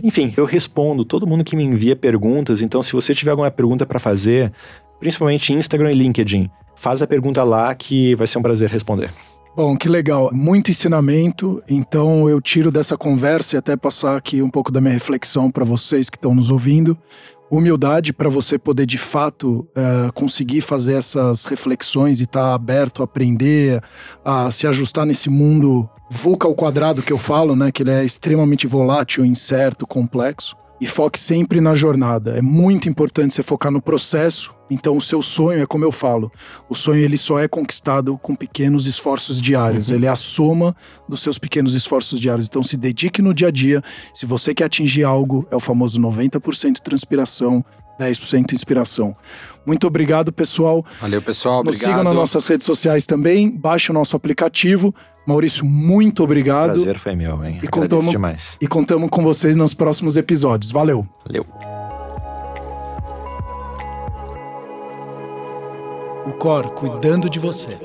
Enfim, 0.02 0.32
eu 0.36 0.44
respondo 0.44 1.04
todo 1.04 1.26
mundo 1.26 1.44
que 1.44 1.56
me 1.56 1.64
envia 1.64 1.96
perguntas. 1.96 2.62
Então, 2.62 2.82
se 2.82 2.92
você 2.92 3.14
tiver 3.14 3.30
alguma 3.30 3.50
pergunta 3.50 3.84
para 3.84 3.98
fazer, 3.98 4.52
principalmente 5.00 5.52
Instagram 5.52 5.92
e 5.92 5.94
LinkedIn, 5.94 6.50
faz 6.76 7.02
a 7.02 7.06
pergunta 7.06 7.42
lá 7.42 7.74
que 7.74 8.14
vai 8.14 8.26
ser 8.26 8.38
um 8.38 8.42
prazer 8.42 8.70
responder. 8.70 9.10
Bom, 9.56 9.74
que 9.74 9.88
legal. 9.88 10.30
Muito 10.34 10.70
ensinamento. 10.70 11.62
Então 11.66 12.28
eu 12.28 12.42
tiro 12.42 12.70
dessa 12.70 12.94
conversa 12.94 13.56
e 13.56 13.58
até 13.58 13.74
passar 13.74 14.14
aqui 14.14 14.42
um 14.42 14.50
pouco 14.50 14.70
da 14.70 14.82
minha 14.82 14.92
reflexão 14.92 15.50
para 15.50 15.64
vocês 15.64 16.10
que 16.10 16.18
estão 16.18 16.34
nos 16.34 16.50
ouvindo. 16.50 16.94
Humildade 17.50 18.12
para 18.12 18.28
você 18.28 18.58
poder 18.58 18.84
de 18.84 18.98
fato 18.98 19.66
uh, 19.70 20.12
conseguir 20.12 20.60
fazer 20.60 20.92
essas 20.92 21.46
reflexões 21.46 22.20
e 22.20 22.24
estar 22.24 22.42
tá 22.42 22.54
aberto 22.54 23.00
a 23.00 23.06
aprender, 23.06 23.82
a 24.22 24.50
se 24.50 24.66
ajustar 24.66 25.06
nesse 25.06 25.30
mundo 25.30 25.88
VUCA 26.10 26.46
ao 26.46 26.54
quadrado 26.54 27.00
que 27.00 27.12
eu 27.12 27.18
falo, 27.18 27.56
né? 27.56 27.72
Que 27.72 27.82
ele 27.82 27.92
é 27.92 28.04
extremamente 28.04 28.66
volátil, 28.66 29.24
incerto, 29.24 29.86
complexo 29.86 30.54
e 30.80 30.86
foque 30.86 31.18
sempre 31.18 31.60
na 31.60 31.74
jornada. 31.74 32.36
É 32.36 32.42
muito 32.42 32.88
importante 32.88 33.34
você 33.34 33.42
focar 33.42 33.72
no 33.72 33.80
processo. 33.80 34.54
Então, 34.68 34.96
o 34.96 35.00
seu 35.00 35.22
sonho 35.22 35.62
é 35.62 35.66
como 35.66 35.84
eu 35.84 35.92
falo: 35.92 36.30
o 36.68 36.74
sonho 36.74 37.00
ele 37.00 37.16
só 37.16 37.38
é 37.38 37.48
conquistado 37.48 38.18
com 38.18 38.34
pequenos 38.34 38.86
esforços 38.86 39.40
diários. 39.40 39.88
Uhum. 39.90 39.96
Ele 39.96 40.06
é 40.06 40.08
a 40.08 40.16
soma 40.16 40.76
dos 41.08 41.20
seus 41.20 41.38
pequenos 41.38 41.74
esforços 41.74 42.20
diários. 42.20 42.46
Então, 42.46 42.62
se 42.62 42.76
dedique 42.76 43.22
no 43.22 43.32
dia 43.32 43.48
a 43.48 43.50
dia. 43.50 43.82
Se 44.12 44.26
você 44.26 44.54
quer 44.54 44.64
atingir 44.64 45.04
algo, 45.04 45.46
é 45.50 45.56
o 45.56 45.60
famoso 45.60 46.00
90% 46.00 46.78
transpiração, 46.80 47.64
10% 47.98 48.52
inspiração. 48.52 49.16
Muito 49.66 49.86
obrigado, 49.86 50.32
pessoal. 50.32 50.84
Valeu, 51.00 51.20
pessoal. 51.20 51.64
Nos 51.64 51.74
obrigado. 51.74 51.90
sigam 51.90 52.04
nas 52.04 52.14
nossas 52.14 52.46
redes 52.46 52.64
sociais 52.64 53.04
também. 53.04 53.50
Baixe 53.50 53.90
o 53.90 53.94
nosso 53.94 54.16
aplicativo. 54.16 54.94
Maurício, 55.26 55.66
muito 55.66 56.22
obrigado. 56.22 56.74
Prazer 56.74 56.98
foi 56.98 57.16
meu, 57.16 57.44
hein? 57.44 57.58
E 57.60 57.66
contamos, 57.66 58.08
demais. 58.08 58.56
E 58.60 58.68
contamos 58.68 59.10
com 59.10 59.24
vocês 59.24 59.56
nos 59.56 59.74
próximos 59.74 60.16
episódios. 60.16 60.70
Valeu. 60.70 61.06
Valeu. 61.26 61.44
O 66.24 66.32
Cor 66.32 66.70
cuidando 66.70 67.28
de 67.28 67.40
você. 67.40 67.76